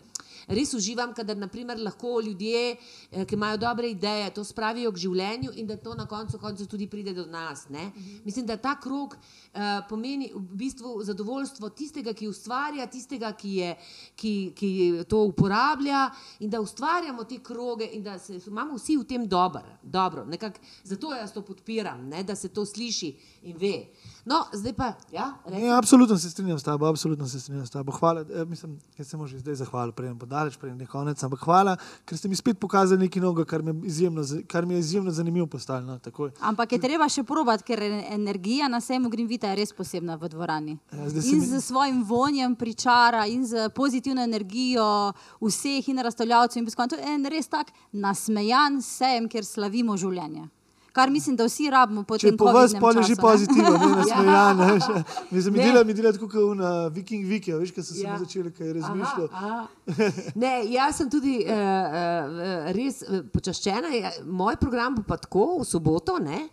Res 0.49 0.73
uživam, 0.75 1.13
kadar 1.13 1.37
naprimer, 1.37 1.77
lahko 1.77 2.21
ljudje, 2.25 2.77
eh, 3.11 3.25
ki 3.25 3.35
imajo 3.35 3.57
dobre 3.61 3.91
ideje, 3.91 4.31
to 4.35 4.45
spravijo 4.45 4.93
k 4.93 5.03
življenju 5.03 5.53
in 5.61 5.67
da 5.67 5.77
to 5.77 5.95
na 5.95 6.07
koncu, 6.07 6.39
koncu 6.39 6.67
tudi 6.67 6.87
pride 6.89 7.13
do 7.13 7.27
nas. 7.27 7.67
Ne? 7.69 7.91
Mislim, 8.25 8.47
da 8.47 8.57
ta 8.57 8.79
krog 8.81 9.17
eh, 9.17 9.81
pomeni 9.89 10.31
v 10.35 10.57
bistvu 10.57 11.03
zadovoljstvo 11.05 11.69
tistega, 11.69 12.15
ki 12.17 12.29
ustvarja, 12.29 12.87
tistega, 12.87 13.33
ki, 13.37 13.55
je, 13.61 13.75
ki, 14.17 14.33
ki 14.57 14.71
to 15.09 15.23
uporablja 15.29 16.07
in 16.41 16.51
da 16.51 16.63
ustvarjamo 16.65 17.25
te 17.29 17.43
kroge 17.45 17.91
in 17.93 18.03
da 18.03 18.19
se, 18.19 18.41
imamo 18.47 18.79
vsi 18.81 18.97
v 18.97 19.05
tem 19.05 19.29
dober, 19.29 19.69
dobro. 19.83 20.25
Nekak, 20.25 20.61
zato 20.85 21.13
jaz 21.13 21.33
to 21.33 21.43
podpiram, 21.45 22.09
ne? 22.09 22.25
da 22.25 22.35
se 22.35 22.49
to 22.49 22.65
sliši 22.65 23.13
in 23.43 23.61
ve. 23.61 23.93
No, 24.29 24.45
zdaj 24.53 24.73
pa, 24.75 24.93
ja, 25.13 25.35
Ne, 25.51 25.71
absolutno 25.71 26.17
se 26.17 26.31
strinjam 26.31 26.59
s 26.59 26.63
tabo, 26.63 26.87
absolutno 26.87 27.27
se 27.27 27.41
strinjam 27.41 27.67
s 27.67 27.71
tabo. 27.71 27.93
Hvala, 27.93 28.21
eh, 28.23 28.45
mislim, 28.45 28.79
jaz 28.99 29.09
se 29.09 29.17
mu 29.17 29.27
že 29.27 29.39
zdaj 29.39 29.55
zahvalil, 29.57 29.93
preden 29.93 30.15
podaljšam. 30.15 30.29
daleč 30.39 30.57
prej, 30.57 30.75
ne 30.75 30.87
konec. 30.87 31.23
Ampak 31.23 31.41
hvala, 31.41 31.73
ker 32.05 32.19
ste 32.19 32.29
mi 32.29 32.37
spet 32.37 32.59
pokazali 32.59 33.01
nekaj 33.01 33.23
novega, 33.23 33.45
kar, 33.47 33.63
me 33.63 33.75
izjemno 33.83 34.23
kar 34.47 34.67
mi 34.67 34.75
je 34.75 34.81
izjemno 34.81 35.11
zanimivo 35.11 35.47
postalo. 35.47 35.81
No, 35.83 35.99
takoj. 35.99 36.31
Ampak 36.41 36.73
je 36.73 36.79
treba 36.79 37.09
še 37.09 37.25
probati, 37.25 37.65
ker 37.65 37.83
en- 37.83 38.05
energija 38.13 38.69
na 38.69 38.81
sejmu 38.81 39.09
Greenvita 39.09 39.49
je 39.49 39.57
res 39.57 39.73
posebna 39.73 40.15
v 40.15 40.29
dvorani. 40.29 40.79
Ja, 40.93 40.99
In 40.99 41.41
mi- 41.41 41.47
z 41.49 41.61
svojim 41.61 42.05
vonjem 42.05 42.55
pričara, 42.55 43.27
in 43.27 43.47
z 43.47 43.69
pozitivno 43.71 44.23
energijo 44.23 45.13
vseh 45.41 45.89
in 45.89 45.99
razstavljavcev. 45.99 46.59
In 46.59 46.65
biskvan. 46.65 46.89
to 46.89 46.97
je 46.97 47.03
en 47.05 47.25
res 47.27 47.49
tak 47.49 47.67
nasmejan 47.93 48.83
sejem, 48.83 49.29
kjer 49.29 49.45
slavimo 49.45 49.97
življenje. 49.97 50.49
Kar 50.93 51.11
mislim, 51.11 51.37
da 51.37 51.45
vsi 51.45 51.71
rabimo 51.71 52.03
po 52.03 52.19
tem 52.19 52.37
pol 52.37 52.49
je 52.49 52.69
že 53.03 53.09
času, 53.09 53.11
ne. 53.11 53.23
pozitivno, 53.23 53.71
ne 53.79 53.89
nasmejan. 53.97 54.57
ne. 54.57 55.05
Mi 55.31 55.43
se 55.43 55.51
mi 55.51 55.59
dela, 55.59 55.85
mi 55.85 55.95
dela 55.95 56.13
tako 56.13 56.29
kot 56.29 56.57
na 56.57 56.89
Viking 56.89 57.27
Wiki, 57.27 57.53
veš, 57.53 57.71
kaj 57.71 57.85
so 57.85 57.95
se 57.95 58.01
Ja. 58.01 58.13
mi 58.13 58.19
začeli, 58.19 58.53
kaj 58.53 58.73
aha. 59.33 59.67
Ne, 60.35 60.65
jaz 60.67 60.97
sem 60.97 61.11
tudi 61.11 61.45
uh, 61.45 61.53
uh, 61.53 62.73
res 62.73 63.03
uh, 63.03 63.23
počaščena. 63.33 63.89
Ja, 63.95 64.11
Moj 64.25 64.57
program 64.57 64.95
bo 64.95 65.03
pa 65.03 65.17
tako 65.17 65.59
v 65.61 65.65
soboto. 65.65 66.19
Ne? 66.19 66.49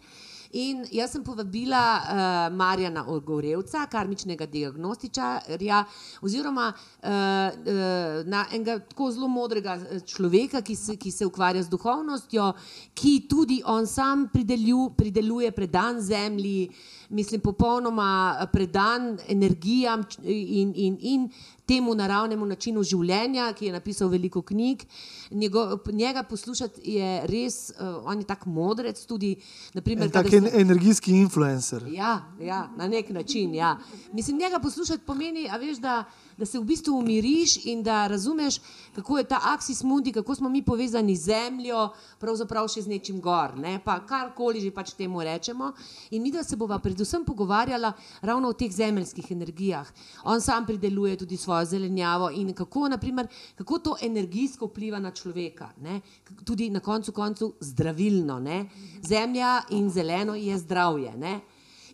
In 0.55 0.85
jaz 0.87 1.11
sem 1.11 1.23
povabila 1.23 1.79
uh, 1.99 2.55
Marjana 2.55 3.01
Ogorevca, 3.11 3.81
karmičnega 3.91 4.45
diagnostičarja, 4.47 5.81
oziroma 6.23 6.69
uh, 6.71 7.09
uh, 7.09 8.21
na 8.23 8.45
enega 8.55 8.77
tako 8.79 9.09
zelo 9.11 9.27
modrega 9.27 9.75
človeka, 10.07 10.61
ki 10.63 10.75
se, 10.79 10.95
ki 10.95 11.11
se 11.11 11.27
ukvarja 11.27 11.65
z 11.65 11.73
duhovnostjo, 11.73 12.53
ki 12.95 13.13
tudi 13.27 13.59
on 13.67 13.83
sam 13.87 14.29
pridelju, 14.31 14.93
prideluje 14.95 15.51
predan 15.51 15.99
zemlji, 16.01 16.69
mislim, 17.09 17.43
popolnoma 17.43 18.47
predan 18.53 19.17
energijam 19.27 20.07
in, 20.23 20.71
in, 20.75 20.97
in 21.01 21.27
temu 21.67 21.95
naravnemu 21.95 22.45
načinu 22.45 22.83
življenja, 22.83 23.53
ki 23.53 23.65
je 23.65 23.71
napisal 23.73 24.09
veliko 24.09 24.41
knjig. 24.41 24.83
Njego, 25.31 25.63
njega 25.91 26.23
poslušati 26.23 26.81
je 26.91 27.27
res, 27.27 27.71
uh, 27.71 28.05
on 28.05 28.19
je 28.19 28.25
tak 28.25 28.45
modrec 28.45 29.05
tudi. 29.05 29.35
Naprimer, 29.73 30.05
En 30.05 30.11
tak 30.11 30.33
en, 30.33 30.43
se- 30.43 30.61
energijski 30.61 31.11
influencer. 31.11 31.83
Ja, 31.91 32.21
ja, 32.39 32.69
na 32.77 32.87
nek 32.87 33.09
način. 33.09 33.55
Ja. 33.55 33.77
Mislim, 34.13 34.37
njega 34.37 34.59
poslušati 34.59 35.03
pomeni, 35.05 35.49
veš, 35.59 35.77
da, 35.77 36.03
da 36.37 36.45
se 36.45 36.59
v 36.59 36.63
bistvu 36.63 36.97
umiriš 36.99 37.65
in 37.65 37.83
da 37.83 38.07
razumeš, 38.07 38.59
kako 38.95 39.17
je 39.17 39.23
ta 39.23 39.39
aksis 39.43 39.83
mundi, 39.83 40.11
kako 40.11 40.35
smo 40.35 40.49
mi 40.49 40.61
povezani 40.61 41.15
z 41.15 41.25
zemljo, 41.25 41.89
pravzaprav 42.19 42.67
še 42.67 42.81
z 42.81 42.87
nečim 42.87 43.21
gor, 43.21 43.57
ne? 43.57 43.79
pa 43.83 43.99
karkoli 44.05 44.61
že 44.61 44.71
pač 44.71 44.93
temu 44.93 45.23
rečemo. 45.23 45.71
In 46.11 46.21
mi, 46.23 46.31
da 46.31 46.43
se 46.43 46.55
bova 46.55 46.79
predvsem 46.79 47.25
pogovarjala 47.25 47.93
ravno 48.21 48.49
o 48.49 48.53
teh 48.53 48.71
zemeljskih 48.71 49.31
energijah. 49.31 49.87
On 50.23 50.41
sam 50.41 50.65
prideluje 50.65 51.17
tudi 51.17 51.37
svojo 51.55 51.65
zelenjavo 51.65 52.29
in 52.31 52.53
kako, 52.53 52.89
naprimer, 52.89 53.27
kako 53.55 53.79
to 53.79 53.95
energijsko 54.01 54.65
vpliva 54.65 54.99
na 54.99 55.11
človeka. 55.11 55.69
Ne? 55.81 56.01
Tudi 56.45 56.69
na 56.69 56.79
koncu 56.79 57.11
koncu 57.11 57.53
zdravilno. 57.59 58.39
Ne? 58.39 58.69
Zemlja 59.07 59.61
in 59.69 59.89
zeleno 59.89 60.35
je 60.35 60.57
zdravje. 60.57 61.17
Ne? 61.17 61.39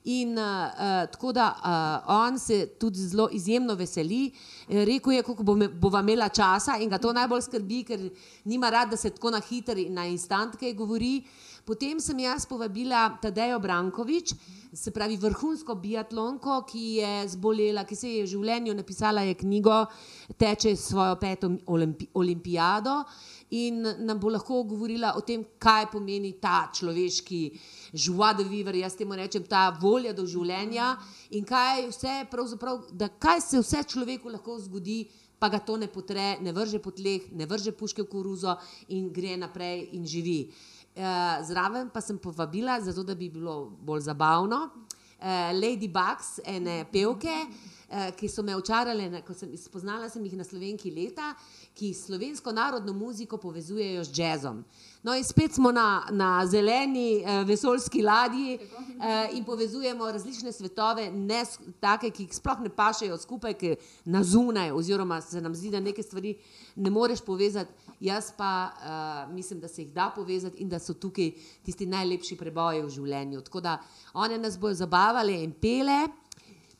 In 0.04 0.38
uh, 0.38 0.44
uh, 0.44 1.12
tako 1.12 1.32
da 1.32 1.54
uh, 1.58 2.10
on 2.10 2.40
se 2.40 2.66
tudi 2.80 2.98
zelo 2.98 3.30
izjemno 3.32 3.76
veseli. 3.76 4.32
Rekel 4.68 5.14
je, 5.14 5.24
kako 5.24 5.44
bo 5.44 5.56
me- 5.56 5.68
bova 5.68 6.00
imela 6.00 6.30
časa 6.30 6.78
in 6.82 6.90
ga 6.90 6.98
to 6.98 7.14
najbolj 7.14 7.42
skrbi, 7.42 7.84
ker 7.84 8.10
nima 8.46 8.70
rad, 8.70 8.90
da 8.90 8.98
se 8.98 9.10
tako 9.10 9.30
na 9.32 9.40
hiter 9.40 9.78
in 9.78 9.94
na 9.94 10.06
instant 10.06 10.56
kaj 10.56 10.74
govori. 10.74 11.22
Potem 11.66 12.00
sem 12.00 12.20
jaz 12.20 12.46
povabila 12.46 13.18
Tadejo 13.22 13.60
Brankovič, 13.60 14.34
se 14.74 14.92
pravi 14.92 15.18
vrhunsko 15.18 15.76
biatlonko, 15.76 16.62
ki 16.66 16.84
je 16.98 17.28
zbolela, 17.36 17.84
ki 17.86 17.96
se 17.96 18.10
je 18.10 18.24
v 18.24 18.30
življenju 18.32 18.74
napisala 18.74 19.22
je 19.28 19.36
knjigo, 19.38 19.76
teče 20.42 20.74
svojo 20.80 21.20
peto 21.22 21.52
olimpi 21.68 22.08
olimpijado 22.18 23.04
in 23.52 23.84
nam 23.84 24.20
bo 24.20 24.32
lahko 24.32 24.64
govorila 24.64 25.14
o 25.20 25.22
tem, 25.28 25.44
kaj 25.60 25.90
pomeni 25.92 26.34
ta 26.42 26.72
človeški 26.74 27.42
joie 27.94 28.34
de 28.40 28.48
vivre, 28.48 28.80
jaz 28.80 28.96
temu 28.96 29.20
rečem, 29.20 29.44
ta 29.44 29.70
volja 29.82 30.16
do 30.18 30.26
življenja 30.26 30.96
in 31.36 31.46
kaj, 31.46 31.90
vse, 31.92 32.16
da 32.96 33.12
kaj 33.20 33.42
se 33.42 33.60
vse 33.60 33.84
človeku 33.92 34.32
lahko 34.32 34.58
zgodi, 34.58 35.04
pa 35.42 35.50
ga 35.50 35.60
to 35.60 35.76
ne 35.78 35.90
potre, 35.90 36.38
ne 36.42 36.54
vrže 36.54 36.78
po 36.80 36.94
tleh, 36.94 37.32
ne 37.34 37.48
vrže 37.50 37.74
puške 37.74 38.06
v 38.06 38.10
koruzo 38.10 38.56
in 38.94 39.10
gre 39.10 39.34
naprej 39.42 39.90
in 39.98 40.06
živi. 40.06 40.54
Eh, 40.96 41.44
Zraven 41.44 41.90
pa 41.90 42.02
sem 42.02 42.18
povabila, 42.18 42.80
zato 42.82 43.04
da 43.04 43.16
bi 43.16 43.30
bilo 43.30 43.70
bolj 43.80 44.02
zabavno, 44.02 44.70
eh, 45.20 45.54
Lady 45.54 45.88
Bugs, 45.88 46.40
ene 46.44 46.86
pevke, 46.92 47.32
eh, 47.32 47.48
ki 48.16 48.30
so 48.30 48.44
me 48.44 48.56
očarale, 48.56 49.22
ko 49.28 49.34
sem 49.36 49.52
spoznala 49.58 50.10
sem 50.10 50.24
jih 50.26 50.38
na 50.40 50.46
slovenki 50.48 50.92
leta, 50.96 51.34
ki 51.76 51.94
slovensko 51.94 52.52
narodno 52.52 52.94
muziko 52.94 53.38
povezujejo 53.38 54.04
z 54.04 54.20
jazzom. 54.20 54.64
No 55.04 55.16
in 55.18 55.24
spet 55.24 55.56
smo 55.56 55.72
na, 55.72 56.06
na 56.12 56.46
zeleni 56.46 57.24
eh, 57.24 57.44
vesoljski 57.44 58.02
ladji 58.02 58.54
eh, 58.54 59.30
in 59.34 59.44
povezujemo 59.44 60.12
različne 60.12 60.52
svetove, 60.52 61.10
ne 61.12 61.44
take, 61.80 62.12
ki 62.12 62.28
jih 62.28 62.36
sploh 62.36 62.60
ne 62.62 62.70
pašejo 62.70 63.18
skupaj, 63.18 63.56
ki 63.58 63.76
na 64.06 64.24
zunaj, 64.24 64.72
oziroma 64.72 65.22
se 65.22 65.42
nam 65.42 65.56
zdi, 65.56 65.72
da 65.74 65.80
neke 65.80 66.04
stvari 66.04 66.36
ne 66.76 66.90
moreš 66.90 67.26
povezati. 67.26 67.72
Jaz 68.02 68.32
pa 68.38 68.72
uh, 68.74 69.34
mislim, 69.34 69.60
da 69.60 69.68
se 69.68 69.84
jih 69.84 69.92
da 69.94 70.12
povezati 70.16 70.58
in 70.64 70.70
da 70.70 70.80
so 70.80 70.94
tukaj 70.94 71.32
tisti 71.66 71.86
najlepši 71.86 72.38
preboji 72.38 72.82
v 72.82 72.90
življenju. 72.90 73.42
Tako 73.46 73.62
da 73.62 73.76
one 74.14 74.38
nas 74.42 74.58
bodo 74.60 74.74
zabavale 74.74 75.36
in 75.44 75.54
pele. 75.54 76.08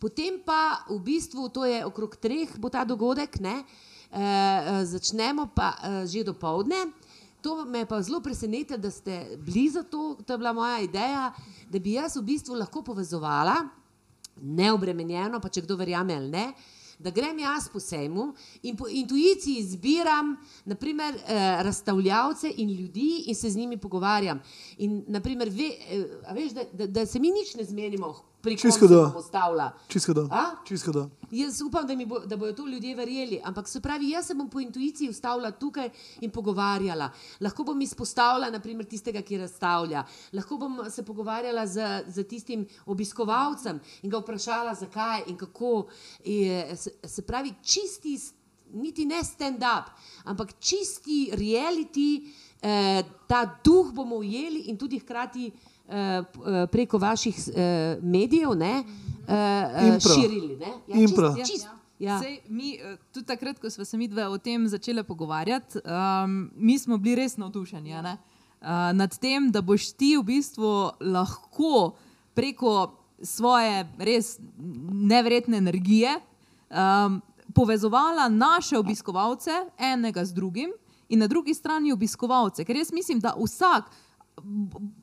Potem 0.02 0.42
pa 0.42 0.82
v 0.90 0.98
bistvu, 0.98 1.46
to 1.54 1.62
je 1.62 1.86
okrog 1.86 2.18
treh, 2.18 2.50
bo 2.58 2.74
ta 2.74 2.82
dogodek, 2.82 3.38
ne, 3.38 3.62
e, 3.62 3.66
začnemo 4.90 5.54
pa 5.54 5.78
e, 5.78 6.08
že 6.10 6.26
do 6.26 6.34
povdne. 6.34 6.90
To 7.46 7.66
me 7.70 7.86
je 7.86 7.90
pa 7.90 8.02
zelo 8.02 8.18
presenetilo, 8.22 8.82
da 8.82 8.90
ste 8.90 9.38
bili 9.38 9.70
za 9.70 9.86
to, 9.86 10.18
to 10.26 10.34
je 10.34 10.38
bila 10.42 10.54
moja 10.58 10.82
ideja, 10.82 11.30
da 11.70 11.78
bi 11.78 11.94
jaz 12.02 12.18
v 12.18 12.26
bistvu 12.34 12.58
lahko 12.58 12.82
povezovala, 12.82 13.56
neobremenjeno, 14.42 15.38
pa 15.38 15.50
če 15.54 15.62
kdo 15.70 15.78
verjame 15.78 16.18
ali 16.18 16.34
ne, 16.34 16.46
da 17.02 17.14
grem 17.14 17.38
jaz 17.42 17.70
po 17.70 17.80
sejmu 17.80 18.32
in 18.66 18.78
po 18.78 18.90
intuiciji 18.90 19.62
izbiram 19.62 20.36
naprimer, 20.66 21.16
eh, 21.16 21.62
razstavljavce 21.62 22.54
in 22.58 22.74
ljudi 22.74 23.24
in 23.30 23.36
se 23.36 23.50
z 23.50 23.58
njimi 23.58 23.78
pogovarjam. 23.78 24.42
In 24.78 25.04
naprimer, 25.08 25.50
ve, 25.50 25.70
eh, 25.78 26.06
veš, 26.34 26.52
da, 26.58 26.66
da, 26.74 26.88
da 26.88 27.06
se 27.06 27.20
mi 27.20 27.32
nič 27.32 27.56
ne 27.56 27.64
zmenimo, 27.64 28.31
Čisto 28.42 29.22
stavila. 29.22 29.72
Čisto 29.88 30.14
do. 30.14 30.28
A? 30.32 30.58
Čisto 30.66 30.92
do. 30.92 31.10
Jaz 31.32 31.62
upam, 31.62 31.88
da, 31.88 31.96
mi 31.96 32.06
bo, 32.06 32.20
da 32.20 32.38
bodo 32.38 32.54
to 32.54 32.68
ljudje 32.68 32.96
verjeli, 32.96 33.42
ampak 33.44 33.68
se 33.68 33.82
pravi, 33.82 34.10
jaz 34.10 34.28
se 34.28 34.34
bom 34.34 34.50
po 34.50 34.60
intuiciji 34.60 35.10
ustavila 35.10 35.52
tukaj 35.52 35.90
in 36.22 36.32
pogovarjala. 36.32 37.12
Lahko 37.40 37.64
bom 37.64 37.82
izpostavila 37.82 38.50
naprimer, 38.50 38.86
tistega, 38.86 39.22
ki 39.22 39.38
razstavlja, 39.38 40.04
lahko 40.34 40.58
bom 40.58 40.82
se 40.90 41.06
pogovarjala 41.06 41.68
z, 41.68 42.04
z 42.08 42.24
tistim 42.28 42.66
obiskovalcem 42.86 43.80
in 44.02 44.10
ga 44.10 44.20
vprašala, 44.20 44.74
zakaj 44.76 45.24
in 45.28 45.38
kako. 45.38 45.88
Je, 46.26 46.76
se, 46.76 46.98
se 47.06 47.22
pravi, 47.22 47.54
čisti, 47.64 48.18
niti 48.74 49.06
ne 49.06 49.24
stand-up, 49.24 49.94
ampak 50.26 50.58
čisti 50.60 51.30
reality, 51.38 52.26
eh, 52.62 53.04
ta 53.28 53.46
duh 53.64 53.94
bomo 53.94 54.16
ujeli 54.16 54.68
in 54.74 54.78
tudi 54.78 55.00
hkrati. 55.00 55.52
Eh, 55.92 55.98
eh, 55.98 56.68
Preko 56.72 56.98
vaših 56.98 57.38
eh, 57.56 57.98
medijev 58.02 58.56
ne, 58.56 58.84
širili. 60.00 60.58
Ne? 60.58 60.74
Ja, 60.88 60.96
Impro. 60.96 61.36
Čist, 61.36 61.52
čist, 61.52 61.68
ja. 62.00 62.20
Sej, 62.20 62.40
mi, 62.50 62.80
tudi 63.14 63.26
takrat, 63.26 63.60
ko 63.60 63.70
smo 63.70 63.86
se 63.86 63.98
mi 63.98 64.08
dve 64.08 64.28
o 64.28 64.38
tem 64.38 64.68
začeli 64.68 65.04
pogovarjati, 65.04 65.80
um, 65.86 66.52
mi 66.56 66.80
smo 66.80 66.98
bili 66.98 67.16
res 67.16 67.38
navdušeni 67.38 67.94
a 67.94 68.02
ne? 68.02 68.18
uh, 68.62 68.68
nad 68.94 69.18
tem, 69.20 69.52
da 69.52 69.62
boš 69.62 69.92
ti 69.94 70.16
v 70.18 70.24
bistvu 70.24 70.92
lahko 71.02 71.96
preko 72.34 72.98
svoje 73.24 73.86
res 73.98 74.40
neverjetne 74.92 75.58
energije 75.58 76.16
um, 76.18 77.22
povezovala 77.54 78.30
naše 78.30 78.78
obiskovalce 78.78 79.52
enega 79.78 80.26
z 80.26 80.34
drugim 80.34 80.72
in 81.10 81.20
na 81.20 81.28
drugi 81.28 81.54
strani 81.54 81.92
obiskovalce. 81.92 82.66
Ker 82.66 82.76
jaz 82.76 82.92
mislim, 82.94 83.20
da 83.20 83.36
vsak. 83.38 83.92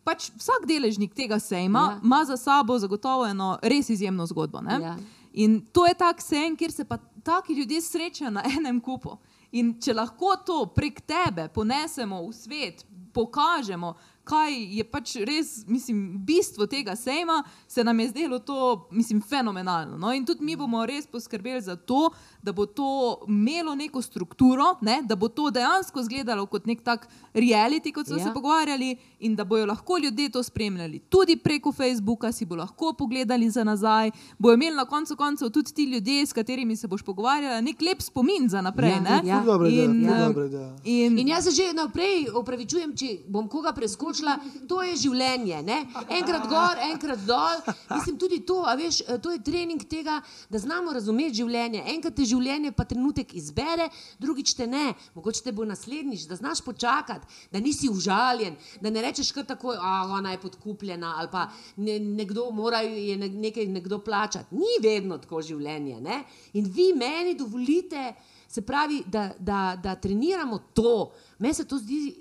Pač 0.04 0.30
vsak 0.36 0.66
deležnik 0.66 1.14
tega 1.14 1.38
sejma 1.38 1.78
Ja. 1.78 2.00
ima 2.02 2.24
za 2.24 2.36
sabo 2.36 2.78
zagotovo 2.78 3.26
eno 3.26 3.58
res 3.62 3.88
izjemno 3.90 4.26
zgodbo. 4.26 4.60
ne? 4.60 4.78
Ja. 4.82 4.96
In 5.32 5.60
to 5.72 5.86
je 5.86 5.94
tak 5.94 6.20
sen, 6.20 6.56
kjer 6.56 6.72
se 6.72 6.84
pa 6.84 6.98
taki 7.22 7.54
ljudje 7.54 7.80
srečajo 7.80 8.30
na 8.30 8.42
enem 8.58 8.80
kupu. 8.80 9.18
In 9.52 9.80
če 9.80 9.94
lahko 9.94 10.36
to 10.46 10.66
prek 10.66 11.00
tebe 11.00 11.48
ponesemo 11.48 12.26
v 12.28 12.32
svet, 12.32 12.84
pokažemo, 13.12 13.94
kaj 14.24 14.52
je 14.76 14.84
pač 14.84 15.14
res, 15.24 15.64
mislim, 15.66 16.18
bistvo 16.24 16.66
tega 16.66 16.96
sejma, 16.96 17.42
se 17.68 17.84
nam 17.84 18.00
je 18.00 18.08
zdelo 18.08 18.38
to, 18.38 18.88
mislim, 18.92 19.22
fenomenalno. 19.22 19.96
No? 19.96 20.12
In 20.12 20.26
tudi 20.26 20.44
mi 20.44 20.56
bomo 20.56 20.84
res 20.86 21.06
poskrbeli 21.06 21.60
za 21.64 21.76
to, 21.76 22.10
da 22.42 22.52
bo 22.52 22.66
to 22.66 23.24
imelo 23.28 23.74
neko 23.74 24.02
strukturo, 24.02 24.76
ne? 24.80 25.02
da 25.02 25.16
bo 25.16 25.28
to 25.28 25.50
dejansko 25.50 26.00
izgledalo 26.00 26.46
kot 26.46 26.66
nek 26.66 26.82
tak 26.82 27.08
reality, 27.34 27.92
kot 27.92 28.06
so 28.06 28.16
ja. 28.16 28.24
Se 28.24 28.32
pogovarjali, 28.34 28.96
in 29.18 29.36
da 29.36 29.44
bojo 29.44 29.66
lahko 29.66 29.98
ljudje 29.98 30.28
to 30.30 30.42
spremljali 30.42 30.98
tudi 30.98 31.36
preko 31.36 31.72
Facebooka, 31.72 32.32
si 32.32 32.44
bo 32.44 32.56
lahko 32.56 32.92
pogledali 32.92 33.50
za 33.50 33.64
nazaj, 33.64 34.10
bojo 34.38 34.54
imeli 34.54 34.76
na 34.76 34.84
koncu 34.84 35.16
koncev 35.16 35.50
tudi 35.50 35.74
ti 35.74 35.84
ljudje, 35.84 36.26
s 36.26 36.32
katerimi 36.32 36.76
se 36.76 36.86
boš 36.86 37.02
pogovarjala, 37.02 37.60
nek 37.60 37.80
lep 37.80 38.02
spomin 38.02 38.48
za 38.48 38.60
naprej. 38.60 38.90
Ja, 38.90 39.00
ne? 39.00 39.20
ja. 39.24 39.42
Ideja, 39.42 39.84
In, 39.84 40.04
ful 40.04 40.14
eh, 40.14 40.26
dobra 40.26 40.44
ideja. 40.46 40.76
In, 40.84 41.18
In 41.18 41.28
jaz 41.28 41.44
se 41.44 41.50
že 41.50 41.72
naprej 41.72 42.28
opravičujem, 42.34 42.94
če 42.96 43.08
bom 43.28 43.48
koga 43.48 43.72
preskočila, 43.72 44.38
to 44.68 44.82
je 44.82 44.96
življenje. 44.96 45.62
Ne? 45.62 45.78
Enkrat 46.20 46.48
gor, 46.48 46.78
enkrat 46.92 47.24
dol. 47.26 47.62
Mislim, 47.94 48.18
tudi 48.18 48.40
to, 48.46 48.62
a 48.66 48.74
veš, 48.78 49.00
eh, 49.06 49.18
to 49.18 49.30
je 49.30 49.42
trening 49.42 49.84
tega, 49.84 50.20
da 50.50 50.58
znamo 50.58 50.92
razumeti 50.92 51.40
življenje. 51.42 51.82
Enkrat 51.94 52.14
te 52.14 52.24
življenje 52.28 52.72
pa 52.76 52.84
trenutek 52.88 53.34
izbere, 53.38 53.88
drugič 54.20 54.54
te 54.58 54.66
ne. 54.66 54.92
Mogoče 55.16 55.42
te 55.46 55.52
bo 55.52 55.66
naslednjič, 55.68 56.26
da 56.30 56.36
znaš 56.36 56.62
počakati, 56.66 57.26
da 57.52 57.60
nisi 57.64 57.90
užaljen, 57.90 58.56
da 58.80 58.90
ne 58.90 59.02
rečeš 59.02 59.32
kar 59.32 59.46
tako, 59.48 59.74
a 59.74 60.04
ona 60.18 60.34
je 60.34 60.42
podkupljena 60.44 61.14
ali 61.18 61.28
pa 61.32 61.48
ne, 61.76 61.98
nekdo 61.98 62.50
mora 62.54 62.80
je 62.84 63.16
ne- 63.16 63.28
nekaj 63.28 63.66
nekdo 63.66 63.98
plačati. 64.04 64.54
Ni 64.54 64.78
vedno 64.82 65.18
tako 65.18 65.42
življenje. 65.42 66.00
Ne? 66.00 66.22
In 66.52 66.68
vi 66.74 66.92
meni 66.96 67.34
dovolite. 67.38 68.12
Se 68.48 68.62
pravi, 68.64 69.02
da, 69.06 69.26
da, 69.38 69.76
da 69.76 69.92
treniramo 69.94 70.58
to. 70.74 71.10
Meni 71.38 71.54
se 71.54 71.66
to 71.68 71.76
zdi, 71.78 72.14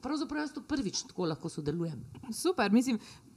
pravzaprav 0.00 0.46
jaz 0.46 0.54
to 0.54 0.62
prvič 0.64 1.02
tako 1.10 1.26
lahko 1.28 1.50
sodelujem. 1.52 1.98
Super, 2.32 2.72
mislim, 2.72 2.96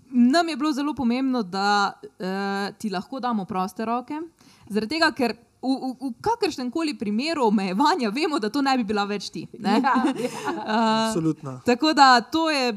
nam 0.10 0.50
je 0.50 0.56
bilo 0.56 0.72
zelo 0.74 0.94
pomembno, 0.96 1.44
da 1.44 1.94
uh, 2.02 2.78
ti 2.78 2.90
lahko 2.90 3.20
damo 3.20 3.46
proste 3.46 3.86
roke. 3.86 4.22
Zaradi 4.70 4.96
tega, 4.96 5.12
ker 5.12 5.36
v, 5.66 5.76
v, 5.82 6.10
v 6.10 6.14
kakršnem 6.22 6.72
koli 6.72 6.94
primeru 6.98 7.48
omejevanja 7.48 8.12
vemo, 8.14 8.40
da 8.40 8.50
to 8.50 8.62
ne 8.62 8.78
bi 8.78 8.84
bila 8.84 9.06
več 9.10 9.30
ti. 9.34 9.48
Ne? 9.60 9.80
Ja, 9.82 9.96
Absolutno. 11.10 11.60
Tako 11.66 11.94
da 11.94 12.22
to 12.22 12.50
je 12.50 12.74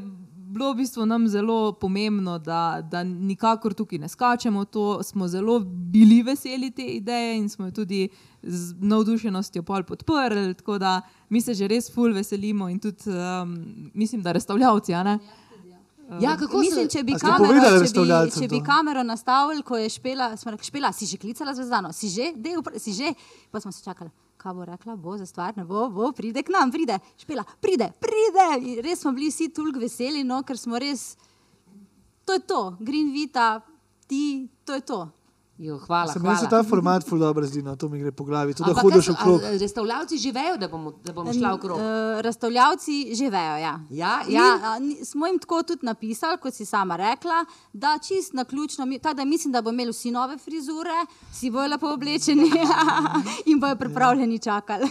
bilo 0.49 0.71
v 0.73 0.81
bistvu 0.81 1.05
nam 1.05 1.27
zelo 1.27 1.71
pomembno, 1.71 2.39
da, 2.39 2.81
da 2.81 3.03
nikakor 3.03 3.73
tukaj 3.73 3.99
ne 3.99 4.09
skačemo. 4.09 4.65
To 4.65 5.03
smo 5.03 5.27
zelo 5.27 5.59
bili 5.59 6.23
veseli 6.23 6.71
te 6.71 6.83
ideje 6.83 7.37
in 7.37 7.49
smo 7.49 7.65
jo 7.65 7.71
tudi 7.71 8.09
z 8.41 8.73
navdušenostjo 8.79 9.63
pol 9.63 9.83
podprli. 9.83 10.53
Tako 10.53 10.77
da 10.77 11.01
mi 11.29 11.41
se 11.41 11.53
že 11.53 11.67
res 11.67 11.91
ful 11.93 12.13
veselimo 12.13 12.69
in 12.69 12.79
tudi 12.79 13.09
um, 13.09 13.55
mislim, 13.93 14.21
da 14.21 14.31
restavljavci. 14.31 14.93
a 14.93 15.03
ne? 15.03 15.19
Ja, 16.17 16.33
kako 16.37 16.57
Mislim, 16.57 16.87
če 16.89 17.03
bi, 17.05 17.13
kamero, 17.13 17.59
če, 17.85 18.01
bi, 18.01 18.31
če 18.33 18.47
bi 18.49 18.59
kamero 18.65 19.03
nastavili, 19.05 19.61
ko 19.61 19.77
je 19.77 19.91
špela, 19.93 20.31
smo 20.41 20.55
rekli, 20.55 20.65
špela, 20.65 20.89
si 20.95 21.05
že 21.05 21.19
klicala 21.21 21.53
zvezdano, 21.53 21.91
si 21.93 22.09
že, 22.09 22.31
Dej, 22.33 22.57
vpra- 22.63 22.81
si 22.81 22.95
že, 22.97 23.13
pa 23.53 23.61
smo 23.61 23.69
se 23.71 23.83
čakali. 23.85 24.09
Kaj 24.39 24.55
bo 24.55 24.65
rekla, 24.65 24.95
bo 24.95 25.17
za 25.19 25.27
stvar, 25.29 25.53
ne 25.57 25.67
bo, 25.69 25.85
bo, 25.93 26.09
pride 26.15 26.41
k 26.41 26.49
nam, 26.49 26.71
pride, 26.73 26.97
špela, 27.19 27.43
pride, 27.61 27.91
pride. 28.01 28.47
In 28.63 28.81
res 28.81 29.03
smo 29.03 29.13
bili 29.13 29.29
vsi 29.29 29.51
tulk 29.53 29.77
veseli, 29.77 30.23
no, 30.25 30.41
ker 30.47 30.57
smo 30.57 30.79
res, 30.81 31.13
to 32.25 32.39
je 32.39 32.41
to, 32.47 32.61
Green 32.79 33.13
Vita, 33.13 33.59
ti, 34.07 34.47
to 34.65 34.79
je 34.79 34.81
to. 34.81 35.03
Jo, 35.59 35.77
hvala, 35.79 36.07
Se 36.07 36.19
meni 36.19 36.35
se 36.35 36.39
hvala. 36.41 36.49
ta 36.53 36.63
format 36.63 37.03
ful 37.03 37.19
dobro 37.19 37.45
zdi, 37.45 37.61
no, 37.61 37.75
to 37.75 37.89
mi 37.89 37.99
gre 37.99 38.11
po 38.13 38.23
glavi. 38.23 38.53
To, 38.53 38.63
da 38.63 38.69
Ampak 38.69 38.83
hodiš 38.83 39.05
kaj 39.05 39.15
so- 39.15 39.21
okrog. 39.21 39.41
a 39.43 39.57
Restavljavci 39.57 40.17
že 40.17 40.31
vejo, 40.31 40.57
da 40.57 40.67
bom, 40.67 40.93
da 41.03 41.13
bom 41.13 41.27
šla 41.29 41.53
okrog. 41.53 41.77
Uh, 41.77 41.83
razstavljavci 42.21 42.95
že 43.13 43.29
vejo. 43.29 43.55
Ja. 43.57 43.73
Ja, 43.91 44.13
in? 44.23 44.33
ja, 44.33 44.47
a, 44.63 44.71
smo 45.03 45.27
jim 45.27 45.37
tako 45.37 45.63
tudi 45.63 45.83
napisali, 45.83 46.37
kot 46.37 46.53
si 46.53 46.65
sama 46.65 46.95
rekla, 46.97 47.43
da 47.73 47.97
čist 47.99 48.33
na 48.33 48.45
ključno, 48.45 48.85
mi- 48.85 48.99
tako 48.99 49.15
da 49.15 49.25
mislim, 49.25 49.51
da 49.51 49.61
bo 49.61 49.69
imeli 49.69 49.91
vsi 49.91 50.11
nove 50.11 50.37
frizure, 50.39 50.95
vsi 51.31 51.51
bojo 51.51 51.67
lepo 51.67 51.87
oblečeni 51.89 52.51
in 53.45 53.59
bojo 53.59 53.75
pripravljeni 53.77 54.39
čakali. 54.39 54.87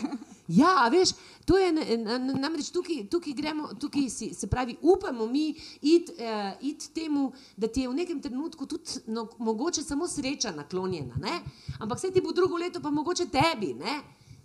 Ja, 0.48 0.74
a 0.78 0.88
veš, 0.88 1.08
to 1.48 1.56
je 1.58 1.72
na- 1.72 2.18
na- 2.18 2.34
namreč 2.34 2.68
tukaj, 2.70 3.06
tukaj 3.08 3.32
gremo, 3.32 3.68
tukaj 3.80 4.08
si, 4.10 4.34
se 4.34 4.46
pravi, 4.46 4.76
upamo 4.82 5.26
mi 5.26 5.54
iti 5.82 6.12
uh, 6.12 6.52
it 6.60 6.90
temu, 6.94 7.32
da 7.56 7.68
ti 7.68 7.80
je 7.80 7.88
v 7.88 7.94
nekem 7.94 8.20
trenutku 8.20 8.66
tudi 8.66 9.00
no, 9.06 9.28
mogoče 9.38 9.82
samo 9.82 10.08
sreča 10.08 10.50
naklonjena, 10.50 11.14
ne? 11.16 11.40
ampak 11.80 11.98
vse 11.98 12.10
ti 12.10 12.20
bo 12.20 12.32
drugo 12.32 12.56
leto, 12.56 12.80
pa 12.80 12.90
mogoče 12.90 13.26
tebi, 13.26 13.74
ne? 13.74 14.00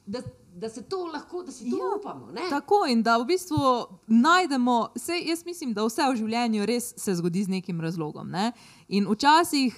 da, 0.06 0.22
da 0.56 0.70
se 0.70 0.82
to 0.84 1.06
lahko, 1.06 1.44
da 1.44 1.52
si 1.52 1.70
to 1.70 1.78
ja, 1.78 1.98
upamo. 2.00 2.32
Ne? 2.32 2.48
Tako 2.50 2.86
in 2.88 3.04
da 3.04 3.18
v 3.18 3.26
bistvu 3.26 3.58
najdemo, 4.08 4.94
vse, 4.96 5.20
jaz 5.26 5.46
mislim, 5.46 5.74
da 5.74 5.84
vse 5.84 6.08
v 6.08 6.16
življenju 6.16 6.66
res 6.66 6.94
se 6.98 7.16
zgodi 7.16 7.44
z 7.44 7.50
nekim 7.50 7.82
razlogom. 7.82 8.30
Ne? 8.30 8.52
In 8.88 9.08
včasih, 9.12 9.76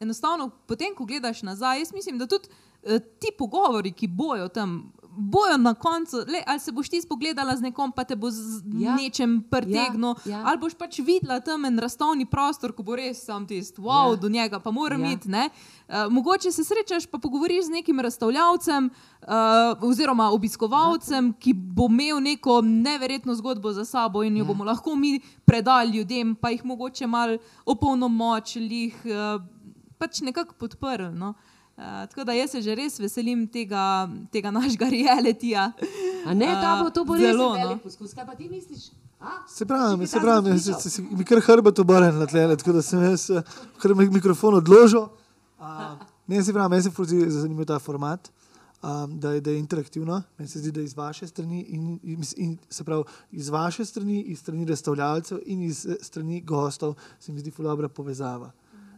enostavno, 0.00 0.50
potem, 0.66 0.92
ko 0.94 1.04
gledaš 1.08 1.42
nazaj, 1.42 1.78
jaz 1.78 1.92
mislim, 1.92 2.18
da 2.18 2.26
tudi 2.26 2.48
eh, 2.82 3.00
ti 3.18 3.32
pogovori, 3.38 3.92
ki 3.92 4.08
bojo 4.08 4.48
tam. 4.48 4.92
Bojo 5.16 5.56
na 5.56 5.74
koncu, 5.74 6.16
le, 6.16 6.42
ali 6.46 6.60
se 6.60 6.72
boš 6.72 6.88
ti 6.88 7.02
spogledala 7.02 7.56
z 7.56 7.62
nekom, 7.62 7.92
pa 7.92 8.04
te 8.04 8.16
bo 8.16 8.30
z 8.30 8.62
Ja. 8.74 8.90
ja. 8.90 8.96
nečem 8.96 9.42
pritegnil, 9.50 10.14
Ja, 10.24 10.30
ja. 10.30 10.42
ali 10.46 10.58
boš 10.58 10.74
pač 10.74 10.98
videla 10.98 11.40
tam 11.40 11.64
en 11.64 11.78
razstavni 11.78 12.26
prostor, 12.26 12.72
ko 12.72 12.82
bo 12.82 12.96
res 12.96 13.24
sam 13.24 13.46
tisti, 13.46 13.80
wow, 13.80 14.08
Ja. 14.08 14.10
ja. 14.10 14.16
do 14.16 14.28
njega 14.28 14.60
pa 14.60 14.70
moram 14.70 15.00
Ja. 15.00 15.06
ja. 15.06 15.12
iti. 15.12 15.28
Uh, 15.28 16.10
mogoče 16.10 16.52
se 16.52 16.64
srečaš, 16.64 17.06
pa 17.06 17.18
pogovoriš 17.18 17.64
z 17.64 17.70
nekim 17.70 18.00
razstavljavcem 18.00 18.90
uh, 18.90 19.28
oziroma 19.80 20.30
obiskovalcem, 20.30 21.32
ki 21.32 21.52
bo 21.54 21.86
imel 21.90 22.20
neko 22.20 22.60
neverjetno 22.60 23.34
zgodbo 23.34 23.72
za 23.72 23.84
sabo 23.84 24.22
in 24.22 24.36
jo 24.36 24.44
Ja. 24.44 24.48
ja. 24.48 24.48
bomo 24.48 24.64
lahko 24.64 24.96
mi 24.96 25.20
predali 25.44 25.96
ljudem, 25.96 26.34
pa 26.34 26.50
jih 26.50 26.64
mogoče 26.64 27.06
malo 27.06 27.38
opolnomočili, 27.66 28.74
jih 28.74 28.96
uh, 29.04 29.42
pač 29.98 30.20
nekako 30.20 30.54
podprli. 30.54 31.12
No? 31.14 31.28
Uh, 31.28 31.53
tako 31.76 32.24
da 32.24 32.32
jaz 32.32 32.50
se 32.50 32.62
že 32.62 32.74
res 32.74 32.98
veselim 33.00 33.46
tega, 33.46 34.08
tega 34.32 34.50
našega 34.50 34.88
realitija. 34.98 35.72
A 36.26 36.34
ne, 36.34 36.46
ta 36.46 36.82
bo, 36.82 36.90
to 36.90 37.04
bo 37.04 37.14
res 37.14 37.32
Zelo, 37.34 37.54
no. 37.58 37.78
poskus. 37.82 38.14
Kaj 38.14 38.26
pa 38.26 38.34
ti 38.34 38.48
misliš? 38.48 38.92
A? 39.20 39.42
Se 39.48 39.66
pravi, 39.66 40.06
se 40.06 40.20
pravi, 40.20 40.58
se, 40.58 40.74
se, 40.74 40.90
se, 40.90 41.02
mi 41.02 41.24
kar 41.24 41.40
hrbet 41.40 41.78
obrne 41.78 42.12
na 42.12 42.26
tlele, 42.26 42.56
tako 42.56 42.72
da 42.76 42.82
sem 42.82 43.02
jaz 43.02 43.30
eh, 43.30 43.42
kar 43.82 43.94
mi- 43.94 44.10
mikrofon 44.10 44.54
odložil. 44.60 45.08
Uh, 45.58 45.96
ne, 46.26 46.42
se 46.44 46.52
pravi, 46.52 46.70
meni 46.70 46.82
se 46.82 47.30
zanimiv 47.30 47.64
ta 47.66 47.78
format, 47.78 48.28
um, 48.82 49.18
da, 49.20 49.32
je, 49.32 49.40
da 49.40 49.50
je 49.50 49.58
interaktivno. 49.58 50.22
Meni 50.38 50.48
se 50.48 50.58
zdi, 50.58 50.72
da 50.72 50.82
iz 50.82 50.96
vaše 50.96 51.26
strani, 51.26 51.62
in, 51.62 51.98
in, 52.02 52.24
in, 52.36 52.58
se 52.70 52.84
pravi, 52.84 53.04
iz 53.32 53.48
vaše 53.48 53.84
strani, 53.84 54.20
iz 54.22 54.38
strani 54.38 54.64
razstavljalcev 54.64 55.38
in 55.46 55.62
iz 55.62 55.86
eh, 55.86 55.96
strani 56.02 56.40
gostov 56.40 56.94
se 57.20 57.32
mi 57.32 57.40
zdi 57.40 57.50
ful 57.50 57.64
dobra 57.64 57.88
povezava. 57.88 58.52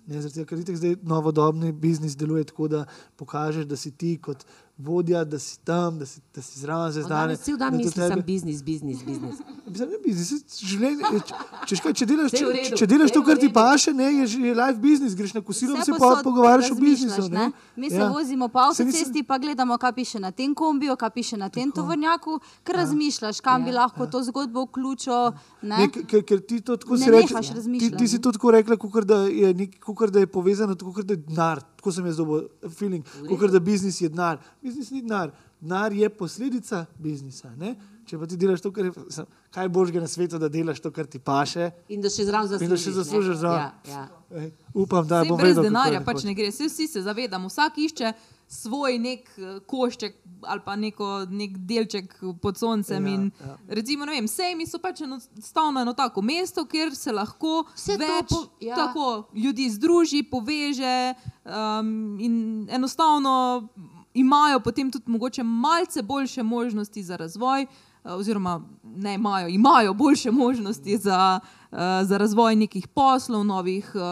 Ne, 0.07 0.21
zaradi 0.23 0.45
tega, 0.45 0.47
ker 0.53 0.79
zdaj 0.79 0.97
novodobni 1.03 1.73
biznis 1.73 2.15
deluje 2.19 2.45
tako, 2.47 2.69
da 2.71 2.85
pokažeš, 3.19 3.67
da 3.67 3.77
si 3.77 3.91
ti 3.91 4.15
kot 4.23 4.45
vodja, 4.79 5.25
da 5.25 5.39
si 5.39 5.59
tam, 5.61 5.99
da 5.99 6.07
si, 6.07 6.21
da 6.35 6.43
si 6.43 6.61
zraven 6.61 6.87
On 6.87 6.93
zvezdane. 6.93 7.21
danes 7.27 7.41
cel 7.41 7.57
dan 7.57 7.73
da 7.73 7.79
to 7.79 7.79
misli 7.79 7.93
tebe- 7.95 8.09
sam 8.09 8.23
biznis, 8.23 8.63
biznis, 8.63 8.99
biznis. 9.01 9.37
Mislim, 9.67 9.89
ne 9.89 9.99
biznis, 10.05 10.29
življenje. 10.61 11.03
je- 11.13 11.21
Če, 11.21 11.35
če, 11.67 11.83
kaj, 11.83 11.93
če, 11.93 12.07
delaš, 12.07 12.31
če, 12.31 12.45
če, 12.63 12.77
če 12.77 12.87
delaš 12.87 13.11
to, 13.11 13.23
kar 13.23 13.37
ti 13.37 13.49
paše, 13.51 13.93
ne, 13.93 14.05
je 14.15 14.27
že 14.27 14.39
life 14.39 14.79
business, 14.79 15.15
greš 15.15 15.33
na 15.33 15.41
kosilo 15.41 15.77
se 15.79 15.93
pa 15.93 16.21
pogovarjaš 16.23 16.71
o 16.71 16.75
biznisu. 16.77 17.29
ne. 17.29 17.39
Ne? 17.39 17.47
Mi 17.77 17.91
se 17.91 17.97
Ja. 17.97 18.09
vozimo 18.09 18.49
po 18.49 18.59
avtocesti, 18.61 19.23
pa 19.23 19.39
gledamo, 19.39 19.77
kaj 19.77 19.93
piše 19.95 20.21
na 20.21 20.31
tem 20.31 20.55
kombiju, 20.55 20.95
kaj 20.95 21.11
piše 21.11 21.37
na 21.37 21.49
tem 21.49 21.73
tovornjaku, 21.73 22.37
ker 22.63 22.77
razmišljaš, 22.77 23.41
kam 23.41 23.65
bi 23.65 23.73
lahko 23.73 24.07
to 24.07 24.23
zgodbo 24.23 24.63
vključil. 24.63 25.33
Ne, 25.63 25.77
Ne? 25.79 25.89
ker, 25.89 26.23
ker, 26.23 26.41
ti 26.41 26.61
to 26.61 26.77
tako 26.77 26.93
Ne 26.93 26.99
si 26.99 27.11
nehaš 27.11 27.47
ti, 27.81 27.91
ti 27.93 28.07
si 28.07 28.19
to 28.19 28.31
tako 28.31 28.51
rekla, 28.53 28.77
kakor 28.77 29.05
da, 29.05 29.25
je 29.25 29.55
nek- 29.55 29.81
da 30.07 30.19
je 30.19 30.27
povezano, 30.29 30.77
kakor 30.77 31.03
da 31.03 31.13
je 31.13 31.17
denar. 31.19 31.65
Tako 31.87 31.95
sem 31.95 32.07
jaz 32.07 32.17
dobil 32.19 32.49
feeling, 32.75 33.05
kakor 33.29 33.51
da 33.51 33.61
biznis 33.63 34.01
je 34.01 34.09
denar. 34.11 34.41
Biznis 34.63 34.89
ni 34.91 35.05
denar. 35.05 35.31
Denar 35.61 35.93
je 35.95 36.09
posledica 36.11 36.81
biznisa. 36.99 37.53
Ne? 37.61 37.77
Če 38.11 38.19
pa 38.19 38.27
ti 38.27 38.39
delaš 38.39 38.65
to, 38.65 38.73
kar 38.75 38.89
je, 38.89 39.23
kaj 39.55 39.69
božga 39.71 40.03
na 40.03 40.11
svetu, 40.11 40.41
da 40.43 40.49
delaš 40.51 40.81
to, 40.83 40.91
kar 40.91 41.07
ti 41.07 41.21
paše. 41.23 41.69
In 41.95 42.03
da 42.03 42.11
še 42.11 42.27
zraven 42.27 42.51
zaslužiš. 42.51 42.67
In 42.67 42.75
da 42.75 42.79
še 42.83 42.95
zaslužiš 42.97 43.39
zraven. 43.39 43.71
Ja, 43.87 43.93
ja. 43.93 44.03
Ej, 44.43 44.51
upam, 44.75 45.07
da 45.07 45.23
Sej 45.23 45.31
bom 45.31 45.39
brez 45.39 45.55
vedel, 45.55 45.69
je 45.69 45.71
denarja 45.71 46.03
pač 46.09 46.27
ne 46.27 46.35
gre. 46.35 46.51
Vsi 46.51 46.89
se 46.91 47.05
zavedamo, 47.07 47.53
vsak 47.53 47.79
išče 47.87 48.13
svoj 48.49 48.99
nek 48.99 49.29
eh, 49.39 49.61
košček 49.61 50.15
ali 50.43 50.61
pa 50.61 50.77
neko, 50.77 51.27
nek 51.27 51.51
delček 51.59 52.13
pod 52.43 52.59
soncem. 52.59 53.07
Ja, 53.07 53.13
Ja, 53.13 53.21
ja. 53.43 53.57
Recimo, 53.69 54.05
ne 54.05 54.13
vem, 54.13 54.29
sejmi 54.29 54.67
so 54.67 54.79
pač 54.79 55.01
enostavno 55.01 55.81
eno 55.81 55.93
tako 55.93 56.23
mesto, 56.23 56.65
kjer 56.65 56.95
se 56.95 57.13
lahko 57.13 57.65
Vse 57.75 57.97
več 57.97 58.29
toč- 58.29 58.49
ja. 58.61 58.77
tako, 58.77 59.07
ljudi 59.35 59.71
združi, 59.71 60.23
poveže 60.23 61.15
um, 61.45 62.19
in 62.21 62.37
enostavno 62.71 63.69
imajo 64.15 64.61
potem 64.61 64.91
tudi 64.91 65.11
mogoče 65.11 65.43
malce 65.43 66.03
boljše 66.03 66.43
možnosti 66.43 67.03
za 67.03 67.17
razvoj. 67.17 67.63
eh, 67.63 67.69
oziroma 68.07 68.61
ne 68.85 69.15
imajo, 69.15 69.49
imajo 69.49 69.95
boljše 69.95 70.31
možnosti 70.33 70.99
za, 70.99 71.41
uh, 71.43 71.66
za 72.03 72.17
razvoj 72.17 72.57
nekih 72.57 72.89
poslov, 72.89 73.45
novih 73.45 73.85
uh, 73.95 74.01
uh, 74.01 74.09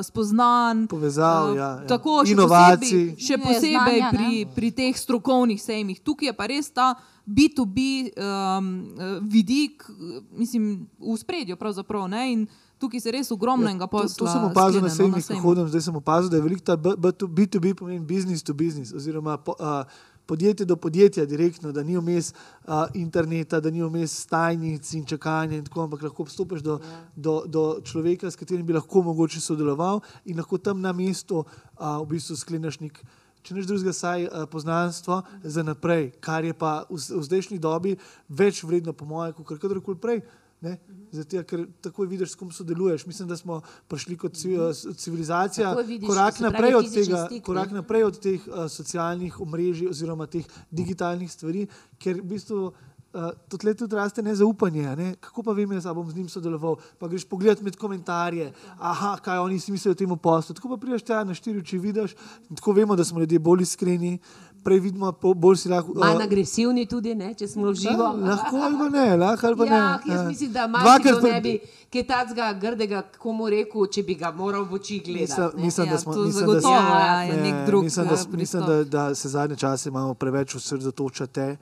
spoznanj, 0.00 0.86
Povezav, 0.86 1.50
uh, 1.50 1.56
ja, 1.56 1.68
ja. 1.74 1.86
tako 1.86 2.22
še 2.22 2.32
Inovacij. 2.32 2.78
posebej, 2.78 3.16
še 3.18 3.38
posebej 3.38 3.72
znanja, 3.72 4.06
ne. 4.06 4.12
pri, 4.12 4.30
pri 4.54 4.70
teh 4.70 4.94
strokovnih 4.94 5.58
sejmih. 5.58 5.98
Tukaj 6.00 6.30
je 6.30 6.34
pa 6.34 6.46
res 6.46 6.70
ta 6.70 6.94
B2B 7.24 7.78
um, 8.12 8.68
eh, 8.94 9.18
vidik, 9.22 9.82
eh, 9.84 10.20
mislim, 10.32 10.86
v 11.00 11.16
spredju 11.16 11.56
pravzaprav. 11.56 12.06
Ne? 12.06 12.32
In 12.32 12.46
tukaj 12.78 13.00
se 13.00 13.10
res 13.10 13.30
ogromnega 13.30 13.80
Ja, 13.80 13.86
to, 13.86 13.86
posla. 13.88 14.16
to 14.16 14.26
sem 14.28 14.44
opazil 14.44 14.80
na 14.80 14.90
sejmih, 14.90 15.24
ko 15.24 15.40
hodim, 15.40 15.68
zdaj 15.68 15.80
sem 15.80 15.96
opazil, 15.96 16.30
da 16.30 16.36
je 16.36 16.42
veliko 16.42 16.62
ta 16.62 16.76
B- 16.76 16.94
B2- 16.94 17.26
B2B 17.26 17.74
pomeni 17.74 18.00
business 18.00 18.42
to 18.42 18.52
business, 18.52 18.92
oziroma 18.92 19.36
po, 19.36 19.56
a, 19.58 19.84
podjetje 20.26 20.66
do 20.66 20.76
podjetja 20.76 21.26
direktno, 21.26 21.72
da 21.72 21.82
ni 21.82 21.96
vmes 21.98 22.32
a, 22.66 22.86
interneta, 22.94 23.60
da 23.60 23.70
ni 23.70 23.82
vmes 23.82 24.14
stajnic 24.24 24.92
in 24.94 25.04
čakanja, 25.06 25.58
in 25.58 25.64
tako, 25.64 25.84
ampak 25.84 26.02
lahko 26.02 26.24
vstopiš 26.24 26.62
do, 26.62 26.78
do, 27.16 27.42
do 27.46 27.64
človeka, 27.84 28.30
s 28.30 28.40
katerim 28.40 28.66
bi 28.66 28.76
lahko 28.76 29.02
mogoče 29.02 29.40
sodeloval 29.40 30.00
in 30.24 30.40
lahko 30.40 30.58
tam 30.58 30.80
na 30.80 30.92
mestu 30.92 31.44
a, 31.76 31.98
v 32.00 32.14
bistvu 32.16 32.36
skleneš 32.36 32.80
nek. 32.80 33.04
Če 33.44 33.52
neš 33.52 33.66
drugega, 33.68 33.92
saj 33.92 34.22
uh, 34.24 34.44
poznanstvo 34.48 35.18
za 35.44 35.60
naprej, 35.60 36.14
kar 36.24 36.46
je 36.48 36.54
pa 36.56 36.86
v, 36.88 36.96
v 36.96 37.24
zdajšnji 37.26 37.58
dobi 37.60 37.90
več 38.32 38.62
vredno, 38.64 38.94
po 38.96 39.04
mojem, 39.04 39.34
kot 39.36 39.60
kadarkoli 39.60 40.00
prej. 40.00 40.22
Ne? 40.64 40.78
Zato, 41.12 41.42
ker 41.46 41.66
takoj 41.84 42.08
vidiš, 42.08 42.32
s 42.32 42.38
kom 42.40 42.50
sodeluješ. 42.52 43.04
Mislim, 43.06 43.28
da 43.28 43.36
smo 43.36 43.60
prišli 43.88 44.16
kot 44.16 44.34
ci- 44.34 44.54
eh, 44.56 44.94
civilizacija 44.96 45.74
vidiš, 45.82 46.08
korak 46.08 46.40
naprej, 46.40 46.74
od 46.74 46.88
tega, 46.94 47.26
stik, 47.26 47.44
korak 47.44 47.70
naprej 47.70 48.04
od 48.04 48.18
teh 48.18 48.48
uh, 48.48 48.64
socialnih 48.68 49.40
omrežij 49.40 49.88
oziroma 49.88 50.26
teh 50.26 50.48
digitalnih 50.70 51.30
stvari, 51.30 51.68
ker 51.98 52.18
v 52.18 52.26
bistvu. 52.34 52.72
Uh, 53.14 53.30
tudi 53.48 53.74
tudi 53.74 53.94
raste 53.94 54.22
nezaupanje. 54.22 54.96
Ne? 54.96 55.14
Kako 55.20 55.42
pa 55.42 55.52
vem, 55.52 55.72
jaz 55.72 55.84
bom 55.94 56.10
z 56.10 56.16
njim 56.16 56.28
sodeloval? 56.28 56.76
Pa 56.98 57.06
greš 57.08 57.24
pogledat 57.30 57.62
med 57.62 57.76
komentarje, 57.76 58.48
aha, 58.78 59.16
kaj 59.22 59.38
oni 59.38 59.60
si 59.60 59.72
mislijo 59.72 59.92
o 59.92 59.94
tem 59.94 60.16
poslu. 60.18 60.54
Tako 60.54 60.68
pa 60.68 60.76
prideš 60.76 61.04
tja 61.06 61.20
na 61.24 61.34
štiri 61.34 61.62
oči, 61.62 61.78
vidiš. 61.78 62.16
Tako 62.56 62.72
vemo, 62.72 62.96
da 62.96 63.04
smo 63.04 63.20
ljudje 63.20 63.38
bolj 63.38 63.62
iskreni, 63.62 64.18
prej 64.64 64.80
vidimo, 64.80 65.12
bolj 65.34 65.56
si 65.56 65.68
lahko. 65.68 65.94
Manj 65.94 66.16
uh, 66.16 66.24
agresivni 66.24 66.86
tudi, 66.90 67.14
ne, 67.14 67.30
če 67.38 67.46
smo 67.48 67.68
v 67.68 67.74
živo. 67.84 68.08
Ja, 68.08 68.30
lahko 68.32 68.56
ali 68.66 68.78
pa 68.80 68.88
ne, 68.88 69.04
lahko 69.16 69.46
ali 69.46 69.56
pa 69.56 69.66
Ja, 69.68 69.82
ne. 69.92 70.12
jaz 70.12 70.20
ja. 70.20 70.28
mislim, 70.28 70.52
da 70.52 70.66
marsikdo 70.66 71.20
ne 71.28 71.40
bi 71.40 71.52
kaj 71.92 72.06
takega 72.08 72.48
grdega 72.60 73.02
komu 73.18 73.46
rekel, 73.52 73.86
če 73.86 74.02
bi 74.02 74.16
ga 74.18 74.32
moral 74.34 74.66
v 74.66 74.80
oči 74.80 74.98
gledati. 75.04 75.62
mislim, 75.62 75.86
Ja, 75.86 75.92
da 75.92 75.98
smo 75.98 76.16
mislim, 76.16 76.50
da, 76.50 76.74
ja, 76.74 77.22
je 77.22 77.38
nek 77.42 77.66
drug 77.66 77.84
mislim, 77.84 78.08
da, 78.08 78.14
eh, 78.14 78.36
mislim 78.36 78.66
da, 78.66 78.84
da 78.84 79.14
se 79.14 79.28
zadnje 79.28 79.56
čase 79.56 79.88
imamo 79.88 80.14
preveč 80.14 80.54
osredotočate 80.54 81.56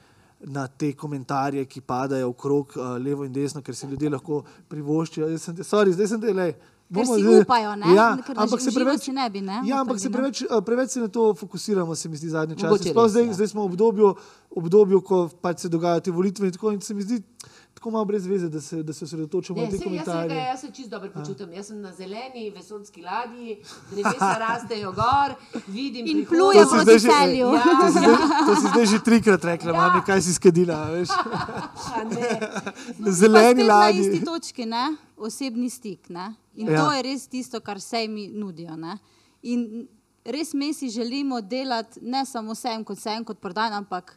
na 0.47 0.66
te 0.66 0.93
komentarje, 0.93 1.64
ki 1.64 1.80
padajo 1.80 2.28
okrog 2.32 2.72
uh, 2.76 2.97
levo 2.99 3.24
in 3.24 3.32
desno, 3.32 3.62
ker 3.62 3.74
si 3.74 3.86
ljudje 3.86 4.11
lahko 4.11 4.43
privoščijo. 4.68 5.28
Jaz 5.28 5.43
sem 5.49 5.57
te, 5.57 5.62
sorry, 5.62 5.93
zdaj 5.95 6.09
sem 6.09 6.20
te 6.20 6.32
le. 6.34 6.53
Ker 6.93 6.99
bomo 6.99 7.14
si 7.16 7.22
zdaj- 7.22 7.43
upajo, 7.45 7.76
ne? 7.76 7.95
Ja, 7.95 8.09
Ker 8.26 8.36
ampak 8.36 8.61
se 8.61 8.72
preveč, 8.74 9.07
si 9.07 9.12
ne 9.12 9.30
bi, 9.30 9.40
ne, 9.40 9.62
ja, 9.64 9.80
ampak 9.80 10.01
se 10.01 10.11
preveč, 10.11 10.43
uh, 10.43 10.61
preveč 10.61 10.90
se 10.90 11.01
na 11.01 11.09
to 11.09 11.30
fokusiramo, 11.34 11.95
se 11.95 12.09
mi 12.09 12.16
zdi 12.16 12.28
zadnje 12.28 12.57
čase. 12.57 12.90
Sploh 12.90 13.09
Zdaj, 13.09 13.26
ja. 13.26 13.32
zdaj 13.32 13.49
smo 13.49 13.62
v 13.62 13.70
obdobju, 13.72 14.14
obdobju, 14.51 15.01
ko 15.01 15.28
pač 15.40 15.64
se 15.64 15.68
dogajajo 15.68 16.01
te 16.01 16.11
volitve 16.11 16.47
in 16.47 16.53
tako, 16.53 16.72
in 16.72 16.80
se 16.80 16.95
mi 16.95 17.03
zdi 17.03 17.22
tako 17.82 17.90
malo 17.90 18.04
brez 18.04 18.26
veze, 18.26 18.48
da 18.48 18.60
se, 18.60 18.82
da 18.82 18.92
se 18.92 19.04
osredotočamo 19.04 19.58
na 19.58 19.66
te 19.66 19.70
sej, 19.72 19.86
jaz, 19.86 20.04
se, 20.04 20.04
komentarje. 20.04 20.36
jaz 20.38 20.60
se 20.60 20.68
čisto 20.68 20.90
dobro 20.90 21.10
počutim. 21.10 21.52
Jaz 21.52 21.66
sem 21.66 21.80
na 21.80 21.92
zeleni 21.92 22.50
vesoljski 22.50 23.02
ladji, 23.02 23.56
drevesa 23.90 24.36
rastejo 24.40 24.92
gor, 24.92 25.34
vidim 25.66 26.06
In 26.06 26.12
prihodnost. 26.16 26.28
pluje 26.30 26.54
To 26.54 26.64
si 26.64 26.70
proti 26.70 26.84
zdaj 26.84 26.98
že- 26.98 27.08
celju. 27.10 27.46
Ja, 27.48 27.62
To 27.74 27.86
si 27.86 27.98
zdaj, 27.98 28.16
to 28.46 28.54
si 28.56 28.66
zdaj 28.68 28.86
že 28.86 28.98
trikrat 29.00 29.44
rekla, 29.44 29.70
Ja. 29.70 29.76
mami, 29.78 30.00
kaj 30.02 30.20
si 30.20 30.34
skedila. 30.34 30.84
Veš? 30.86 31.08
a 31.90 32.04
ne. 32.04 32.40
Na 32.98 33.10
zeleni 33.12 33.54
spet 33.54 33.66
na 33.66 33.74
ladji. 33.74 34.00
isti 34.00 34.24
točki, 34.24 34.66
ne? 34.66 34.84
osebni 35.18 35.70
stik. 35.70 36.08
Ne? 36.08 36.34
In 36.54 36.68
Ja. 36.68 36.78
to 36.78 36.92
je 36.92 37.02
res 37.02 37.26
tisto, 37.26 37.60
kar 37.60 37.80
sejmi 37.80 38.28
nudijo. 38.30 38.76
Ne? 38.76 38.98
In 39.42 39.88
res 40.24 40.54
mi 40.54 40.70
si 40.72 40.86
želimo 40.88 41.40
delati 41.42 41.98
ne 42.00 42.22
samo 42.24 42.54
sejem 42.54 42.84
kot 42.84 42.98
sejem, 42.98 43.24
kot 43.24 43.38
prodajen, 43.38 43.72
ampak 43.74 44.14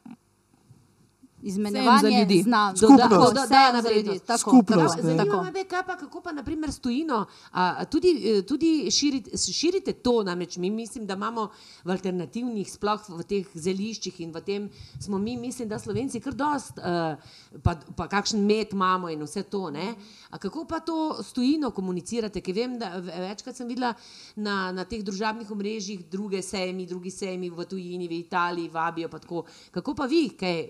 izmenjevanje 1.46 2.20
ljudi. 2.20 2.41
znanj. 2.41 2.76
Skupnost. 2.76 3.12
Dodana 3.12 3.48
sejem 3.48 3.82
za 3.82 3.89
ljudi. 3.91 4.20
Tako, 4.20 4.39
Skupnost, 4.39 4.96
tako, 4.96 5.18
tako. 5.18 5.43
Me, 5.43 5.64
kaj 5.64 5.84
pa, 5.86 5.98
kako 5.98 6.22
pa 6.22 6.32
naprimer 6.32 6.72
stojino, 6.72 7.26
a, 7.52 7.76
a 7.78 7.86
tudi, 7.86 8.12
eh, 8.26 8.41
tudi 8.41 8.91
širite, 8.91 9.38
širite 9.38 9.93
to, 9.93 10.24
namreč 10.24 10.58
mi 10.58 10.70
mislim, 10.70 11.06
da 11.06 11.14
imamo 11.14 11.50
v 11.84 11.91
alternativnih, 11.91 12.72
sploh 12.72 13.10
v 13.10 13.24
teh 13.24 13.46
zeliščih 13.54 14.20
in 14.20 14.32
v 14.32 14.41
tem 14.41 14.70
smo 15.00 15.18
mi, 15.18 15.38
mislim, 15.38 15.70
da 15.70 15.80
Slovenci 15.80 16.20
kar 16.20 16.34
dost, 16.34 16.78
uh, 16.78 17.16
pa, 17.64 17.76
pa 17.96 18.08
kakšen 18.08 18.46
med 18.46 18.74
imamo 18.74 19.10
in 19.10 19.22
vse 19.24 19.43
to, 19.43 19.70
ne. 19.70 19.93
A 20.30 20.38
kako 20.38 20.66
pa 20.66 20.80
to 20.80 21.24
stojino 21.24 21.72
komunicirate, 21.72 22.41
ker 22.41 22.54
vem, 22.54 22.80
da 22.80 22.98
ve- 22.98 23.28
večkrat 23.30 23.56
sem 23.56 23.68
videla 23.68 23.93
na, 24.36 24.72
na 24.72 24.84
teh 24.86 25.04
družabnih 25.04 25.52
omrežjih 25.52 26.06
druge 26.12 26.41
sejmi, 26.41 26.86
drugi 26.86 27.12
sejmi 27.12 27.50
v 27.50 27.66
tujini, 27.66 28.08
v 28.08 28.20
Italiji 28.20 28.70
vabijo 28.70 29.10
pa 29.10 29.20
tako. 29.20 29.43
Kako 29.72 29.93
pa 29.96 30.06
vi, 30.06 30.30
kaj 30.30 30.64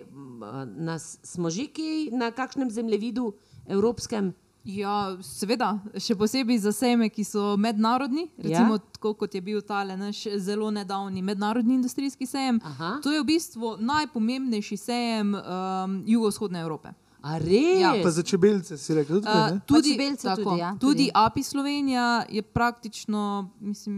nas 0.65 1.19
smo 1.23 1.49
že 1.49 1.67
kaj 1.67 2.09
na 2.11 2.31
kakšnem 2.31 2.71
zemljevidu 2.71 3.33
evropskem? 3.67 4.33
Ja, 4.65 5.13
seveda, 5.21 5.75
še 6.01 6.15
posebej 6.17 6.57
za 6.63 6.71
sejme, 6.73 7.11
ki 7.13 7.21
so 7.21 7.53
mednarodni, 7.53 8.25
recimo 8.33 8.79
ja? 8.79 8.81
tako 8.97 9.11
kot 9.13 9.35
je 9.37 9.41
bil 9.45 9.61
tale 9.61 9.93
naš 9.93 10.23
zelo 10.41 10.71
nedavni 10.73 11.21
mednarodni 11.21 11.77
industrijski 11.77 12.25
sejem. 12.25 12.57
Aha. 12.65 12.95
To 13.05 13.13
je 13.13 13.21
v 13.21 13.27
bistvu 13.29 13.75
najpomembnejši 13.77 14.77
sejem 14.77 15.35
um, 15.37 15.99
jugovzhodne 16.09 16.65
Evrope. 16.65 16.95
A 17.25 17.37
res? 17.39 17.79
Ja, 17.79 17.93
Pa 17.97 18.11
za 18.11 18.21
čebelce 18.21 18.77
si 18.77 18.93
rekel, 18.93 19.15
tudi, 19.15 19.27
Uh, 19.27 19.49
ne? 19.49 19.59
tudi, 19.65 19.91
čebelce 19.91 20.23
tako, 20.23 20.43
tudi, 20.43 20.59
ja, 20.59 20.69
tudi 20.71 20.79
tudi. 20.99 21.11
API 21.15 21.43
Slovenija 21.43 22.05
je 22.29 22.41
praktično 22.43 23.21
mislim, 23.59 23.97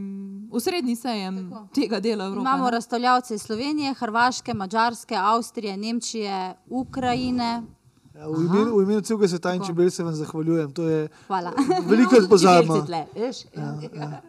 osrednji 0.52 0.96
sejem 0.96 1.50
tako. 1.52 1.68
tega 1.74 2.00
dela 2.00 2.26
Evrope. 2.26 2.42
Imamo 2.42 2.64
ne. 2.64 2.72
razstavljavce 2.72 3.36
iz 3.36 3.42
Slovenije, 3.42 3.94
Hrvaške, 3.94 4.54
Mačarske, 4.54 5.16
Avstrije, 5.18 5.78
Nemčije, 5.78 6.38
Ukrajine. 6.70 7.64
Ja, 8.16 8.28
v, 8.28 8.40
imenu, 8.42 8.78
v 8.78 8.84
imenu 8.84 9.02
celega 9.02 9.28
sveta 9.28 9.54
in 9.54 9.62
čebel 9.62 9.90
se 9.90 10.04
vam 10.04 10.16
zahvaljujem. 10.16 10.72
To 10.72 10.84
je 10.84 11.08
Hvala. 11.28 11.52
veliko 11.86 12.16
pozabimo. 12.30 12.82
Tle, 12.82 13.06
veš? 13.16 13.38
Ja, 13.54 14.22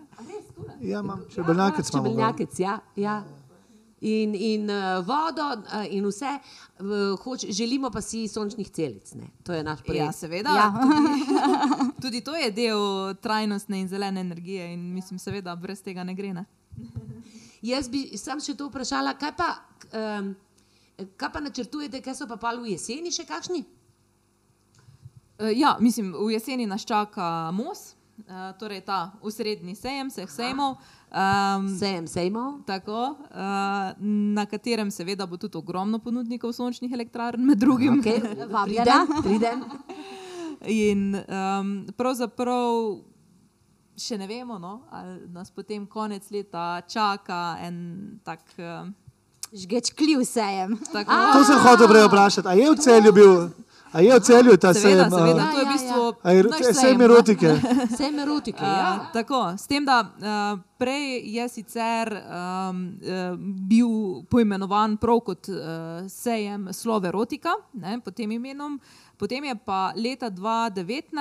Ja, 0.81 1.01
imam 1.01 1.21
gor. 1.21 1.31
Čebelnjakec, 1.31 2.59
ja. 2.59 2.79
ja. 2.97 3.23
In, 4.01 4.35
in 4.35 4.71
uh, 4.71 5.01
vodo 5.03 5.43
uh, 5.43 5.83
in 5.91 6.05
vse, 6.07 6.39
uh, 6.79 7.19
hoč, 7.19 7.49
želimo 7.51 7.91
pa 7.91 8.01
si 8.01 8.29
sončnih 8.29 8.71
celic. 8.71 9.11
Ne? 9.19 9.27
To 9.43 9.53
je 9.53 9.63
naš 9.67 9.83
projekt. 9.83 10.07
Ja, 10.07 10.13
seveda. 10.13 10.55
Ja. 10.55 10.69
Tudi, 10.73 11.95
tudi 12.03 12.21
to 12.21 12.37
je 12.37 12.51
del 12.55 13.15
trajnostne 13.23 13.81
in 13.81 13.89
zelene 13.89 14.21
energije, 14.21 14.73
in 14.73 14.95
mislim, 14.95 15.19
seveda, 15.19 15.57
brez 15.57 15.83
tega 15.83 16.05
ne 16.05 16.15
gre. 16.15 16.31
Ne? 16.35 16.47
Jaz 17.63 17.91
bi 17.91 18.05
sam 18.19 18.39
še 18.41 18.55
to 18.55 18.69
vprašala, 18.71 19.17
kaj 19.19 19.35
pa, 19.35 19.51
um, 19.91 20.31
kaj 21.19 21.33
pa 21.35 21.43
načrtujete, 21.43 22.03
kaj 22.05 22.21
so 22.21 22.31
pa 22.31 22.39
pali 22.39 22.63
v 22.63 22.77
jeseni 22.77 23.11
še 23.11 23.27
kakšni? 23.27 23.65
Uh, 25.43 25.51
ja, 25.59 25.75
mislim, 25.83 26.15
v 26.15 26.37
jeseni 26.37 26.71
nas 26.71 26.87
čaka 26.87 27.51
MOS, 27.51 27.98
uh, 28.27 28.59
torej 28.59 28.81
ta 28.81 29.13
usrednji 29.23 29.75
sejem 29.75 30.09
vseh 30.11 30.31
sejmov. 30.31 30.77
Um, 31.09 31.69
Sejem 31.79 32.07
sejmov. 32.07 32.61
Tako, 32.69 33.17
uh, 33.17 33.97
na 34.35 34.45
katerem 34.47 34.91
seveda 34.91 35.27
bo 35.27 35.37
tudi 35.41 35.57
ogromno 35.57 35.99
ponudnikov 35.99 36.53
sončnih 36.53 36.93
elektrarn, 36.93 37.41
med 37.41 37.59
drugim. 37.59 38.03
Okay. 38.03 38.21
Vabljena. 38.55 39.07
Pridem, 39.23 39.23
pridem. 39.23 39.59
In 40.69 41.15
um, 41.17 41.87
pravzaprav 41.97 42.99
še 43.99 44.19
ne 44.19 44.27
vemo, 44.27 44.59
no, 44.59 44.83
ali 44.95 45.27
nas 45.33 45.51
potem 45.51 45.87
konec 45.87 46.27
leta 46.31 46.81
čaka 46.89 47.59
en 47.65 47.77
tak. 48.25 48.43
Uh, 48.59 48.89
Žgeč 49.49 49.95
kljiv 49.97 50.27
sejem. 50.29 50.75
tako 50.93 51.09
To 51.33 51.45
sem 51.49 51.59
hotel 51.65 51.89
prej 51.89 52.03
vprašati. 52.05 52.49
A 52.49 52.53
je 52.53 52.67
v 52.69 52.77
celju 52.77 53.13
bil? 53.17 53.33
A 53.91 54.01
je 54.01 54.11
v 54.11 54.21
celju 54.21 54.57
ta 54.57 54.71
seveda, 54.71 55.07
sejem? 55.07 55.11
seveda, 55.11 55.45
to 55.45 55.59
je 55.59 55.65
v 55.65 55.65
Ja, 55.65 55.65
ja, 55.65 55.73
bistvu. 55.73 56.03
A 56.23 56.29
je 56.31 56.43
naš 56.45 56.59
sejem 56.59 56.75
sejem, 56.75 56.99
no. 56.99 57.05
erotike? 57.05 57.49
Sejem 57.99 58.19
erotike. 58.19 58.61
Uh, 58.61 58.69
Ja. 58.69 59.11
tako, 59.13 59.55
s 59.55 59.67
tem, 59.67 59.85
da 59.85 59.97
uh, 60.03 60.11
prej 60.77 61.07
je 61.27 61.49
sicer 61.49 62.07
um, 62.11 62.21
uh, 62.95 63.33
bil 63.63 63.89
poimenovan 64.27 64.97
prav 64.97 65.21
kot 65.23 65.49
uh, 65.49 65.57
sejem 66.07 66.69
Slove 66.71 67.09
Erotika, 67.09 67.49
ne, 67.75 67.97
pod 67.99 68.15
tem 68.15 68.31
imenom, 68.31 68.77
potem 69.17 69.45
je 69.45 69.57
pa 69.57 69.93
leta 69.95 70.29
2019 70.29 71.13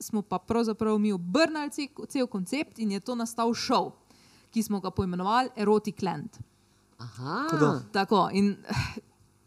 smo 0.00 0.22
pa 0.22 0.38
pravzaprav 0.38 0.98
mi 0.98 1.12
obrnili 1.12 1.70
ce- 1.70 1.88
cel 2.08 2.26
koncept 2.26 2.78
in 2.78 2.90
je 2.90 3.00
to 3.00 3.14
nastal 3.14 3.54
šov, 3.54 3.92
ki 4.50 4.62
smo 4.62 4.80
ga 4.80 4.90
poimenovali 4.90 5.48
Erotic 5.56 6.02
Land. 6.02 6.30
Aha. 6.96 7.46
Tako. 7.50 7.70
Tako, 7.92 8.28
in 8.32 8.56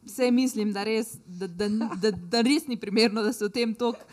vse 0.07 0.31
mislim, 0.31 0.73
da 0.73 0.83
res, 0.83 1.15
da, 1.25 1.47
da, 1.47 1.67
da, 1.95 2.11
da 2.11 2.41
res 2.41 2.67
ni 2.67 2.77
primerno, 2.79 3.23
da 3.23 3.33
se 3.33 3.45
o 3.45 3.49
tem 3.49 3.75
toliko 3.75 4.03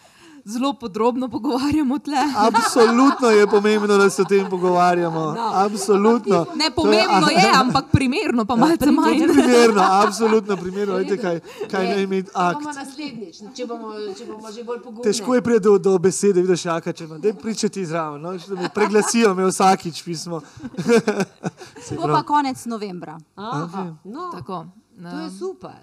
zelo 0.44 0.72
podrobno 0.72 1.28
pogovarjamo 1.28 1.98
tle. 1.98 2.18
Absolutno 2.36 3.30
je 3.30 3.46
pomembno, 3.46 3.96
da 3.98 4.10
se 4.10 4.22
o 4.22 4.24
tem 4.24 4.50
pogovarjamo. 4.50 5.34
Absolutno. 5.52 6.46
Ne 6.56 6.70
pomembno 6.70 7.28
je, 7.30 7.50
ampak 7.54 7.84
primerno 7.92 8.44
pa 8.44 8.56
malce 8.56 8.90
manj. 8.90 9.18
Primerno, 9.32 9.82
absolutno 9.82 10.56
primerno. 10.56 10.94
Veste, 10.94 11.16
kaj, 11.16 11.40
kaj 11.70 11.88
naj 11.88 12.02
imeti 12.02 12.30
akt. 12.34 12.60
Bomo 12.60 12.72
naslednjič, 12.72 13.36
če 13.56 13.66
bomo, 13.66 13.92
če 14.18 14.26
bomo 14.26 14.52
že 14.52 14.64
bolj 14.64 14.82
pogumni. 14.82 15.04
Težko 15.04 15.34
je 15.34 15.42
priti 15.42 15.64
do, 15.64 15.78
do 15.78 15.98
besede, 15.98 16.42
vidiš, 16.42 16.64
jaka 16.64 16.92
če. 16.92 17.06
Daj 17.06 17.34
pričati 17.40 17.86
zraven, 17.86 18.20
no? 18.22 18.36
Me 18.60 18.68
preglasijo 18.74 19.34
me 19.34 19.48
vsakič 19.48 20.02
pismo. 20.04 20.40
Se 21.86 21.96
To 21.96 22.08
pa 22.08 22.22
konec 22.22 22.64
novembra. 22.66 23.18
Aha, 23.36 23.94
no, 24.04 24.30
Tako, 24.32 24.64
to 25.02 25.18
je 25.18 25.30
super. 25.38 25.80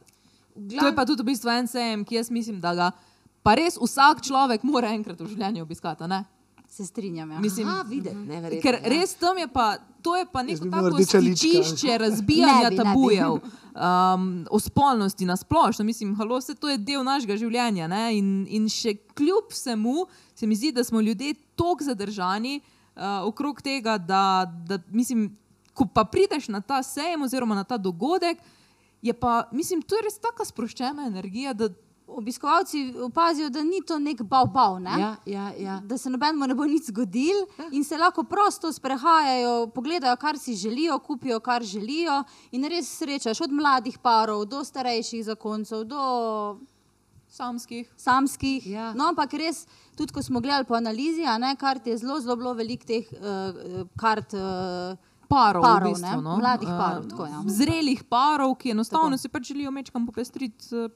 To 0.80 0.86
je 0.86 0.96
pa 0.96 1.06
tudi 1.06 1.24
v 1.24 1.32
bistvu 1.32 1.50
en 1.50 1.68
sejem, 1.68 2.04
ki 2.06 2.16
jaz 2.16 2.32
mislim, 2.32 2.60
da 2.60 2.76
ga 2.76 2.92
pa 3.44 3.56
res 3.56 3.78
vsak 3.82 4.22
človek 4.22 4.64
mora 4.68 4.92
enkrat 4.94 5.20
v 5.22 5.32
življenju 5.32 5.64
obiskati. 5.64 6.04
a 6.04 6.08
ne? 6.08 6.26
Se 6.72 6.86
strinjam. 6.86 7.32
Ja. 7.32 7.40
Mislim, 7.40 7.68
Aha, 7.68 7.84
videti, 7.84 8.16
neverjetno. 8.16 8.64
Ker 8.64 8.78
ja. 8.80 8.90
res 8.90 9.14
tam 9.20 9.38
je 9.38 9.48
pa, 9.52 9.76
to 10.02 10.16
je 10.16 10.26
pa 10.32 10.44
neko 10.44 10.70
tako 10.72 11.04
stičišče 11.04 11.98
razbijanja 11.98 12.70
Ne 12.70 12.70
bi, 12.70 12.78
ne 12.78 12.84
tabujev, 12.84 13.34
um, 13.76 14.46
o 14.48 14.60
spolnosti 14.60 15.28
na 15.28 15.36
splošno. 15.36 15.84
Mislim, 15.86 16.16
halo, 16.16 16.40
vse 16.40 16.56
to 16.56 16.72
je 16.72 16.78
del 16.80 17.04
našega 17.04 17.36
življenja. 17.38 17.90
ne, 17.92 18.16
In, 18.16 18.46
in 18.48 18.70
še 18.72 18.96
kljub 19.12 19.52
vsemu 19.52 20.06
se 20.36 20.48
mi 20.48 20.56
zdi, 20.56 20.72
da 20.72 20.84
smo 20.84 21.02
ljudje 21.02 21.34
tako 21.60 21.84
zadržani 21.84 22.62
uh, 22.62 23.28
okrog 23.28 23.62
tega, 23.62 23.98
da, 23.98 24.48
da 24.48 24.80
mislim, 24.96 25.28
ko 25.74 25.86
pa 25.92 26.06
prideš 26.08 26.48
na 26.48 26.62
ta 26.62 26.80
sejem 26.84 27.22
oziroma 27.22 27.56
na 27.56 27.64
ta 27.68 27.78
dogodek, 27.78 28.40
je 29.02 29.14
pa, 29.14 29.48
mislim, 29.52 29.82
to 29.82 29.96
je 29.96 30.06
res 30.06 30.20
taka 30.22 30.46
sproščena 30.46 31.08
energija, 31.08 31.54
da 31.54 31.70
Obiskovalci 32.12 32.94
opazijo, 33.06 33.50
da 33.50 33.64
ni 33.64 33.80
to 33.88 33.96
nek 34.00 34.22
bav-bav, 34.28 34.80
ne? 34.84 34.96
Ja, 35.00 35.12
ja, 35.26 35.46
ja. 35.58 35.78
da 35.86 35.98
se 35.98 36.10
nobenemu 36.10 36.48
ne 36.48 36.56
bo 36.56 36.66
nič 36.68 36.90
zgodil 36.90 37.46
in 37.72 37.86
se 37.88 37.98
lahko 37.98 38.24
prosto 38.28 38.72
sprehajajo, 38.74 39.70
pogledajo, 39.76 40.18
kar 40.20 40.40
si 40.40 40.56
želijo, 40.60 41.00
kupijo, 41.00 41.40
kar 41.40 41.64
želijo. 41.64 42.24
In 42.52 42.68
res 42.68 42.90
srečaš 43.00 43.42
od 43.42 43.54
mladih 43.56 43.96
parov 44.04 44.44
do 44.46 44.64
starejših 44.64 45.24
zakoncev, 45.26 45.86
do 45.88 46.02
samskih. 47.32 47.88
samskih. 47.98 48.68
Ja. 48.68 48.92
No, 48.94 49.08
ampak 49.08 49.34
res, 49.40 49.64
tudi 49.96 50.12
ko 50.14 50.24
smo 50.24 50.42
gledali 50.44 50.68
po 50.68 50.76
analizi, 50.76 51.24
ne, 51.40 51.56
kart 51.56 51.88
je 51.88 51.96
zelo, 51.98 52.20
zelo 52.20 52.54
veliko 52.54 52.92
teh 52.92 53.08
uh, 53.16 53.88
kart. 53.96 54.36
Uh, 54.36 55.11
Parov, 55.32 55.64
Parov, 55.64 55.94
v 55.94 55.96
bistvu, 55.96 56.20
ne? 56.20 56.24
no. 56.28 56.38
Mladih 56.38 56.70
Eh, 56.70 56.78
parov, 56.78 57.04
tako, 57.08 57.26
ja. 57.26 57.44
Zrelih 57.48 58.04
parov, 58.04 58.56
ki 58.60 58.76
enostavno 58.76 59.16
Tako. 59.16 59.22
si 59.24 59.30
pač 59.32 59.48
želijo 59.54 59.72
mečkam 59.72 60.06
popestriti 60.06 60.76
uh, 60.76 60.92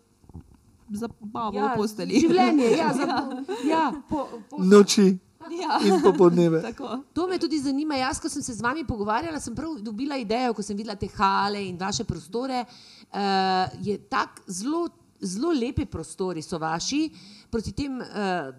za 0.91 1.07
babo 1.19 1.57
Ja, 1.57 1.71
v 1.71 1.77
posteli. 1.79 2.19
Življenje, 2.19 2.67
ja, 2.77 2.89
za, 2.93 3.05
ja, 3.73 3.85
po, 4.09 4.27
po, 4.49 4.59
noči 4.59 5.17
ja. 5.51 5.79
in 5.85 6.01
popoldneve. 6.03 6.61
Tako. 6.69 6.99
To 7.13 7.27
me 7.27 7.39
tudi 7.39 7.59
zanima. 7.59 7.95
Jaz, 7.95 8.19
ko 8.19 8.29
sem 8.29 8.43
se 8.43 8.53
z 8.53 8.61
vami 8.61 8.85
pogovarjala, 8.85 9.39
sem 9.39 9.55
prav 9.55 9.77
dobila 9.81 10.17
idejo, 10.17 10.53
ko 10.53 10.65
sem 10.65 10.77
videla 10.77 10.97
te 10.99 11.09
hale 11.17 11.63
in 11.65 11.77
vaše 11.77 12.03
prostore. 12.03 12.65
Uh, 13.15 13.71
je 13.81 13.97
tako 14.09 14.43
zelo, 14.47 14.87
zelo 15.21 15.53
lepi 15.55 15.85
prostori 15.85 16.41
so 16.41 16.59
vaši, 16.59 17.07
proti 17.51 17.71
tem, 17.71 17.99
uh, 18.01 18.07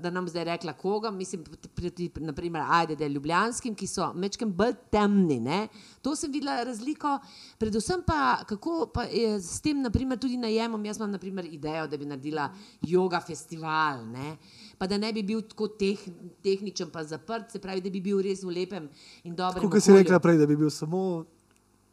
da 0.03 0.11
nam 0.11 0.29
zdaj 0.29 0.45
rekla 0.45 0.73
koga, 0.73 1.11
mislim, 1.11 1.45
proti, 1.75 2.11
naprimer, 2.21 2.63
ajde, 2.69 2.97
da 2.97 3.05
je 3.05 3.11
ljubljanskim, 3.11 3.75
ki 3.75 3.87
so 3.87 4.13
mečkem 4.15 4.53
bolj 4.53 4.75
temni. 4.91 5.41
Ne? 5.41 5.69
To 6.03 6.17
sem 6.17 6.33
videla 6.33 6.63
razliko. 6.65 7.19
Predvsem 7.59 8.03
pa, 8.07 8.43
kako 8.49 8.91
pa 8.95 9.07
je 9.11 9.41
s 9.41 9.61
tem, 9.61 9.81
naprimer, 9.83 10.19
tudi 10.19 10.37
najemom. 10.37 10.85
Jaz 10.85 11.01
imam 11.01 11.11
naprimer, 11.11 11.45
idejo, 11.45 11.87
da 11.87 11.97
bi 11.97 12.07
naredila 12.07 12.51
yoga 12.83 13.21
festival. 13.27 14.05
Ne? 14.11 14.37
Pa 14.79 14.87
da 14.87 14.99
ne 14.99 15.13
bi 15.13 15.23
bil 15.23 15.43
tako 15.49 15.69
teh, 15.69 16.01
tehničen, 16.45 16.91
pa 16.93 17.05
zaprt, 17.05 17.51
se 17.53 17.63
pravi, 17.63 17.81
da 17.81 17.91
bi 17.91 18.01
bil 18.01 18.21
res 18.23 18.45
v 18.45 18.53
lepem 18.53 18.91
in 19.25 19.35
dobrem. 19.37 19.71
Kot 19.71 19.83
si 19.83 19.97
rekla 19.97 20.21
prej, 20.23 20.39
da 20.41 20.47
bi 20.47 20.57
bil 20.57 20.71
samo 20.71 21.25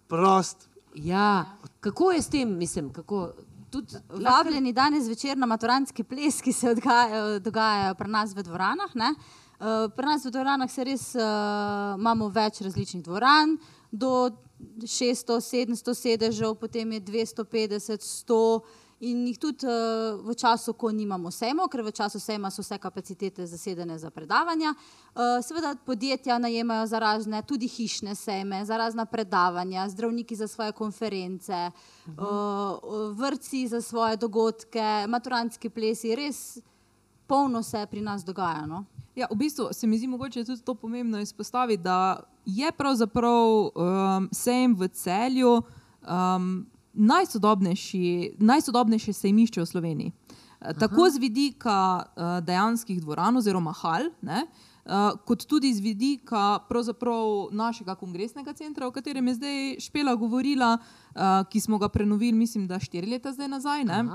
prost. 0.07 0.69
Ja, 0.95 1.57
kako 1.79 2.11
je 2.11 2.21
s 2.21 2.29
tem, 2.29 2.57
mislim, 2.57 2.91
kako 2.93 3.31
tudi 3.73 3.95
Vabljeni 4.09 4.73
danes 4.73 5.07
večer 5.09 5.37
na 5.37 5.49
maturantski 5.49 6.03
ples, 6.03 6.41
ki 6.41 6.53
se 6.53 6.69
odgajajo, 6.69 7.39
dogajajo 7.39 7.95
pri 7.97 8.09
nas 8.09 8.35
v 8.35 8.45
dvoranah. 8.45 8.95
Ne? 8.95 9.13
Eh, 9.63 9.89
Pri 9.95 10.05
nas 10.05 10.25
v 10.25 10.31
dvoranah 10.31 10.71
se 10.71 10.83
res 10.83 11.03
uh, 11.15 11.95
imamo 11.97 12.29
več 12.29 12.61
različnih 12.61 13.03
dvoran, 13.03 13.57
do 13.91 14.29
600, 14.83 15.39
700 15.41 15.93
sedežev, 15.95 16.55
potem 16.59 16.91
je 16.97 17.01
250, 17.09 18.03
100 18.03 18.39
in 19.03 19.25
jih 19.27 19.37
tudi 19.39 19.67
uh, 19.67 20.19
v 20.23 20.35
času, 20.35 20.73
ko 20.79 20.91
nimamo 20.91 21.31
sejmov, 21.31 21.67
ker 21.71 21.83
v 21.83 21.91
času 21.91 22.21
sejma 22.23 22.51
so 22.51 22.63
vse 22.63 22.77
kapacitete 22.79 23.45
zasedene 23.47 23.97
za 23.99 24.09
predavanja. 24.09 24.73
Uh, 24.73 25.39
seveda 25.43 25.75
podjetja 25.85 26.39
najemajo 26.39 26.87
za 26.87 26.99
razne, 26.99 27.41
tudi 27.43 27.67
hišne 27.67 28.15
sejme, 28.15 28.63
za 28.65 28.77
razna 28.77 29.05
predavanja, 29.05 29.89
zdravniki 29.89 30.35
za 30.35 30.47
svoje 30.47 30.71
konference, 30.71 31.71
uh 32.07 32.13
-huh. 32.13 32.79
uh, 32.79 33.17
vrtci 33.17 33.67
za 33.67 33.81
svoje 33.81 34.17
dogodke, 34.17 35.05
maturantski 35.07 35.69
plesi, 35.69 36.15
res 36.15 36.59
polno 37.27 37.63
se 37.63 37.87
pri 37.91 38.01
nas 38.01 38.23
dogaja. 38.25 38.65
No? 38.65 38.85
Ja, 39.15 39.27
v 39.31 39.35
bistvu 39.35 39.69
se 39.71 39.87
mi 39.87 39.97
zdi 39.97 40.07
mogoče 40.07 40.45
tudi 40.45 40.61
to 40.61 40.75
pomembno 40.75 41.19
izpostaviti, 41.19 41.83
da 41.83 42.19
je 42.45 42.71
pravzaprav 42.71 43.49
um, 43.49 44.29
sejem 44.31 44.75
v 44.75 44.87
celju 44.87 45.61
um, 46.01 46.65
najsodobnejše 46.93 49.13
sejmišče 49.13 49.61
v 49.61 49.65
Sloveniji. 49.65 50.11
Aha. 50.63 50.73
Tako 50.79 51.09
z 51.09 51.19
vidika 51.19 52.05
uh, 52.05 52.45
dejanskih 52.45 53.01
dvoran 53.01 53.37
oziroma 53.37 53.73
hal, 53.75 54.07
ne, 54.21 54.45
uh, 54.85 55.11
kot 55.27 55.45
tudi 55.45 55.73
z 55.73 55.83
vidika 55.83 56.59
našega 57.51 57.95
kongresnega 57.95 58.53
centra, 58.53 58.87
o 58.87 58.91
katerem 58.91 59.27
je 59.27 59.35
zdaj 59.35 59.75
Špela 59.79 60.15
govorila, 60.15 60.77
uh, 60.77 61.43
ki 61.49 61.59
smo 61.59 61.77
ga 61.77 61.89
prenovili, 61.89 62.37
mislim, 62.37 62.67
da 62.67 62.79
štiri 62.79 63.11
leta 63.11 63.31
zdaj 63.31 63.47
nazaj. 63.47 63.83
Ne, 63.83 64.03
uh, 64.03 64.09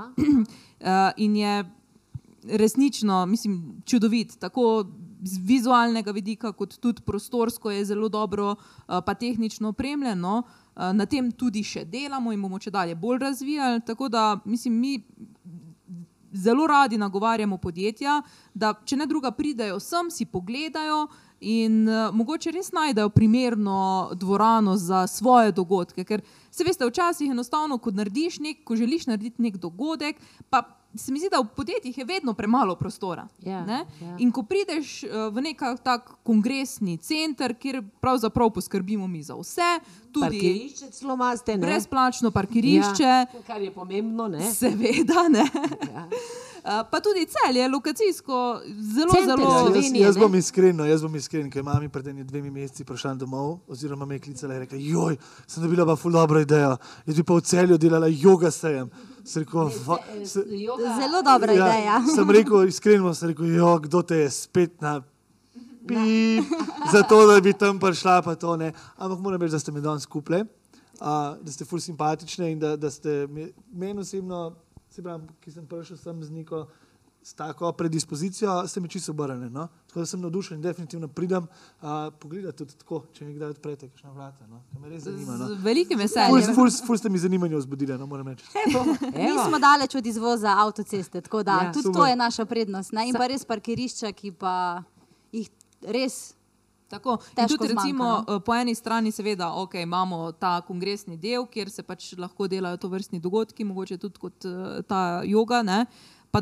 in 1.25 1.35
je 1.35 1.63
resnično, 2.43 3.25
mislim, 3.25 3.81
čudovit, 3.85 4.39
tako 4.39 4.85
z 5.23 5.37
vizualnega 5.43 6.11
vidika, 6.11 6.51
kot 6.51 6.77
tudi 6.79 7.01
prostorsko 7.05 7.71
je 7.71 7.85
zelo 7.85 8.09
dobro, 8.09 8.51
uh, 8.51 8.99
pa 9.05 9.13
tehnično 9.13 9.69
opremljeno. 9.69 10.43
Uh, 10.75 10.93
na 10.93 11.05
tem 11.05 11.31
tudi 11.31 11.63
še 11.63 11.85
delamo 11.85 12.31
in 12.31 12.41
bomo 12.41 12.59
če 12.59 12.71
dalje 12.71 12.95
bolj 12.95 13.19
razvijali. 13.19 13.81
Tako 13.85 14.09
da, 14.09 14.39
mislim, 14.45 14.79
mi 14.79 14.93
zelo 16.31 16.67
radi 16.67 16.97
nagovarjamo 16.97 17.57
podjetja, 17.57 18.21
da 18.53 18.73
če 18.85 18.97
ne 18.97 19.05
druga 19.05 19.31
pridejo 19.31 19.79
sem, 19.79 20.11
si 20.11 20.25
pogledajo 20.25 21.07
in 21.39 21.87
uh, 21.87 22.09
mogoče 22.15 22.51
res 22.51 22.71
najdejo 22.75 23.09
primerno 23.09 24.09
dvorano 24.15 24.77
za 24.77 25.07
svoje 25.07 25.51
dogodke. 25.51 26.03
Ker 26.03 26.21
se 26.51 26.63
veste, 26.63 26.85
včasih 26.85 27.31
enostavno, 27.31 27.77
ko 27.77 27.91
nek, 27.91 28.63
ko 28.63 28.75
želiš 28.75 29.07
narediti 29.07 29.41
nek 29.41 29.57
dogodek, 29.57 30.15
pa 30.49 30.78
se 30.95 31.11
mi 31.11 31.19
zdi, 31.19 31.29
da 31.31 31.39
v 31.39 31.47
podjetjih 31.55 31.97
je 31.97 32.05
vedno 32.05 32.33
premalo 32.33 32.75
prostora. 32.75 33.27
Ja, 33.39 33.65
ne? 33.65 33.85
ja. 34.01 34.15
In 34.19 34.31
ko 34.31 34.43
prideš 34.43 35.03
uh, 35.03 35.29
v 35.33 35.41
nek 35.41 35.61
tak 35.83 36.11
kongresni 36.23 36.97
center, 36.97 37.53
kjer 37.53 37.83
pravzaprav 38.01 38.49
poskrbimo 38.49 39.07
mi 39.07 39.23
za 39.23 39.35
vse, 39.37 39.79
tudi 40.11 40.25
parkirišče 40.25 40.91
celo 40.91 41.13
imate, 41.13 41.57
brezplačno 41.57 42.31
parkirišče. 42.31 43.03
Ja, 43.03 43.25
kar 43.47 43.61
je 43.61 43.71
pomembno, 43.73 44.27
ne? 44.27 44.51
Seveda, 44.53 45.27
ne. 45.29 45.45
Ja. 45.93 46.07
Uh, 46.59 46.83
pa 46.83 46.99
tudi 46.99 47.25
cel 47.25 47.55
je 47.55 47.67
lokacijsko 47.67 48.37
zelo, 48.87 49.11
Center 49.11 49.37
zelo. 49.37 49.41
Ja, 49.41 49.49
jaz, 49.49 49.61
Slovenije, 49.63 50.01
jaz 50.01 50.17
bom 50.17 50.35
iskren, 50.35 50.79
jaz 50.81 51.01
bom 51.01 51.15
iskren, 51.15 51.49
ker 51.49 51.63
mami 51.63 51.89
pred 51.89 52.05
dvemi 52.21 52.51
meseci 52.51 52.83
prišla 52.83 53.13
domov, 53.15 53.59
oziroma 53.67 54.05
me 54.05 54.15
je 54.15 54.19
klicala 54.21 54.53
in 54.53 54.61
rekla: 54.61 54.77
Joj, 54.77 55.17
sem 55.47 55.63
dobila 55.63 55.85
pa 55.85 55.95
ful 55.95 56.11
dobro 56.11 56.39
idejo. 56.39 56.75
Jaz 57.05 57.15
bi 57.15 57.23
pa 57.23 57.33
v 57.33 57.41
celju 57.43 57.77
delala 57.77 58.07
yoga 58.07 58.51
sejem. 58.51 58.89
Sem 59.23 59.41
rekel, 59.41 59.59
"Va- 59.85 60.03
se- 60.25 60.45
Zelo 60.97 61.21
dobra 61.23 61.53
ja. 61.53 61.67
ideja. 61.67 62.01
Sem 62.09 62.29
rekel, 62.29 62.63
iskreno 62.65 63.13
sem 63.13 63.29
rekel, 63.29 63.45
jo, 63.47 63.79
kdo 63.79 64.01
te 64.03 64.15
je 64.17 64.29
spet 64.31 64.81
na 64.81 65.01
pip, 65.81 66.45
zato 66.93 67.27
da 67.27 67.39
bi 67.39 67.53
tam 67.53 67.79
prišla, 67.79 68.21
pa 68.21 68.35
to 68.35 68.55
ne. 68.55 68.69
Ampak 68.97 69.19
moram 69.19 69.41
reči, 69.41 69.51
da 69.51 69.59
ste 69.59 69.71
me 69.71 69.81
danes 69.81 70.03
skupaj, 70.03 70.43
da 71.41 71.47
ste 71.47 71.65
ful 71.65 71.79
simpatični 71.79 72.51
in 72.51 72.59
da, 72.59 72.75
da 72.75 72.89
ste 72.89 73.27
me- 73.27 73.51
meni 73.71 74.01
osebno, 74.01 74.55
se 74.99 75.03
pravi, 75.03 75.33
ki 75.39 75.51
sem 75.51 75.65
prišel 75.67 75.97
sem 75.97 76.23
z 76.23 76.31
neko. 76.41 76.67
S 77.19 77.33
tako 77.35 77.73
predispozicijo 77.75 78.67
ste 78.67 78.79
mi 78.79 78.87
čisto 78.87 79.11
obrnjeni. 79.11 79.49
No? 79.51 79.67
Tako 79.87 79.99
da 79.99 80.05
sem 80.05 80.21
navdušen 80.21 80.55
in 80.55 80.61
definitivno 80.61 81.07
pridem 81.07 81.43
uh, 81.43 81.89
pogledati 82.19 82.57
tudi 82.57 82.77
tako, 82.79 83.01
če 83.13 83.25
mi 83.25 83.33
kdaj 83.35 83.49
odprete, 83.49 83.89
kakšna 83.89 84.13
vrata. 84.15 84.47
No? 84.47 84.61
Ker 84.71 84.79
Me 84.79 84.89
res 84.89 85.03
zanima. 85.03 85.35
No? 85.35 85.49
Z 85.51 85.59
velikim 85.63 85.99
Ful, 85.99 86.55
ful, 86.55 86.71
ful 86.87 86.97
ste 86.97 87.11
mi 87.11 87.19
zanimanje 87.19 87.59
vzbudili, 87.59 87.97
no, 87.99 88.07
moram 88.07 88.31
reči. 88.31 88.47
Mi 89.11 89.35
smo 89.35 89.59
daleč 89.59 89.95
od 89.99 90.05
izvoza 90.05 90.55
avtoceste, 90.63 91.21
tako 91.21 91.43
da 91.43 91.59
ja, 91.59 91.73
tudi 91.73 91.91
Super. 91.91 91.99
to 91.99 92.07
je 92.07 92.15
naša 92.15 92.45
prednost. 92.45 92.95
Ne? 92.95 93.09
In 93.11 93.19
pa 93.19 93.27
res 93.27 93.43
parkirišča, 93.45 94.15
ki 94.15 94.31
pa 94.31 94.83
jih 95.35 95.51
res. 95.83 96.38
Tako. 96.89 97.17
In 97.37 97.47
tudi 97.47 97.67
recimo, 97.67 98.03
zmanjka, 98.03 98.35
eh, 98.35 98.43
po 98.45 98.55
eni 98.55 98.75
strani 98.75 99.11
seveda, 99.11 99.51
okay, 99.61 99.85
imamo 99.85 100.31
ta 100.31 100.59
kongresni 100.67 101.17
del, 101.17 101.45
kjer 101.45 101.69
se 101.69 101.83
pač 101.83 102.13
lahko 102.17 102.47
delajo 102.47 102.77
to 102.77 102.89
vrstni 102.89 103.19
dogodki, 103.19 103.63
mogoče 103.63 103.97
tudi 103.97 104.19
kot 104.19 104.45
eh, 104.45 104.79
ta 104.87 105.21
yoga. 105.25 105.63
Ne? 105.63 105.85
pa 106.31 106.41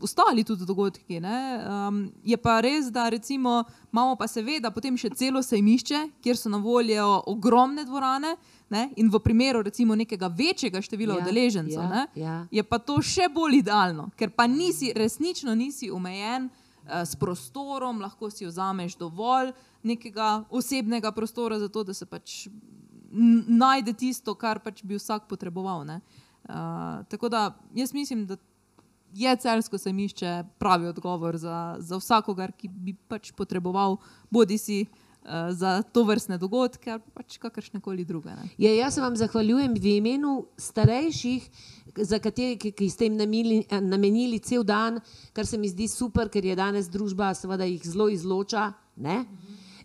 ostali 0.00 0.44
tudi 0.44 0.64
dogodki. 0.64 1.20
Um, 1.20 2.12
je 2.24 2.36
pa 2.36 2.60
res, 2.60 2.86
da 2.92 3.08
recimo, 3.08 3.64
imamo 3.92 4.16
pa 4.16 4.28
seveda 4.28 4.70
potem 4.70 4.96
še 4.96 5.10
celo 5.16 5.42
sejmišče, 5.44 6.04
kjer 6.24 6.36
so 6.36 6.48
na 6.48 6.60
voljo 6.62 7.22
ogromne 7.28 7.84
dvorane. 7.84 8.36
Ne? 8.70 8.86
In 8.96 9.10
v 9.12 9.20
primeru 9.24 9.62
recimo 9.62 9.96
nekega 9.96 10.28
večjega 10.28 10.80
števila 10.80 11.18
Ja, 11.18 11.24
udeležencev, 11.24 11.82
ja, 11.82 11.88
ne, 11.88 12.06
ja. 12.14 12.38
je 12.50 12.64
pa 12.64 12.78
to 12.78 12.98
še 13.00 13.28
bolj 13.32 13.62
idealno, 13.62 14.10
ker 14.16 14.28
pa 14.32 14.44
nisi, 14.46 14.92
resnično 14.96 15.54
nisi 15.56 15.88
omejen 15.90 16.50
uh, 16.50 16.67
s 16.88 17.16
prostorom, 17.16 18.00
lahko 18.00 18.30
si 18.30 18.46
vzameš 18.46 18.96
dovolj 18.96 19.52
nekega 19.82 20.44
osebnega 20.50 21.12
prostora, 21.12 21.58
zato 21.58 21.84
da 21.84 21.94
se 21.94 22.06
pač 22.06 22.46
najde 23.48 23.92
tisto, 23.92 24.34
kar 24.34 24.60
pač 24.60 24.82
bi 24.84 24.98
vsak 24.98 25.28
potreboval. 25.28 25.84
ne. 25.84 26.00
Uh, 26.48 27.04
tako 27.08 27.28
da 27.28 27.58
jaz 27.74 27.92
mislim, 27.94 28.26
da 28.26 28.36
je 29.14 29.36
celsko 29.36 29.78
semišče 29.78 30.44
pravi 30.58 30.88
odgovor 30.88 31.36
za, 31.36 31.76
za 31.78 31.96
vsakogar, 31.96 32.52
ki 32.52 32.68
bi 32.68 32.94
pač 33.08 33.32
potreboval 33.32 33.96
bodi 34.30 34.58
si 34.58 34.82
uh, 34.84 35.07
za 35.50 35.82
to 35.82 36.04
vrstne 36.04 36.38
dogodke 36.38 36.90
ali 36.90 37.02
pač 37.14 37.36
kakršne 37.38 37.80
koli 37.80 38.04
druge. 38.04 38.30
Ne. 38.30 38.48
Ja, 38.58 38.72
jaz 38.74 38.94
se 38.94 39.00
vam 39.00 39.16
zahvaljujem 39.16 39.74
v 39.74 39.96
imenu 39.98 40.46
starejših, 40.56 41.50
za 41.96 42.18
katere, 42.18 42.56
ki, 42.56 42.72
ki 42.72 42.90
ste 42.90 43.08
jim 43.08 43.16
namenili, 43.16 43.64
namenili 43.82 44.38
cel 44.38 44.64
dan, 44.64 45.00
kar 45.32 45.46
se 45.46 45.58
mi 45.58 45.68
zdi 45.68 45.88
super, 45.88 46.28
ker 46.28 46.44
je 46.44 46.56
danes 46.56 46.88
družba 46.88 47.32
seveda 47.34 47.66
jih 47.68 47.82
zelo 47.84 48.08
izloča. 48.08 48.72
Ne? 48.96 49.24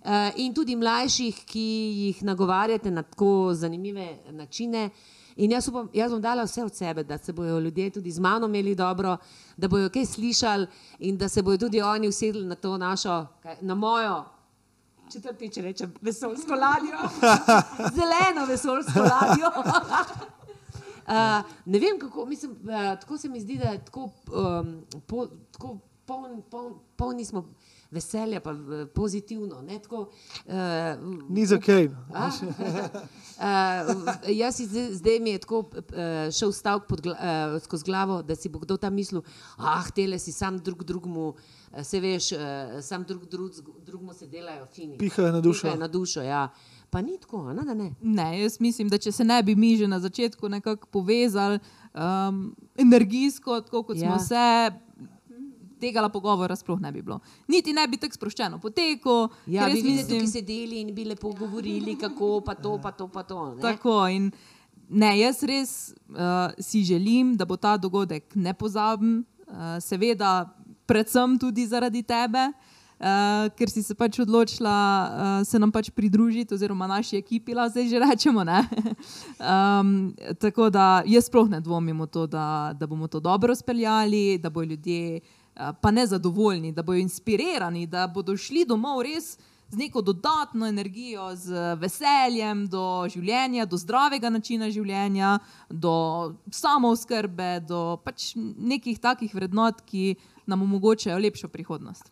Uh, 0.03 0.29
in 0.43 0.53
tudi 0.53 0.75
mlajših, 0.75 1.43
ki 1.47 1.67
jih 2.03 2.23
nagovarjate 2.27 2.91
na 2.91 3.03
tako 3.03 3.53
zanimive 3.55 4.17
načine. 4.31 4.89
In 5.35 5.51
jaz, 5.51 5.67
upam, 5.71 5.87
jaz 5.95 6.11
bom 6.13 6.21
dala 6.21 6.43
vse 6.45 6.63
od 6.63 6.75
sebe, 6.75 7.03
da 7.03 7.17
se 7.17 7.33
bodo 7.33 7.59
ljudje 7.59 7.89
tudi 7.89 8.11
z 8.11 8.21
mano 8.21 8.47
imeli 8.47 8.75
dobro, 8.75 9.17
da 9.57 9.67
bodo 9.67 9.89
kaj 9.89 10.05
slišali 10.05 10.67
in 10.99 11.17
da 11.17 11.29
se 11.29 11.41
bodo 11.41 11.65
tudi 11.65 11.81
oni 11.81 12.07
usedli 12.07 12.45
na 12.45 12.55
to 12.55 12.77
našo, 12.77 13.25
na 13.61 13.75
mojo 13.75 14.23
četrtič 15.11 15.57
rečem, 15.57 15.93
vesoljsko 16.01 16.53
ladjo, 16.55 16.97
zeleno 17.97 18.45
vesoljsko 18.45 18.99
ladjo. 18.99 19.51
Uh, 21.07 21.13
ne 21.71 21.79
vem, 21.79 21.99
kako, 21.99 22.25
mislim, 22.25 22.51
uh, 22.51 22.99
tako 22.99 23.17
se 23.17 23.29
mi 23.29 23.41
zdi, 23.41 23.57
da 23.57 23.69
je 23.69 23.85
tako, 23.85 24.09
um, 24.27 24.85
po, 25.07 25.27
tako 25.51 25.77
poln, 26.05 26.41
poln, 26.51 26.73
polni 26.95 27.25
smo 27.25 27.45
veselja, 27.91 28.39
pa 28.39 28.51
uh, 28.51 28.87
pozitivno. 28.95 29.61
Ne, 29.61 29.79
tako, 29.79 30.09
uh, 30.45 30.53
Ni 31.29 31.45
za 31.45 31.59
kaj. 31.59 31.89
A? 32.13 32.29
Uh, 33.37 34.31
jaz 34.41 34.55
si 34.55 34.65
zdaj, 34.65 34.93
zdaj 34.93 35.19
mi 35.19 35.29
je 35.29 35.39
tako 35.39 35.59
uh, 35.59 36.31
šel 36.31 36.51
stavek 36.51 36.83
uh, 36.91 37.61
skozi 37.63 37.85
glavo, 37.85 38.21
da 38.21 38.35
si 38.35 38.49
bo 38.49 38.59
kdo 38.59 38.77
tam 38.77 38.93
mislil, 38.93 39.21
ah, 39.57 39.83
tele 39.95 40.19
si 40.19 40.31
sam 40.31 40.57
drug 40.57 40.83
drugmu, 40.83 41.27
uh, 41.27 41.35
se 41.83 41.99
veš, 41.99 42.31
uh, 42.31 42.39
sam 42.81 43.03
drug, 43.03 43.25
drug 43.25 43.51
drugmu 43.85 44.13
se 44.13 44.27
delajo 44.27 44.65
fini. 44.65 44.97
Pihajo 44.97 45.31
na 45.31 45.41
dušo. 45.41 45.61
Pihajo 45.61 45.79
na 45.79 45.87
dušo, 45.87 46.21
ja. 46.21 46.49
Pa 46.89 47.01
ni 47.01 47.17
tako, 47.21 47.47
a 47.49 47.53
ne, 47.53 47.63
da 47.65 47.73
ne. 47.73 47.95
Ne, 48.01 48.41
jaz 48.41 48.59
mislim, 48.59 48.89
da 48.89 48.97
če 48.97 49.11
se 49.11 49.23
ne 49.23 49.43
bi 49.43 49.55
mi 49.55 49.77
že 49.77 49.87
na 49.87 49.99
začetku 49.99 50.49
nekako 50.49 50.87
povezali 50.87 51.59
um, 51.93 52.55
energijsko, 52.77 53.61
tako 53.61 53.83
kot 53.83 53.97
ja. 53.97 54.11
smo 54.11 54.19
se, 54.19 54.71
tega 55.83 56.09
pogovora 56.09 56.55
sploh 56.55 56.79
ne 56.81 56.91
bi 56.91 57.01
bilo. 57.01 57.19
Niti 57.47 57.73
ne 57.73 57.87
bi 57.87 57.97
tako 57.97 58.19
sproščeno 58.19 58.59
potekel. 58.61 59.27
Ja, 59.47 59.67
bi 59.67 59.81
bili 59.81 59.97
mislim- 59.97 60.19
tukaj 60.19 60.27
sedeli 60.31 60.81
in 60.81 60.93
bi 60.95 61.05
lepo 61.05 61.33
govorili, 61.33 61.97
kako 61.99 62.41
pa 62.45 62.55
to, 62.55 62.77
pa 62.81 62.91
to, 62.91 63.07
pa 63.07 63.23
to. 63.23 63.55
Ne? 63.55 63.61
Tako 63.61 64.07
in 64.07 64.31
ne, 64.89 65.19
jaz 65.19 65.43
res 65.43 65.93
uh, 66.09 66.53
si 66.59 66.83
želim, 66.83 67.35
da 67.37 67.45
bo 67.45 67.57
ta 67.57 67.77
dogodek 67.77 68.35
nepozaben, 68.35 69.23
uh, 69.47 69.79
seveda, 69.81 70.53
predvsem 70.93 71.39
tudi 71.41 71.65
zaradi 71.65 72.05
tebe. 72.05 72.51
Uh, 73.03 73.49
ker 73.57 73.67
si 73.67 73.81
se 73.83 73.95
pač 73.99 74.19
odločila 74.21 74.71
uh, 74.71 75.31
se 75.43 75.59
nam 75.59 75.73
pač 75.73 75.89
pridružiti, 75.91 76.53
oziroma 76.55 76.87
naši 76.87 77.17
ekipi, 77.19 77.51
zdaj 77.51 77.87
že 77.89 77.99
rečemo. 77.99 78.45
ne. 78.47 78.61
um, 79.43 80.13
tako 80.39 80.69
da 80.69 81.01
jaz 81.09 81.27
sploh 81.27 81.49
ne 81.49 81.59
dvomim 81.59 81.99
v 81.99 82.07
to, 82.07 82.27
da, 82.27 82.71
da 82.77 82.87
bomo 82.87 83.09
to 83.11 83.19
dobro 83.19 83.55
speljali, 83.55 84.37
da 84.37 84.53
bodo 84.53 84.71
ljudje 84.71 85.19
uh, 85.19 85.73
pa 85.81 85.91
ne 85.91 86.05
zadovoljni, 86.07 86.71
da 86.71 86.83
bodo 86.83 87.01
inspirirani, 87.01 87.87
da 87.87 88.07
bodo 88.07 88.37
šli 88.37 88.63
domov 88.69 89.01
res 89.03 89.35
z 89.73 89.77
neko 89.77 90.01
dodatno 90.01 90.67
energijo, 90.69 91.31
z 91.35 91.75
veseljem 91.81 92.67
do 92.69 92.83
življenja, 93.09 93.65
do 93.65 93.77
zdravega 93.81 94.29
načina 94.29 94.69
življenja, 94.69 95.39
do 95.69 95.93
samooskrbe, 96.53 97.55
do 97.65 97.97
pač 98.05 98.33
nekih 98.37 99.01
takih 99.01 99.33
vrednot, 99.33 99.81
ki 99.89 100.13
nam 100.45 100.61
omogočajo 100.67 101.17
lepšo 101.17 101.49
prihodnost. 101.49 102.11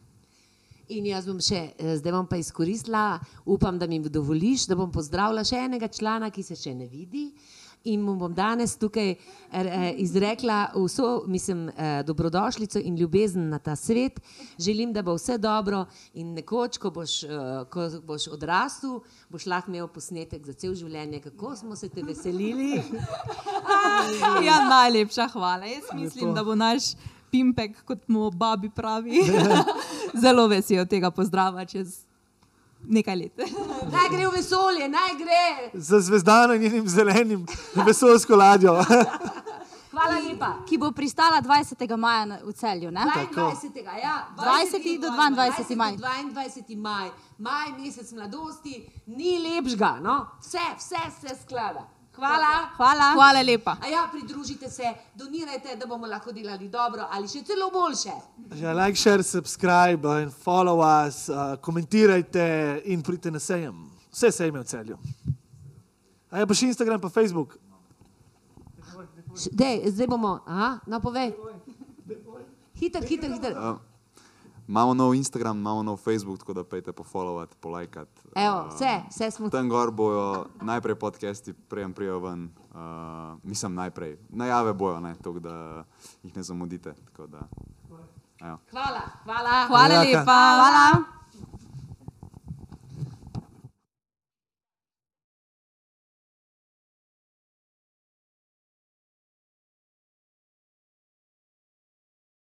In 0.92 1.06
jaz 1.08 1.28
bom 1.30 1.38
še, 1.40 1.62
eh, 1.78 1.96
zdaj 2.02 2.12
bom 2.18 2.28
pa 2.28 2.42
izkoristila, 2.42 3.20
upam, 3.46 3.78
da 3.80 3.88
mi 3.88 4.02
dovoliš, 4.02 4.66
da 4.68 4.76
bom 4.76 4.92
pozdravila 4.92 5.46
še 5.46 5.62
enega 5.70 5.88
člana, 5.88 6.32
ki 6.32 6.44
se 6.44 6.56
še 6.56 6.74
ne 6.76 6.88
vidi. 6.88 7.30
In 7.84 8.02
mu 8.02 8.14
bom 8.16 8.34
danes 8.34 8.76
tukaj 8.78 9.10
eh, 9.10 9.94
izrekla 9.98 10.68
vso, 10.76 11.24
mislim, 11.28 11.70
eh, 11.70 12.04
dobrodošlico 12.04 12.80
in 12.80 12.96
ljubezen 12.96 13.50
na 13.50 13.60
ta 13.60 13.76
svet. 13.76 14.20
Želim, 14.60 14.94
da 14.94 15.02
bo 15.02 15.16
vse 15.18 15.38
dobro 15.38 15.86
in 16.14 16.34
nekoč, 16.34 16.78
ko 16.78 16.92
boš, 16.92 17.24
eh, 17.24 17.30
ko 17.70 17.90
boš 18.04 18.28
odrastel, 18.28 19.00
boš 19.30 19.46
lahko 19.46 19.72
imel 19.72 19.88
posnetek 19.88 20.46
za 20.46 20.54
cel 20.54 20.76
življenje, 20.76 21.20
kako 21.22 21.56
smo 21.56 21.76
se 21.76 21.90
te 21.90 22.04
veselili. 22.04 22.82
Ja, 24.46 24.66
najlepša 24.70 25.28
hvala. 25.34 25.66
Jaz 25.66 25.84
mislim, 25.94 26.34
da 26.34 26.44
bo 26.44 26.56
naš 26.56 26.94
pimpek, 27.32 27.84
kot 27.86 28.08
mu 28.08 28.32
babi 28.32 28.70
pravi, 28.70 29.24
zelo 30.24 30.48
vesel 30.48 30.86
tega 30.86 31.12
pozdrava 31.12 31.66
čez 31.66 32.11
nekaj 32.88 33.16
let. 33.16 33.38
Naj 33.94 34.10
gre 34.10 34.28
v 34.28 34.32
vesolje, 34.36 34.90
naj 34.90 35.16
gre. 35.18 35.70
Za 35.74 36.00
zvezdano 36.00 36.54
in 36.54 36.62
njenim 36.62 36.88
zelenim 36.88 37.46
vesoljsko 37.88 38.36
ladjo. 38.36 38.78
Hvala 39.92 40.20
lepa. 40.24 40.54
ki 40.70 40.78
bo 40.78 40.92
pristala 40.92 41.42
20. 41.42 41.98
maja 41.98 42.40
v 42.44 42.54
celju. 42.54 42.92
Ne? 42.92 43.04
22. 43.36 43.84
Ja, 44.04 44.28
20. 44.38 45.02
do 45.02 45.08
22. 45.08 45.76
maj. 45.76 45.98
22. 45.98 46.78
maj, 46.78 47.10
maj, 47.38 47.72
mesec 47.80 48.12
mladosti, 48.12 48.88
ni 49.08 49.40
lepšega, 49.40 50.00
no? 50.02 50.26
vse, 50.40 50.64
vse 50.78 51.02
se 51.20 51.36
sklada. 51.44 52.01
Hvala. 52.16 52.70
Hvala. 52.78 53.14
Hvala 53.14 53.42
lepa. 53.42 53.78
A 53.82 53.88
ja, 53.88 54.10
pridružite 54.12 54.70
se, 54.70 54.84
donirajte, 55.16 55.76
da 55.76 55.86
bomo 55.86 56.08
lahko 56.08 56.32
delali 56.32 56.70
dobro 56.70 57.08
ali 57.12 57.28
še 57.28 57.44
celo 57.48 57.70
boljše. 57.72 58.14
Ja, 58.60 58.74
like, 58.74 59.00
share, 59.00 59.24
subscribe 59.24 60.08
in 60.24 60.32
follow 60.32 60.84
us, 60.84 61.30
uh, 61.30 61.56
komentirajte 61.62 62.82
in 62.86 63.02
pridite 63.02 63.32
na 63.32 63.40
sejem. 63.40 63.88
Vse 64.12 64.32
sejme 64.32 64.60
v 64.60 64.68
celju. 64.68 64.98
A 66.32 66.40
je 66.40 66.48
pa 66.48 66.56
še 66.56 66.68
Instagram, 66.68 67.00
pa 67.00 67.10
Facebook. 67.10 67.56
Dej, 69.52 69.88
zdaj 69.96 70.08
bomo, 70.12 70.42
aha, 70.44 70.82
no 70.88 71.00
povej. 71.00 71.32
Hiter, 72.76 73.04
hiter, 73.08 73.32
hiter. 73.32 73.56
Uh, 74.64 74.70
imamo 74.70 74.94
nov 74.94 75.16
Instagram, 75.16 75.58
imamo 75.58 75.84
nov 75.84 75.98
Facebook, 75.98 76.40
tako 76.40 76.54
da 76.54 76.64
pejte 76.64 76.92
pofollowati, 76.92 77.56
polajkati. 77.60 78.22
Evo, 78.36 78.68
vse, 78.68 79.02
vse 79.10 79.32
smo. 79.32 79.50
Tam 79.50 79.70
gor 79.70 79.92
bojo 79.92 80.46
najprej 80.62 80.96
podcasti, 80.96 81.54
prejem 81.54 81.94
prijo 81.94 82.20
ven. 82.20 82.50
Uh, 82.74 82.80
mislim 83.44 83.76
najprej. 83.76 84.18
Najave 84.30 84.74
bojo, 84.74 85.00
ne, 85.00 85.16
tako 85.16 85.40
da 85.40 85.84
jih 86.24 86.36
ne 86.36 86.44
zamudite. 86.44 86.94
Tako 87.06 87.28
da, 87.28 87.40
evo. 88.42 88.58
Hvala, 88.72 89.02
hvala. 89.24 89.66
Hvala 89.68 89.88
Hvala. 89.88 90.02
lepa. 90.02 90.24
Hvala. 90.24 91.21